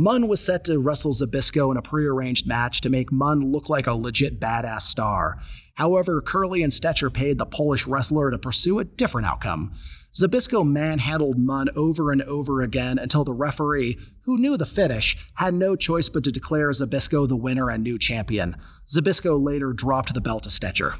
Munn 0.00 0.28
was 0.28 0.44
set 0.44 0.62
to 0.66 0.78
wrestle 0.78 1.12
Zbyszko 1.12 1.72
in 1.72 1.76
a 1.76 1.82
prearranged 1.82 2.46
match 2.46 2.80
to 2.82 2.88
make 2.88 3.10
Munn 3.10 3.50
look 3.50 3.68
like 3.68 3.88
a 3.88 3.94
legit 3.94 4.38
badass 4.38 4.82
star. 4.82 5.40
However, 5.78 6.20
Curley 6.20 6.64
and 6.64 6.72
Stecher 6.72 7.12
paid 7.12 7.38
the 7.38 7.46
Polish 7.46 7.86
wrestler 7.86 8.32
to 8.32 8.38
pursue 8.38 8.80
a 8.80 8.84
different 8.84 9.28
outcome. 9.28 9.72
Zbyszko 10.12 10.68
manhandled 10.68 11.38
Munn 11.38 11.68
over 11.76 12.10
and 12.10 12.20
over 12.22 12.62
again 12.62 12.98
until 12.98 13.22
the 13.22 13.32
referee, 13.32 13.96
who 14.22 14.38
knew 14.38 14.56
the 14.56 14.66
finish, 14.66 15.30
had 15.34 15.54
no 15.54 15.76
choice 15.76 16.08
but 16.08 16.24
to 16.24 16.32
declare 16.32 16.70
Zbyszko 16.70 17.28
the 17.28 17.36
winner 17.36 17.70
and 17.70 17.84
new 17.84 17.96
champion. 17.96 18.56
Zbyszko 18.88 19.40
later 19.40 19.72
dropped 19.72 20.12
the 20.14 20.20
belt 20.20 20.42
to 20.42 20.48
Stecher. 20.48 20.98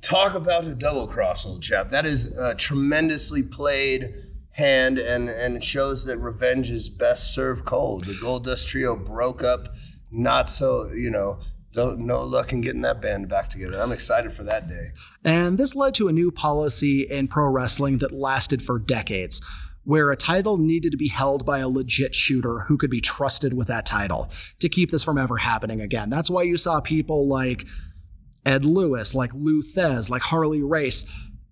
Talk 0.00 0.34
about 0.34 0.64
a 0.66 0.74
double 0.74 1.06
cross, 1.06 1.44
old 1.44 1.62
chap. 1.62 1.90
That 1.90 2.06
is 2.06 2.34
a 2.38 2.54
tremendously 2.54 3.42
played 3.42 4.14
hand 4.52 4.98
and 4.98 5.28
and 5.28 5.62
shows 5.62 6.06
that 6.06 6.16
revenge 6.16 6.70
is 6.70 6.88
best 6.88 7.34
served 7.34 7.66
cold. 7.66 8.06
The 8.06 8.16
Gold 8.22 8.44
Dust 8.46 8.68
Trio 8.68 8.96
broke 8.96 9.44
up, 9.44 9.68
not 10.10 10.48
so 10.48 10.90
you 10.94 11.10
know. 11.10 11.40
No 11.76 12.22
luck 12.22 12.52
in 12.52 12.60
getting 12.60 12.82
that 12.82 13.00
band 13.00 13.28
back 13.28 13.48
together. 13.48 13.80
I'm 13.80 13.92
excited 13.92 14.32
for 14.32 14.44
that 14.44 14.68
day. 14.68 14.92
And 15.24 15.58
this 15.58 15.74
led 15.74 15.94
to 15.94 16.08
a 16.08 16.12
new 16.12 16.30
policy 16.30 17.02
in 17.02 17.28
pro 17.28 17.48
wrestling 17.48 17.98
that 17.98 18.12
lasted 18.12 18.62
for 18.62 18.78
decades, 18.78 19.40
where 19.84 20.10
a 20.10 20.16
title 20.16 20.56
needed 20.56 20.92
to 20.92 20.96
be 20.96 21.08
held 21.08 21.44
by 21.44 21.58
a 21.58 21.68
legit 21.68 22.14
shooter 22.14 22.60
who 22.60 22.76
could 22.76 22.90
be 22.90 23.00
trusted 23.00 23.54
with 23.54 23.68
that 23.68 23.86
title 23.86 24.30
to 24.60 24.68
keep 24.68 24.90
this 24.90 25.02
from 25.02 25.18
ever 25.18 25.38
happening 25.38 25.80
again. 25.80 26.10
That's 26.10 26.30
why 26.30 26.42
you 26.42 26.56
saw 26.56 26.80
people 26.80 27.28
like 27.28 27.66
Ed 28.46 28.64
Lewis, 28.64 29.14
like 29.14 29.32
Lou 29.34 29.62
Thesz, 29.62 30.08
like 30.08 30.22
Harley 30.22 30.62
Race 30.62 31.04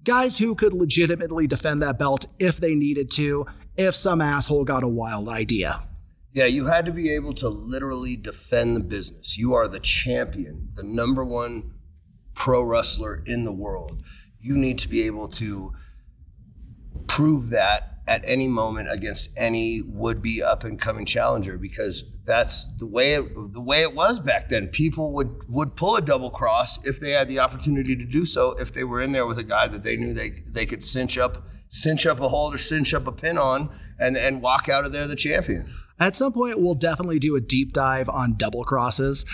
Guys 0.04 0.38
who 0.38 0.56
could 0.56 0.72
legitimately 0.72 1.46
defend 1.46 1.80
that 1.80 1.96
belt 1.96 2.26
if 2.40 2.56
they 2.56 2.74
needed 2.74 3.08
to, 3.12 3.46
if 3.76 3.94
some 3.94 4.20
asshole 4.20 4.64
got 4.64 4.82
a 4.82 4.88
wild 4.88 5.28
idea. 5.28 5.86
Yeah, 6.32 6.46
you 6.46 6.66
had 6.66 6.86
to 6.86 6.92
be 6.92 7.10
able 7.10 7.34
to 7.34 7.48
literally 7.48 8.16
defend 8.16 8.74
the 8.74 8.80
business. 8.80 9.36
You 9.36 9.54
are 9.54 9.68
the 9.68 9.80
champion, 9.80 10.70
the 10.74 10.82
number 10.82 11.24
one 11.24 11.74
pro 12.34 12.62
wrestler 12.62 13.22
in 13.26 13.44
the 13.44 13.52
world. 13.52 14.02
You 14.40 14.56
need 14.56 14.78
to 14.78 14.88
be 14.88 15.02
able 15.02 15.28
to 15.28 15.72
prove 17.06 17.50
that 17.50 17.92
at 18.08 18.22
any 18.24 18.48
moment 18.48 18.90
against 18.90 19.30
any 19.36 19.80
would-be 19.82 20.42
up-and-coming 20.42 21.06
challenger 21.06 21.56
because 21.56 22.04
that's 22.24 22.66
the 22.78 22.86
way 22.86 23.14
it, 23.14 23.52
the 23.52 23.60
way 23.60 23.82
it 23.82 23.94
was 23.94 24.18
back 24.18 24.48
then. 24.48 24.68
People 24.68 25.12
would 25.12 25.48
would 25.48 25.76
pull 25.76 25.96
a 25.96 26.00
double 26.00 26.30
cross 26.30 26.84
if 26.84 26.98
they 26.98 27.10
had 27.10 27.28
the 27.28 27.38
opportunity 27.38 27.94
to 27.94 28.04
do 28.04 28.24
so 28.24 28.52
if 28.58 28.72
they 28.72 28.84
were 28.84 29.00
in 29.00 29.12
there 29.12 29.26
with 29.26 29.38
a 29.38 29.44
guy 29.44 29.68
that 29.68 29.82
they 29.82 29.96
knew 29.96 30.12
they 30.12 30.30
they 30.48 30.66
could 30.66 30.82
cinch 30.82 31.16
up 31.16 31.44
cinch 31.68 32.04
up 32.04 32.20
a 32.20 32.28
hold 32.28 32.52
or 32.52 32.58
cinch 32.58 32.92
up 32.92 33.06
a 33.06 33.12
pin 33.12 33.38
on 33.38 33.70
and 34.00 34.16
and 34.16 34.42
walk 34.42 34.68
out 34.68 34.84
of 34.84 34.92
there 34.92 35.06
the 35.06 35.16
champion. 35.16 35.70
At 36.02 36.16
some 36.16 36.32
point 36.32 36.60
we'll 36.60 36.74
definitely 36.74 37.20
do 37.20 37.36
a 37.36 37.40
deep 37.40 37.72
dive 37.72 38.08
on 38.08 38.34
double 38.36 38.64
crosses. 38.64 39.24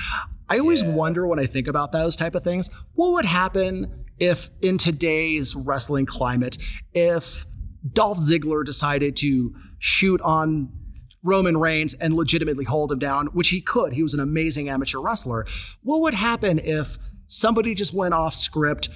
I 0.50 0.58
always 0.58 0.82
yeah. 0.82 0.90
wonder 0.90 1.26
when 1.26 1.38
I 1.38 1.46
think 1.46 1.66
about 1.66 1.92
those 1.92 2.14
type 2.14 2.34
of 2.34 2.44
things, 2.44 2.68
what 2.92 3.12
would 3.12 3.24
happen 3.24 4.04
if 4.18 4.50
in 4.60 4.76
today's 4.76 5.56
wrestling 5.56 6.04
climate 6.04 6.58
if 6.92 7.46
Dolph 7.90 8.18
Ziggler 8.18 8.66
decided 8.66 9.16
to 9.16 9.54
shoot 9.78 10.20
on 10.20 10.70
Roman 11.22 11.56
Reigns 11.56 11.94
and 11.94 12.12
legitimately 12.12 12.66
hold 12.66 12.92
him 12.92 12.98
down, 12.98 13.28
which 13.28 13.48
he 13.48 13.62
could. 13.62 13.94
He 13.94 14.02
was 14.02 14.12
an 14.12 14.20
amazing 14.20 14.68
amateur 14.68 14.98
wrestler. 14.98 15.46
What 15.82 16.02
would 16.02 16.14
happen 16.14 16.58
if 16.58 16.98
somebody 17.28 17.74
just 17.74 17.94
went 17.94 18.12
off 18.12 18.34
script, 18.34 18.90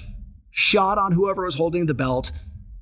shot 0.51 0.99
on 0.99 1.13
whoever 1.13 1.45
was 1.47 1.55
holding 1.55 1.87
the 1.87 1.95
belt? 1.95 2.33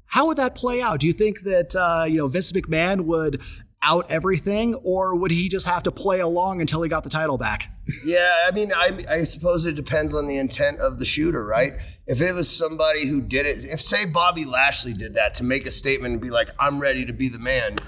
How 0.07 0.26
would 0.26 0.38
that 0.38 0.57
play 0.57 0.82
out? 0.82 0.99
Do 0.99 1.07
you 1.07 1.12
think 1.12 1.43
that 1.43 1.76
uh, 1.76 2.07
you 2.09 2.16
know 2.16 2.26
Vince 2.26 2.51
McMahon 2.51 3.03
would 3.03 3.41
out 3.83 4.11
everything, 4.11 4.74
or 4.76 5.16
would 5.16 5.31
he 5.31 5.49
just 5.49 5.66
have 5.66 5.83
to 5.85 5.91
play 5.91 6.20
along 6.20 6.61
until 6.61 6.83
he 6.83 6.89
got 6.89 7.03
the 7.03 7.11
title 7.11 7.39
back? 7.39 7.70
yeah, 8.05 8.35
I 8.47 8.51
mean, 8.51 8.72
I, 8.74 9.05
I, 9.09 9.20
suppose 9.22 9.64
it 9.64 9.74
depends 9.74 10.14
on 10.14 10.26
the 10.26 10.37
intent 10.37 10.81
of 10.81 10.99
the 10.99 11.05
shooter, 11.05 11.45
right? 11.45 11.74
If 12.07 12.20
it 12.20 12.33
was 12.33 12.55
somebody 12.55 13.07
who 13.07 13.20
did 13.20 13.47
it, 13.47 13.64
if 13.64 13.81
say 13.81 14.05
Bobby 14.05 14.45
Lashley 14.45 14.93
did 14.93 15.14
that 15.14 15.35
to 15.35 15.45
make 15.45 15.66
a 15.66 15.70
statement 15.70 16.12
and 16.12 16.20
be 16.20 16.31
like, 16.31 16.51
"I'm 16.59 16.78
ready 16.78 17.07
to 17.07 17.12
be 17.12 17.28
the 17.28 17.39
man," 17.39 17.78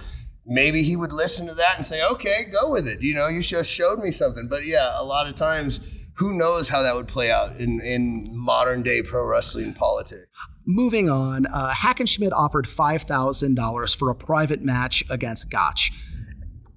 maybe 0.47 0.82
he 0.82 0.97
would 0.97 1.12
listen 1.12 1.47
to 1.49 1.55
that 1.55 1.76
and 1.76 1.84
say, 1.84 2.03
"Okay, 2.03 2.47
go 2.51 2.70
with 2.70 2.88
it." 2.88 3.03
You 3.03 3.14
know, 3.14 3.28
you 3.28 3.43
just 3.43 3.70
showed 3.70 3.99
me 3.99 4.11
something. 4.11 4.49
But 4.49 4.64
yeah, 4.64 5.01
a 5.01 5.05
lot 5.05 5.26
of 5.28 5.34
times 5.34 5.80
who 6.14 6.34
knows 6.34 6.68
how 6.68 6.82
that 6.82 6.95
would 6.95 7.09
play 7.09 7.30
out 7.30 7.57
in, 7.57 7.80
in 7.80 8.28
modern 8.32 8.82
day 8.82 9.03
pro 9.03 9.26
wrestling 9.26 9.74
politics. 9.74 10.28
Moving 10.64 11.10
on, 11.10 11.46
uh, 11.46 11.70
Hackenschmidt 11.70 12.32
offered 12.32 12.66
$5,000 12.66 13.96
for 13.96 14.10
a 14.10 14.14
private 14.14 14.62
match 14.62 15.02
against 15.10 15.50
Gotch. 15.50 15.92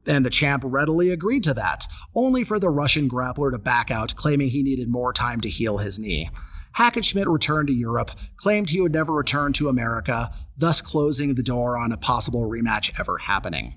And 0.08 0.26
the 0.26 0.32
champ 0.32 0.64
readily 0.66 1.12
agreed 1.12 1.44
to 1.44 1.54
that, 1.54 1.86
only 2.16 2.44
for 2.44 2.60
the 2.60 2.70
Russian 2.70 3.10
grappler 3.10 3.52
to 3.52 3.60
back 3.60 3.92
out, 3.92 4.16
claiming 4.16 4.50
he 4.50 4.64
needed 4.64 4.88
more 4.88 5.14
time 5.14 5.42
to 5.42 5.50
heal 5.50 5.80
his 5.80 6.00
knee. 6.00 6.30
Hackenschmidt 6.78 7.32
returned 7.32 7.68
to 7.68 7.74
Europe, 7.74 8.12
claimed 8.38 8.70
he 8.70 8.82
would 8.82 8.92
never 8.92 9.14
return 9.14 9.54
to 9.54 9.70
America, 9.70 10.32
thus 10.58 10.82
closing 10.82 11.36
the 11.36 11.44
door 11.44 11.78
on 11.78 11.92
a 11.92 11.98
possible 11.98 12.50
rematch 12.50 13.00
ever 13.00 13.18
happening. 13.20 13.76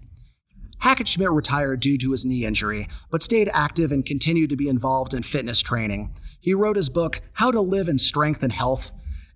Hackenschmidt 0.83 1.35
retired 1.35 1.81
due 1.81 1.99
to 1.99 2.13
his 2.13 2.25
knee 2.25 2.45
injury, 2.45 2.89
but 3.11 3.23
stayed 3.23 3.51
active 3.53 3.93
and 3.93 4.07
continued 4.07 4.51
to 4.51 4.57
be 4.57 4.69
involved 4.69 5.13
in 5.13 5.23
fitness 5.23 5.61
training. 5.61 6.15
He 6.41 6.55
wrote 6.55 6.77
his 6.77 6.89
book, 6.89 7.21
How 7.35 7.51
to 7.51 7.61
Live 7.61 7.89
in 7.89 7.99
Strength 7.99 8.43
and 8.43 8.53
Health, 8.53 8.91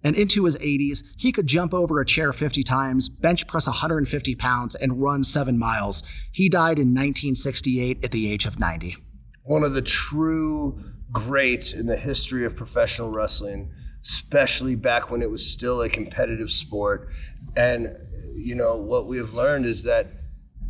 and 0.04 0.16
into 0.16 0.44
his 0.44 0.58
80s, 0.58 1.04
he 1.16 1.32
could 1.32 1.46
jump 1.46 1.72
over 1.72 2.00
a 2.00 2.06
chair 2.06 2.32
50 2.32 2.62
times, 2.62 3.08
bench 3.08 3.46
press 3.46 3.66
150 3.66 4.34
pounds, 4.34 4.74
and 4.74 5.00
run 5.00 5.22
seven 5.22 5.58
miles. 5.58 6.02
He 6.32 6.48
died 6.48 6.78
in 6.78 6.88
1968 6.88 8.04
at 8.04 8.10
the 8.10 8.32
age 8.32 8.46
of 8.46 8.58
90. 8.58 8.96
One 9.44 9.62
of 9.62 9.74
the 9.74 9.82
true 9.82 10.82
greats 11.10 11.72
in 11.72 11.86
the 11.86 11.96
history 11.96 12.44
of 12.44 12.56
professional 12.56 13.10
wrestling, 13.10 13.70
especially 14.02 14.74
back 14.74 15.10
when 15.10 15.22
it 15.22 15.30
was 15.30 15.48
still 15.48 15.82
a 15.82 15.88
competitive 15.88 16.50
sport. 16.50 17.08
And, 17.56 17.96
you 18.34 18.54
know, 18.54 18.76
what 18.76 19.06
we 19.06 19.18
have 19.18 19.34
learned 19.34 19.66
is 19.66 19.84
that, 19.84 20.08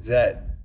that 0.06 0.56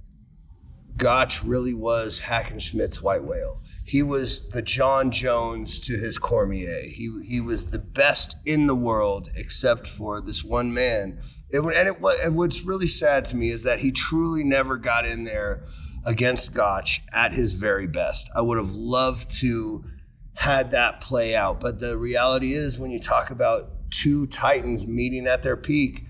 Gotch 0.97 1.43
really 1.43 1.74
was 1.74 2.20
Hackenschmidt's 2.20 3.01
white 3.01 3.24
whale. 3.24 3.61
He 3.88 4.03
was 4.03 4.49
the 4.49 4.61
Jon 4.61 5.11
Jones 5.11 5.79
to 5.79 5.97
his 5.97 6.17
Cormier. 6.17 6.81
He, 6.81 7.09
he 7.25 7.39
was 7.39 7.67
the 7.67 7.79
best 7.79 8.35
in 8.45 8.67
the 8.67 8.75
world 8.75 9.29
except 9.33 9.88
for 9.88 10.19
this 10.19 10.43
one 10.43 10.73
man. 10.73 11.21
It, 11.49 11.61
and, 11.61 11.71
it, 11.71 11.97
and 12.21 12.35
what's 12.35 12.65
really 12.65 12.88
sad 12.88 13.23
to 13.25 13.38
me 13.38 13.49
is 13.49 13.63
that 13.63 13.79
he 13.79 13.93
truly 13.93 14.43
never 14.43 14.75
got 14.75 15.05
in 15.05 15.23
there 15.23 15.63
against 16.05 16.53
Gotch 16.53 17.01
at 17.13 17.31
his 17.31 17.53
very 17.53 17.88
best. 17.88 18.29
I 18.35 18.41
would 18.41 18.57
have 18.57 18.75
loved 18.75 19.29
to 19.39 19.85
had 20.33 20.71
that 20.71 20.99
play 20.99 21.33
out, 21.33 21.61
but 21.61 21.79
the 21.79 21.97
reality 21.97 22.51
is 22.51 22.77
when 22.77 22.91
you 22.91 22.99
talk 22.99 23.29
about 23.29 23.89
two 23.89 24.27
titans 24.27 24.85
meeting 24.85 25.27
at 25.27 25.43
their 25.43 25.55
peak, 25.55 26.03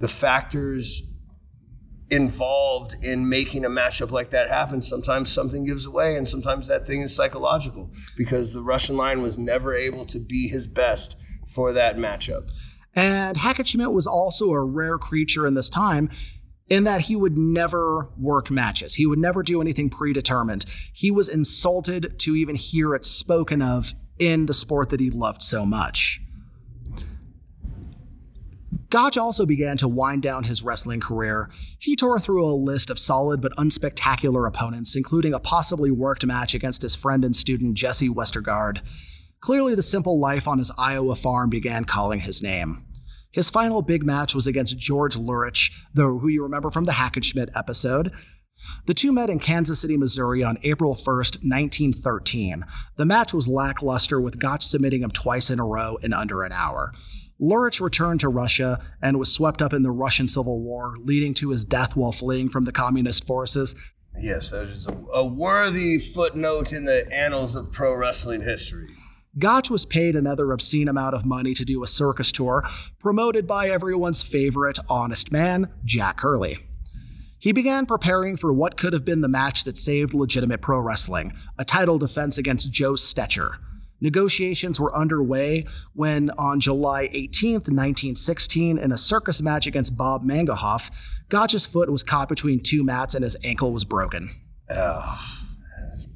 the 0.00 0.08
factors 0.08 1.02
involved 2.12 2.94
in 3.02 3.26
making 3.26 3.64
a 3.64 3.70
matchup 3.70 4.10
like 4.10 4.30
that 4.30 4.46
happen. 4.48 4.82
Sometimes 4.82 5.32
something 5.32 5.64
gives 5.64 5.86
away, 5.86 6.14
and 6.14 6.28
sometimes 6.28 6.68
that 6.68 6.86
thing 6.86 7.00
is 7.00 7.16
psychological 7.16 7.90
because 8.18 8.52
the 8.52 8.62
Russian 8.62 8.98
Lion 8.98 9.22
was 9.22 9.38
never 9.38 9.74
able 9.74 10.04
to 10.04 10.20
be 10.20 10.46
his 10.46 10.68
best 10.68 11.16
for 11.48 11.72
that 11.72 11.96
matchup. 11.96 12.50
And 12.94 13.38
Hackenschmidt 13.38 13.94
was 13.94 14.06
also 14.06 14.50
a 14.50 14.62
rare 14.62 14.98
creature 14.98 15.46
in 15.46 15.54
this 15.54 15.70
time 15.70 16.10
in 16.68 16.84
that 16.84 17.02
he 17.02 17.16
would 17.16 17.38
never 17.38 18.10
work 18.18 18.50
matches. 18.50 18.94
He 18.94 19.06
would 19.06 19.18
never 19.18 19.42
do 19.42 19.62
anything 19.62 19.88
predetermined. 19.88 20.66
He 20.92 21.10
was 21.10 21.30
insulted 21.30 22.18
to 22.20 22.36
even 22.36 22.56
hear 22.56 22.94
it 22.94 23.06
spoken 23.06 23.62
of 23.62 23.94
in 24.18 24.44
the 24.44 24.54
sport 24.54 24.90
that 24.90 25.00
he 25.00 25.10
loved 25.10 25.42
so 25.42 25.64
much. 25.64 26.20
Gotch 28.92 29.16
also 29.16 29.46
began 29.46 29.78
to 29.78 29.88
wind 29.88 30.20
down 30.20 30.44
his 30.44 30.62
wrestling 30.62 31.00
career. 31.00 31.48
He 31.78 31.96
tore 31.96 32.20
through 32.20 32.44
a 32.44 32.52
list 32.52 32.90
of 32.90 32.98
solid 32.98 33.40
but 33.40 33.56
unspectacular 33.56 34.46
opponents, 34.46 34.94
including 34.94 35.32
a 35.32 35.40
possibly 35.40 35.90
worked 35.90 36.26
match 36.26 36.54
against 36.54 36.82
his 36.82 36.94
friend 36.94 37.24
and 37.24 37.34
student 37.34 37.72
Jesse 37.72 38.10
Westergaard. 38.10 38.82
Clearly, 39.40 39.74
the 39.74 39.82
simple 39.82 40.20
life 40.20 40.46
on 40.46 40.58
his 40.58 40.70
Iowa 40.76 41.16
farm 41.16 41.48
began 41.48 41.86
calling 41.86 42.20
his 42.20 42.42
name. 42.42 42.84
His 43.30 43.48
final 43.48 43.80
big 43.80 44.04
match 44.04 44.34
was 44.34 44.46
against 44.46 44.76
George 44.76 45.16
Lurich, 45.16 45.70
though 45.94 46.18
who 46.18 46.28
you 46.28 46.42
remember 46.42 46.68
from 46.68 46.84
the 46.84 46.92
Hackenschmidt 46.92 47.48
episode. 47.56 48.12
The 48.84 48.92
two 48.92 49.10
met 49.10 49.30
in 49.30 49.38
Kansas 49.38 49.80
City, 49.80 49.96
Missouri 49.96 50.44
on 50.44 50.58
April 50.64 50.94
1st, 50.94 51.42
1913. 51.42 52.66
The 52.96 53.06
match 53.06 53.32
was 53.32 53.48
lackluster, 53.48 54.20
with 54.20 54.38
Gotch 54.38 54.64
submitting 54.64 55.02
him 55.02 55.10
twice 55.12 55.48
in 55.48 55.58
a 55.58 55.64
row 55.64 55.96
in 56.02 56.12
under 56.12 56.42
an 56.42 56.52
hour. 56.52 56.92
Lurich 57.42 57.80
returned 57.80 58.20
to 58.20 58.28
Russia 58.28 58.80
and 59.02 59.18
was 59.18 59.32
swept 59.32 59.60
up 59.60 59.72
in 59.72 59.82
the 59.82 59.90
Russian 59.90 60.28
Civil 60.28 60.60
War, 60.60 60.94
leading 61.02 61.34
to 61.34 61.50
his 61.50 61.64
death 61.64 61.96
while 61.96 62.12
fleeing 62.12 62.48
from 62.48 62.66
the 62.66 62.72
communist 62.72 63.26
forces. 63.26 63.74
Yes, 64.16 64.50
that 64.52 64.68
is 64.68 64.86
a, 64.86 64.92
a 65.12 65.24
worthy 65.24 65.98
footnote 65.98 66.72
in 66.72 66.84
the 66.84 67.12
annals 67.12 67.56
of 67.56 67.72
pro 67.72 67.96
wrestling 67.96 68.42
history. 68.42 68.90
Gotch 69.36 69.70
was 69.70 69.84
paid 69.84 70.14
another 70.14 70.52
obscene 70.52 70.86
amount 70.86 71.16
of 71.16 71.24
money 71.24 71.52
to 71.54 71.64
do 71.64 71.82
a 71.82 71.86
circus 71.88 72.30
tour, 72.30 72.64
promoted 73.00 73.48
by 73.48 73.68
everyone's 73.68 74.22
favorite 74.22 74.78
honest 74.88 75.32
man, 75.32 75.68
Jack 75.84 76.18
Curley. 76.18 76.58
He 77.40 77.50
began 77.50 77.86
preparing 77.86 78.36
for 78.36 78.52
what 78.52 78.76
could 78.76 78.92
have 78.92 79.04
been 79.04 79.20
the 79.20 79.26
match 79.26 79.64
that 79.64 79.78
saved 79.78 80.14
legitimate 80.14 80.60
pro 80.60 80.78
wrestling 80.78 81.32
a 81.58 81.64
title 81.64 81.98
defense 81.98 82.38
against 82.38 82.70
Joe 82.70 82.92
Stecher. 82.92 83.56
Negotiations 84.02 84.80
were 84.80 84.94
underway 84.94 85.64
when, 85.94 86.30
on 86.36 86.58
July 86.58 87.08
18, 87.12 87.52
1916, 87.52 88.76
in 88.76 88.90
a 88.90 88.98
circus 88.98 89.40
match 89.40 89.68
against 89.68 89.96
Bob 89.96 90.24
Managoff, 90.24 90.90
Gotch's 91.28 91.66
foot 91.66 91.88
was 91.88 92.02
caught 92.02 92.28
between 92.28 92.60
two 92.60 92.82
mats 92.82 93.14
and 93.14 93.22
his 93.22 93.36
ankle 93.44 93.72
was 93.72 93.84
broken. 93.84 94.34
Oh, 94.70 95.40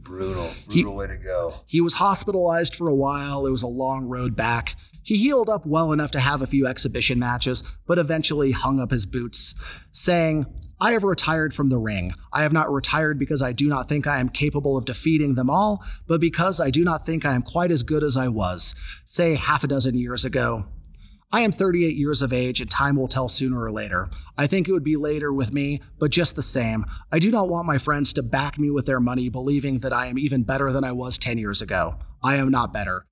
brutal, 0.03 0.51
brutal 0.66 0.93
he, 0.93 0.97
way 0.97 1.07
to 1.07 1.16
go. 1.16 1.55
He 1.66 1.80
was 1.80 1.95
hospitalized 1.95 2.74
for 2.74 2.89
a 2.89 2.95
while. 2.95 3.47
It 3.47 3.53
was 3.53 3.62
a 3.62 3.68
long 3.68 4.07
road 4.07 4.34
back. 4.34 4.74
He 5.05 5.16
healed 5.16 5.49
up 5.49 5.64
well 5.64 5.93
enough 5.93 6.11
to 6.11 6.20
have 6.20 6.43
a 6.43 6.47
few 6.49 6.66
exhibition 6.66 7.20
matches, 7.20 7.62
but 7.87 8.01
eventually 8.01 8.51
hung 8.51 8.80
up 8.80 8.91
his 8.91 9.07
boots, 9.07 9.55
saying, 9.93 10.47
I 10.79 10.93
have 10.93 11.05
retired 11.05 11.55
from 11.55 11.70
the 11.70 11.79
ring. 11.79 12.12
I 12.33 12.43
have 12.43 12.53
not 12.53 12.70
retired 12.70 13.18
because 13.18 13.41
I 13.41 13.53
do 13.53 13.66
not 13.66 13.89
think 13.89 14.07
I 14.07 14.20
am 14.20 14.29
capable 14.29 14.77
of 14.77 14.85
defeating 14.85 15.35
them 15.35 15.49
all, 15.49 15.83
but 16.07 16.20
because 16.20 16.61
I 16.61 16.70
do 16.70 16.85
not 16.85 17.07
think 17.07 17.24
I 17.24 17.35
am 17.35 17.41
quite 17.41 17.70
as 17.70 17.83
good 17.83 18.03
as 18.03 18.16
I 18.16 18.29
was, 18.29 18.74
say, 19.07 19.37
half 19.37 19.64
a 19.64 19.68
dozen 19.68 19.97
years 19.97 20.27
ago. 20.27 20.66
I 21.33 21.41
am 21.41 21.51
38 21.51 21.97
years 21.97 22.20
of 22.20 22.33
age, 22.33 22.61
and 22.61 22.70
time 22.70 22.97
will 22.97 23.09
tell 23.09 23.29
sooner 23.29 23.61
or 23.61 23.72
later. 23.72 24.11
I 24.37 24.47
think 24.47 24.68
it 24.68 24.72
would 24.72 24.85
be 24.85 24.97
later 24.97 25.33
with 25.33 25.53
me, 25.53 25.81
but 25.99 26.11
just 26.11 26.37
the 26.37 26.43
same, 26.43 26.85
I 27.11 27.18
do 27.18 27.31
not 27.31 27.49
want 27.49 27.66
my 27.66 27.79
friends 27.79 28.12
to 28.12 28.22
back 28.22 28.59
me 28.59 28.70
with 28.70 28.87
their 28.87 29.01
money, 29.01 29.29
believing 29.31 29.79
that 29.81 29.95
I 29.95 30.07
am 30.07 30.18
even 30.18 30.45
better 30.45 30.70
than 30.70 30.85
I 30.85 30.93
was 30.93 31.18
10 31.18 31.39
years 31.39 31.62
ago. 31.62 31.97
I 32.22 32.37
am 32.37 32.51
not 32.51 32.72
better. 32.72 33.07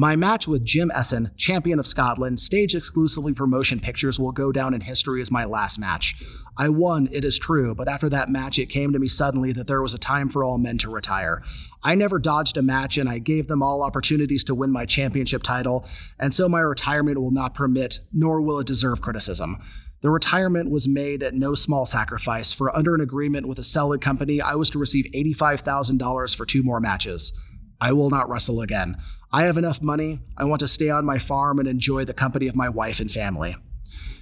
My 0.00 0.14
match 0.14 0.46
with 0.46 0.64
Jim 0.64 0.92
Essen, 0.94 1.32
champion 1.36 1.80
of 1.80 1.86
Scotland, 1.86 2.38
staged 2.38 2.76
exclusively 2.76 3.34
for 3.34 3.48
motion 3.48 3.80
pictures, 3.80 4.16
will 4.16 4.30
go 4.30 4.52
down 4.52 4.72
in 4.72 4.82
history 4.82 5.20
as 5.20 5.32
my 5.32 5.44
last 5.44 5.76
match. 5.76 6.14
I 6.56 6.68
won, 6.68 7.08
it 7.10 7.24
is 7.24 7.36
true, 7.36 7.74
but 7.74 7.88
after 7.88 8.08
that 8.10 8.28
match, 8.28 8.60
it 8.60 8.66
came 8.66 8.92
to 8.92 9.00
me 9.00 9.08
suddenly 9.08 9.52
that 9.54 9.66
there 9.66 9.82
was 9.82 9.94
a 9.94 9.98
time 9.98 10.28
for 10.28 10.44
all 10.44 10.56
men 10.56 10.78
to 10.78 10.88
retire. 10.88 11.42
I 11.82 11.96
never 11.96 12.20
dodged 12.20 12.56
a 12.56 12.62
match, 12.62 12.96
and 12.96 13.08
I 13.08 13.18
gave 13.18 13.48
them 13.48 13.60
all 13.60 13.82
opportunities 13.82 14.44
to 14.44 14.54
win 14.54 14.70
my 14.70 14.86
championship 14.86 15.42
title, 15.42 15.84
and 16.16 16.32
so 16.32 16.48
my 16.48 16.60
retirement 16.60 17.20
will 17.20 17.32
not 17.32 17.56
permit, 17.56 17.98
nor 18.12 18.40
will 18.40 18.60
it 18.60 18.68
deserve 18.68 19.02
criticism. 19.02 19.58
The 20.02 20.10
retirement 20.10 20.70
was 20.70 20.86
made 20.86 21.24
at 21.24 21.34
no 21.34 21.56
small 21.56 21.86
sacrifice, 21.86 22.52
for 22.52 22.72
under 22.76 22.94
an 22.94 23.00
agreement 23.00 23.48
with 23.48 23.58
a 23.58 23.64
selling 23.64 23.98
company, 23.98 24.40
I 24.40 24.54
was 24.54 24.70
to 24.70 24.78
receive 24.78 25.06
$85,000 25.06 26.36
for 26.36 26.46
two 26.46 26.62
more 26.62 26.78
matches. 26.78 27.32
I 27.80 27.92
will 27.92 28.10
not 28.10 28.28
wrestle 28.28 28.60
again. 28.60 28.96
I 29.30 29.44
have 29.44 29.58
enough 29.58 29.82
money. 29.82 30.20
I 30.38 30.44
want 30.44 30.60
to 30.60 30.68
stay 30.68 30.88
on 30.88 31.04
my 31.04 31.18
farm 31.18 31.58
and 31.58 31.68
enjoy 31.68 32.04
the 32.04 32.14
company 32.14 32.48
of 32.48 32.56
my 32.56 32.68
wife 32.68 32.98
and 32.98 33.10
family. 33.10 33.56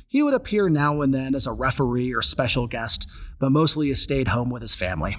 He 0.08 0.22
would 0.22 0.34
appear 0.34 0.68
now 0.68 1.00
and 1.00 1.14
then 1.14 1.34
as 1.34 1.46
a 1.46 1.52
referee 1.52 2.12
or 2.12 2.22
special 2.22 2.66
guest, 2.66 3.08
but 3.38 3.52
mostly 3.52 3.88
he 3.88 3.94
stayed 3.94 4.28
home 4.28 4.50
with 4.50 4.62
his 4.62 4.74
family. 4.74 5.16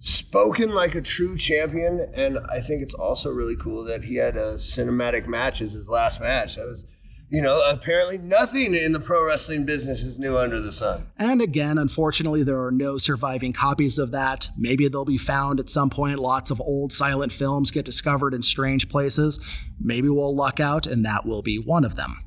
Spoken 0.00 0.70
like 0.70 0.96
a 0.96 1.00
true 1.00 1.36
champion, 1.36 2.10
and 2.14 2.38
I 2.50 2.58
think 2.58 2.82
it's 2.82 2.94
also 2.94 3.30
really 3.30 3.54
cool 3.54 3.84
that 3.84 4.04
he 4.04 4.16
had 4.16 4.36
a 4.36 4.54
cinematic 4.54 5.28
match 5.28 5.60
as 5.60 5.74
his 5.74 5.88
last 5.88 6.20
match. 6.20 6.56
That 6.56 6.66
was 6.66 6.84
you 7.32 7.40
know, 7.40 7.62
apparently 7.70 8.18
nothing 8.18 8.74
in 8.74 8.92
the 8.92 9.00
pro 9.00 9.26
wrestling 9.26 9.64
business 9.64 10.02
is 10.02 10.18
new 10.18 10.36
under 10.36 10.60
the 10.60 10.70
sun. 10.70 11.06
And 11.16 11.40
again, 11.40 11.78
unfortunately, 11.78 12.42
there 12.42 12.62
are 12.62 12.70
no 12.70 12.98
surviving 12.98 13.54
copies 13.54 13.98
of 13.98 14.10
that. 14.10 14.50
Maybe 14.58 14.86
they'll 14.86 15.06
be 15.06 15.16
found 15.16 15.58
at 15.58 15.70
some 15.70 15.88
point. 15.88 16.18
Lots 16.18 16.50
of 16.50 16.60
old 16.60 16.92
silent 16.92 17.32
films 17.32 17.70
get 17.70 17.86
discovered 17.86 18.34
in 18.34 18.42
strange 18.42 18.90
places. 18.90 19.40
Maybe 19.80 20.10
we'll 20.10 20.36
luck 20.36 20.60
out, 20.60 20.86
and 20.86 21.06
that 21.06 21.24
will 21.24 21.40
be 21.40 21.58
one 21.58 21.86
of 21.86 21.96
them. 21.96 22.22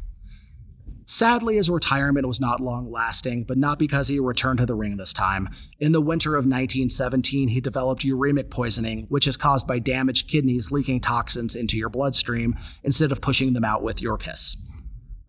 Sadly, 1.05 1.57
his 1.57 1.69
retirement 1.69 2.27
was 2.27 2.41
not 2.41 2.59
long 2.59 2.91
lasting, 2.91 3.43
but 3.43 3.59
not 3.59 3.77
because 3.77 4.07
he 4.07 4.19
returned 4.19 4.57
to 4.57 4.65
the 4.65 4.73
ring 4.73 4.97
this 4.97 5.13
time. 5.13 5.49
In 5.79 5.91
the 5.91 6.01
winter 6.01 6.33
of 6.33 6.45
1917, 6.45 7.49
he 7.49 7.61
developed 7.61 8.01
uremic 8.01 8.49
poisoning, 8.49 9.05
which 9.09 9.27
is 9.27 9.37
caused 9.37 9.67
by 9.67 9.77
damaged 9.77 10.27
kidneys 10.27 10.71
leaking 10.71 11.01
toxins 11.01 11.55
into 11.55 11.77
your 11.77 11.89
bloodstream 11.89 12.57
instead 12.83 13.11
of 13.11 13.21
pushing 13.21 13.53
them 13.53 13.63
out 13.63 13.83
with 13.83 14.01
your 14.01 14.17
piss. 14.17 14.57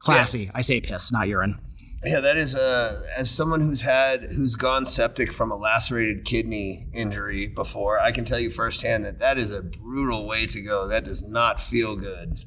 Classy. 0.06 0.44
Yeah. 0.44 0.50
I 0.54 0.60
say 0.62 0.80
piss, 0.80 1.12
not 1.12 1.28
urine. 1.28 1.58
Yeah, 2.04 2.20
that 2.20 2.36
is 2.36 2.54
uh, 2.54 3.02
as 3.16 3.30
someone 3.30 3.60
who's 3.60 3.80
had 3.80 4.22
who's 4.22 4.54
gone 4.54 4.84
septic 4.84 5.32
from 5.32 5.50
a 5.50 5.56
lacerated 5.56 6.24
kidney 6.24 6.86
injury 6.92 7.48
before. 7.48 7.98
I 7.98 8.12
can 8.12 8.24
tell 8.24 8.38
you 8.38 8.50
firsthand 8.50 9.04
that 9.04 9.18
that 9.18 9.38
is 9.38 9.50
a 9.50 9.62
brutal 9.62 10.26
way 10.26 10.46
to 10.46 10.60
go. 10.60 10.86
That 10.86 11.04
does 11.04 11.22
not 11.22 11.60
feel 11.60 11.96
good. 11.96 12.44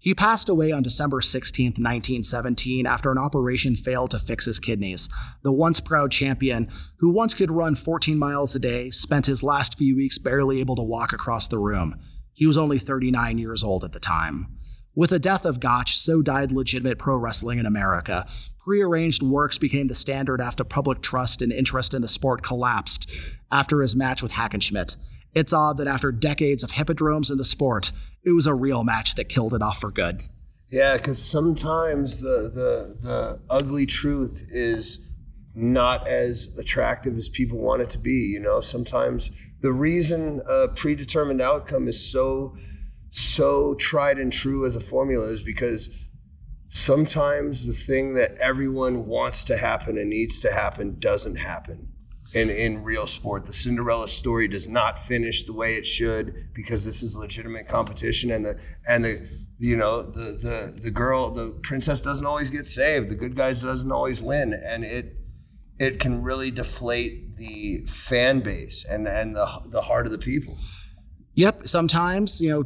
He 0.00 0.14
passed 0.14 0.48
away 0.48 0.70
on 0.72 0.84
December 0.84 1.20
16, 1.20 1.72
1917, 1.72 2.86
after 2.86 3.10
an 3.10 3.18
operation 3.18 3.74
failed 3.74 4.12
to 4.12 4.18
fix 4.18 4.46
his 4.46 4.60
kidneys. 4.60 5.08
The 5.42 5.52
once 5.52 5.80
proud 5.80 6.12
champion, 6.12 6.70
who 6.98 7.10
once 7.10 7.34
could 7.34 7.50
run 7.50 7.74
14 7.74 8.16
miles 8.16 8.54
a 8.54 8.60
day, 8.60 8.90
spent 8.90 9.26
his 9.26 9.42
last 9.42 9.76
few 9.76 9.96
weeks 9.96 10.16
barely 10.16 10.60
able 10.60 10.76
to 10.76 10.82
walk 10.82 11.12
across 11.12 11.48
the 11.48 11.58
room. 11.58 11.96
He 12.32 12.46
was 12.46 12.56
only 12.56 12.78
39 12.78 13.36
years 13.38 13.64
old 13.64 13.84
at 13.84 13.92
the 13.92 14.00
time. 14.00 14.57
With 14.98 15.10
the 15.10 15.20
death 15.20 15.44
of 15.44 15.60
Gotch, 15.60 15.96
so 15.96 16.22
died 16.22 16.50
legitimate 16.50 16.98
pro 16.98 17.14
wrestling 17.14 17.60
in 17.60 17.66
America. 17.66 18.26
Prearranged 18.58 19.22
works 19.22 19.56
became 19.56 19.86
the 19.86 19.94
standard 19.94 20.40
after 20.40 20.64
public 20.64 21.02
trust 21.02 21.40
and 21.40 21.52
interest 21.52 21.94
in 21.94 22.02
the 22.02 22.08
sport 22.08 22.42
collapsed 22.42 23.08
after 23.52 23.80
his 23.80 23.94
match 23.94 24.24
with 24.24 24.32
Hackenschmidt. 24.32 24.96
It's 25.34 25.52
odd 25.52 25.78
that 25.78 25.86
after 25.86 26.10
decades 26.10 26.64
of 26.64 26.72
hippodromes 26.72 27.30
in 27.30 27.38
the 27.38 27.44
sport, 27.44 27.92
it 28.24 28.32
was 28.32 28.48
a 28.48 28.54
real 28.54 28.82
match 28.82 29.14
that 29.14 29.28
killed 29.28 29.54
it 29.54 29.62
off 29.62 29.78
for 29.78 29.92
good. 29.92 30.24
Yeah, 30.68 30.96
because 30.96 31.24
sometimes 31.24 32.18
the, 32.18 32.50
the 32.52 32.96
the 33.00 33.40
ugly 33.48 33.86
truth 33.86 34.48
is 34.50 34.98
not 35.54 36.08
as 36.08 36.56
attractive 36.58 37.16
as 37.16 37.28
people 37.28 37.58
want 37.58 37.82
it 37.82 37.90
to 37.90 37.98
be. 38.00 38.32
You 38.34 38.40
know, 38.40 38.58
sometimes 38.58 39.30
the 39.60 39.70
reason 39.70 40.42
a 40.48 40.66
predetermined 40.66 41.40
outcome 41.40 41.86
is 41.86 42.04
so 42.04 42.56
so 43.10 43.74
tried 43.74 44.18
and 44.18 44.32
true 44.32 44.66
as 44.66 44.76
a 44.76 44.80
formula 44.80 45.26
is 45.26 45.42
because 45.42 45.90
sometimes 46.68 47.66
the 47.66 47.72
thing 47.72 48.14
that 48.14 48.32
everyone 48.40 49.06
wants 49.06 49.44
to 49.44 49.56
happen 49.56 49.96
and 49.98 50.10
needs 50.10 50.40
to 50.40 50.52
happen 50.52 50.98
doesn't 50.98 51.36
happen 51.36 51.88
in, 52.34 52.50
in 52.50 52.82
real 52.82 53.06
sport. 53.06 53.46
The 53.46 53.52
Cinderella 53.52 54.08
story 54.08 54.48
does 54.48 54.68
not 54.68 55.02
finish 55.02 55.44
the 55.44 55.54
way 55.54 55.76
it 55.76 55.86
should 55.86 56.50
because 56.54 56.84
this 56.84 57.02
is 57.02 57.16
legitimate 57.16 57.68
competition 57.68 58.30
and 58.30 58.44
the 58.44 58.60
and 58.86 59.04
the 59.04 59.28
you 59.58 59.76
know 59.76 60.02
the 60.02 60.38
the 60.42 60.80
the 60.80 60.90
girl 60.90 61.30
the 61.30 61.58
princess 61.62 62.00
doesn't 62.00 62.26
always 62.26 62.50
get 62.50 62.66
saved. 62.66 63.10
The 63.10 63.16
good 63.16 63.34
guys 63.34 63.62
doesn't 63.62 63.90
always 63.90 64.20
win 64.20 64.52
and 64.52 64.84
it 64.84 65.14
it 65.78 66.00
can 66.00 66.22
really 66.22 66.50
deflate 66.50 67.36
the 67.36 67.84
fan 67.86 68.40
base 68.40 68.84
and 68.84 69.08
and 69.08 69.34
the 69.34 69.46
the 69.66 69.82
heart 69.82 70.06
of 70.06 70.12
the 70.12 70.18
people. 70.18 70.58
Yep, 71.34 71.68
sometimes, 71.68 72.40
you 72.40 72.50
know, 72.50 72.64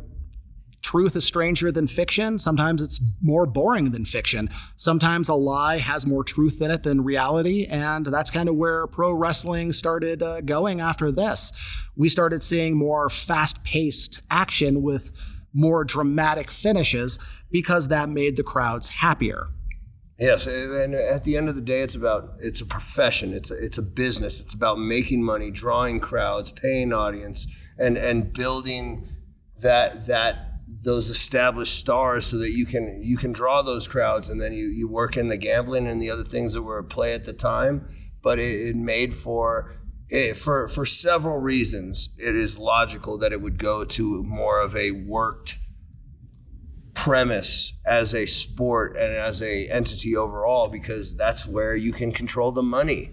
truth 0.92 1.16
is 1.16 1.24
stranger 1.24 1.72
than 1.72 1.86
fiction. 1.86 2.38
Sometimes 2.38 2.82
it's 2.82 3.00
more 3.22 3.46
boring 3.46 3.92
than 3.92 4.04
fiction. 4.04 4.50
Sometimes 4.76 5.30
a 5.30 5.34
lie 5.34 5.78
has 5.78 6.06
more 6.06 6.22
truth 6.22 6.60
in 6.60 6.70
it 6.70 6.82
than 6.82 7.02
reality. 7.02 7.64
And 7.64 8.04
that's 8.04 8.30
kind 8.30 8.46
of 8.46 8.56
where 8.56 8.86
pro 8.86 9.10
wrestling 9.10 9.72
started 9.72 10.22
uh, 10.22 10.42
going 10.42 10.82
after 10.82 11.10
this. 11.10 11.50
We 11.96 12.10
started 12.10 12.42
seeing 12.42 12.76
more 12.76 13.08
fast 13.08 13.64
paced 13.64 14.20
action 14.30 14.82
with 14.82 15.18
more 15.54 15.82
dramatic 15.82 16.50
finishes 16.50 17.18
because 17.50 17.88
that 17.88 18.10
made 18.10 18.36
the 18.36 18.42
crowds 18.42 18.90
happier. 18.90 19.48
Yes, 20.18 20.46
and 20.46 20.94
at 20.94 21.24
the 21.24 21.38
end 21.38 21.48
of 21.48 21.54
the 21.54 21.62
day, 21.62 21.80
it's 21.80 21.94
about 21.94 22.34
it's 22.38 22.60
a 22.60 22.66
profession. 22.66 23.32
It's 23.32 23.50
a, 23.50 23.54
it's 23.54 23.78
a 23.78 23.82
business. 23.82 24.40
It's 24.40 24.52
about 24.52 24.78
making 24.78 25.24
money, 25.24 25.50
drawing 25.50 26.00
crowds, 26.00 26.52
paying 26.52 26.92
audience, 26.92 27.46
and 27.78 27.96
and 27.96 28.30
building 28.32 29.08
that 29.62 30.06
that 30.06 30.51
those 30.82 31.08
established 31.08 31.78
stars 31.78 32.26
so 32.26 32.38
that 32.38 32.52
you 32.52 32.66
can 32.66 33.00
you 33.00 33.16
can 33.16 33.32
draw 33.32 33.62
those 33.62 33.86
crowds 33.86 34.28
and 34.28 34.40
then 34.40 34.52
you, 34.52 34.66
you 34.66 34.88
work 34.88 35.16
in 35.16 35.28
the 35.28 35.36
gambling 35.36 35.86
and 35.86 36.02
the 36.02 36.10
other 36.10 36.24
things 36.24 36.54
that 36.54 36.62
were 36.62 36.80
at 36.80 36.88
play 36.88 37.14
at 37.14 37.24
the 37.24 37.32
time. 37.32 37.88
But 38.22 38.38
it, 38.38 38.68
it 38.68 38.76
made 38.76 39.14
for 39.14 39.76
it, 40.08 40.36
for 40.36 40.68
for 40.68 40.84
several 40.84 41.38
reasons 41.38 42.10
it 42.18 42.34
is 42.34 42.58
logical 42.58 43.18
that 43.18 43.32
it 43.32 43.40
would 43.40 43.58
go 43.58 43.84
to 43.84 44.22
more 44.24 44.60
of 44.60 44.76
a 44.76 44.90
worked 44.90 45.58
premise 46.94 47.72
as 47.86 48.14
a 48.14 48.26
sport 48.26 48.96
and 48.96 49.14
as 49.14 49.40
a 49.40 49.68
entity 49.68 50.16
overall 50.16 50.68
because 50.68 51.16
that's 51.16 51.46
where 51.46 51.74
you 51.74 51.92
can 51.92 52.12
control 52.12 52.52
the 52.52 52.62
money. 52.62 53.10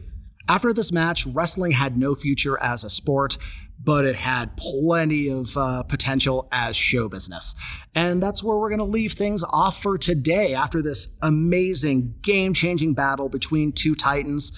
After 0.47 0.73
this 0.73 0.91
match, 0.91 1.27
wrestling 1.27 1.73
had 1.73 1.97
no 1.97 2.15
future 2.15 2.59
as 2.61 2.83
a 2.83 2.89
sport, 2.89 3.37
but 3.81 4.05
it 4.05 4.15
had 4.15 4.57
plenty 4.57 5.29
of 5.29 5.55
uh, 5.55 5.83
potential 5.83 6.47
as 6.51 6.75
show 6.75 7.07
business. 7.07 7.55
And 7.95 8.21
that's 8.21 8.43
where 8.43 8.57
we're 8.57 8.69
going 8.69 8.79
to 8.79 8.85
leave 8.85 9.13
things 9.13 9.43
off 9.43 9.81
for 9.81 9.97
today 9.97 10.53
after 10.53 10.81
this 10.81 11.15
amazing, 11.21 12.15
game 12.21 12.53
changing 12.53 12.93
battle 12.93 13.29
between 13.29 13.71
two 13.71 13.95
Titans 13.95 14.51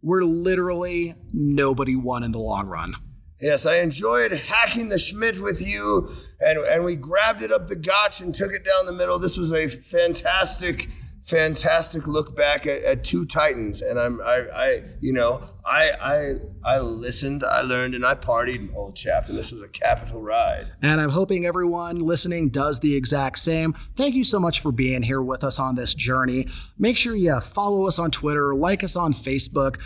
where 0.00 0.22
literally 0.22 1.14
nobody 1.32 1.96
won 1.96 2.22
in 2.22 2.32
the 2.32 2.38
long 2.38 2.68
run. 2.68 2.94
Yes, 3.40 3.66
I 3.66 3.76
enjoyed 3.76 4.32
hacking 4.32 4.88
the 4.88 4.98
Schmidt 4.98 5.40
with 5.40 5.64
you, 5.64 6.10
and, 6.40 6.58
and 6.58 6.84
we 6.84 6.96
grabbed 6.96 7.42
it 7.42 7.52
up 7.52 7.68
the 7.68 7.76
gotch 7.76 8.20
and 8.20 8.34
took 8.34 8.52
it 8.52 8.64
down 8.64 8.86
the 8.86 8.92
middle. 8.92 9.18
This 9.18 9.36
was 9.36 9.52
a 9.52 9.68
fantastic 9.68 10.88
fantastic 11.28 12.06
look 12.06 12.34
back 12.34 12.66
at, 12.66 12.82
at, 12.84 13.04
two 13.04 13.26
titans 13.26 13.82
and 13.82 13.98
i'm 13.98 14.18
I, 14.22 14.46
I 14.54 14.82
you 15.02 15.12
know 15.12 15.46
I, 15.64 15.92
I 16.00 16.34
i 16.64 16.78
listened 16.78 17.44
i 17.44 17.60
learned 17.60 17.94
and 17.94 18.06
i 18.06 18.14
partied 18.14 18.74
old 18.74 18.96
chap 18.96 19.28
and 19.28 19.36
this 19.36 19.52
was 19.52 19.60
a 19.60 19.68
capital 19.68 20.22
ride. 20.22 20.66
And 20.80 21.02
i'm 21.02 21.10
hoping 21.10 21.44
everyone 21.44 21.98
listening 21.98 22.48
does 22.48 22.80
the 22.80 22.94
exact 22.94 23.38
same. 23.40 23.74
Thank 23.94 24.14
you 24.14 24.24
so 24.24 24.40
much 24.40 24.60
for 24.60 24.72
being 24.72 25.02
here 25.02 25.20
with 25.20 25.44
us 25.44 25.58
on 25.58 25.74
this 25.74 25.92
journey. 25.92 26.48
Make 26.78 26.96
sure 26.96 27.14
you 27.14 27.38
follow 27.40 27.86
us 27.86 27.98
on 27.98 28.10
twitter 28.10 28.54
like 28.54 28.82
us 28.82 28.96
on 28.96 29.12
facebook. 29.12 29.76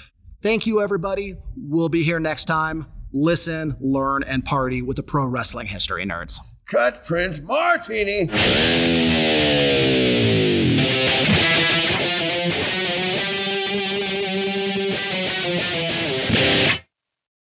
Thank 0.43 0.68
you 0.68 0.80
everybody. 0.80 1.36
We'll 1.57 1.88
be 1.88 2.05
here 2.05 2.20
next 2.20 2.45
time. 2.45 2.86
Listen 3.12 3.74
learn 3.80 4.22
and 4.22 4.45
party 4.45 4.80
with 4.80 4.97
the 4.97 5.03
pro 5.03 5.26
wrestling 5.26 5.66
history 5.66 6.07
nerds. 6.07 6.38
Cut 6.70 7.05
prince 7.05 7.40
martini 7.40 8.28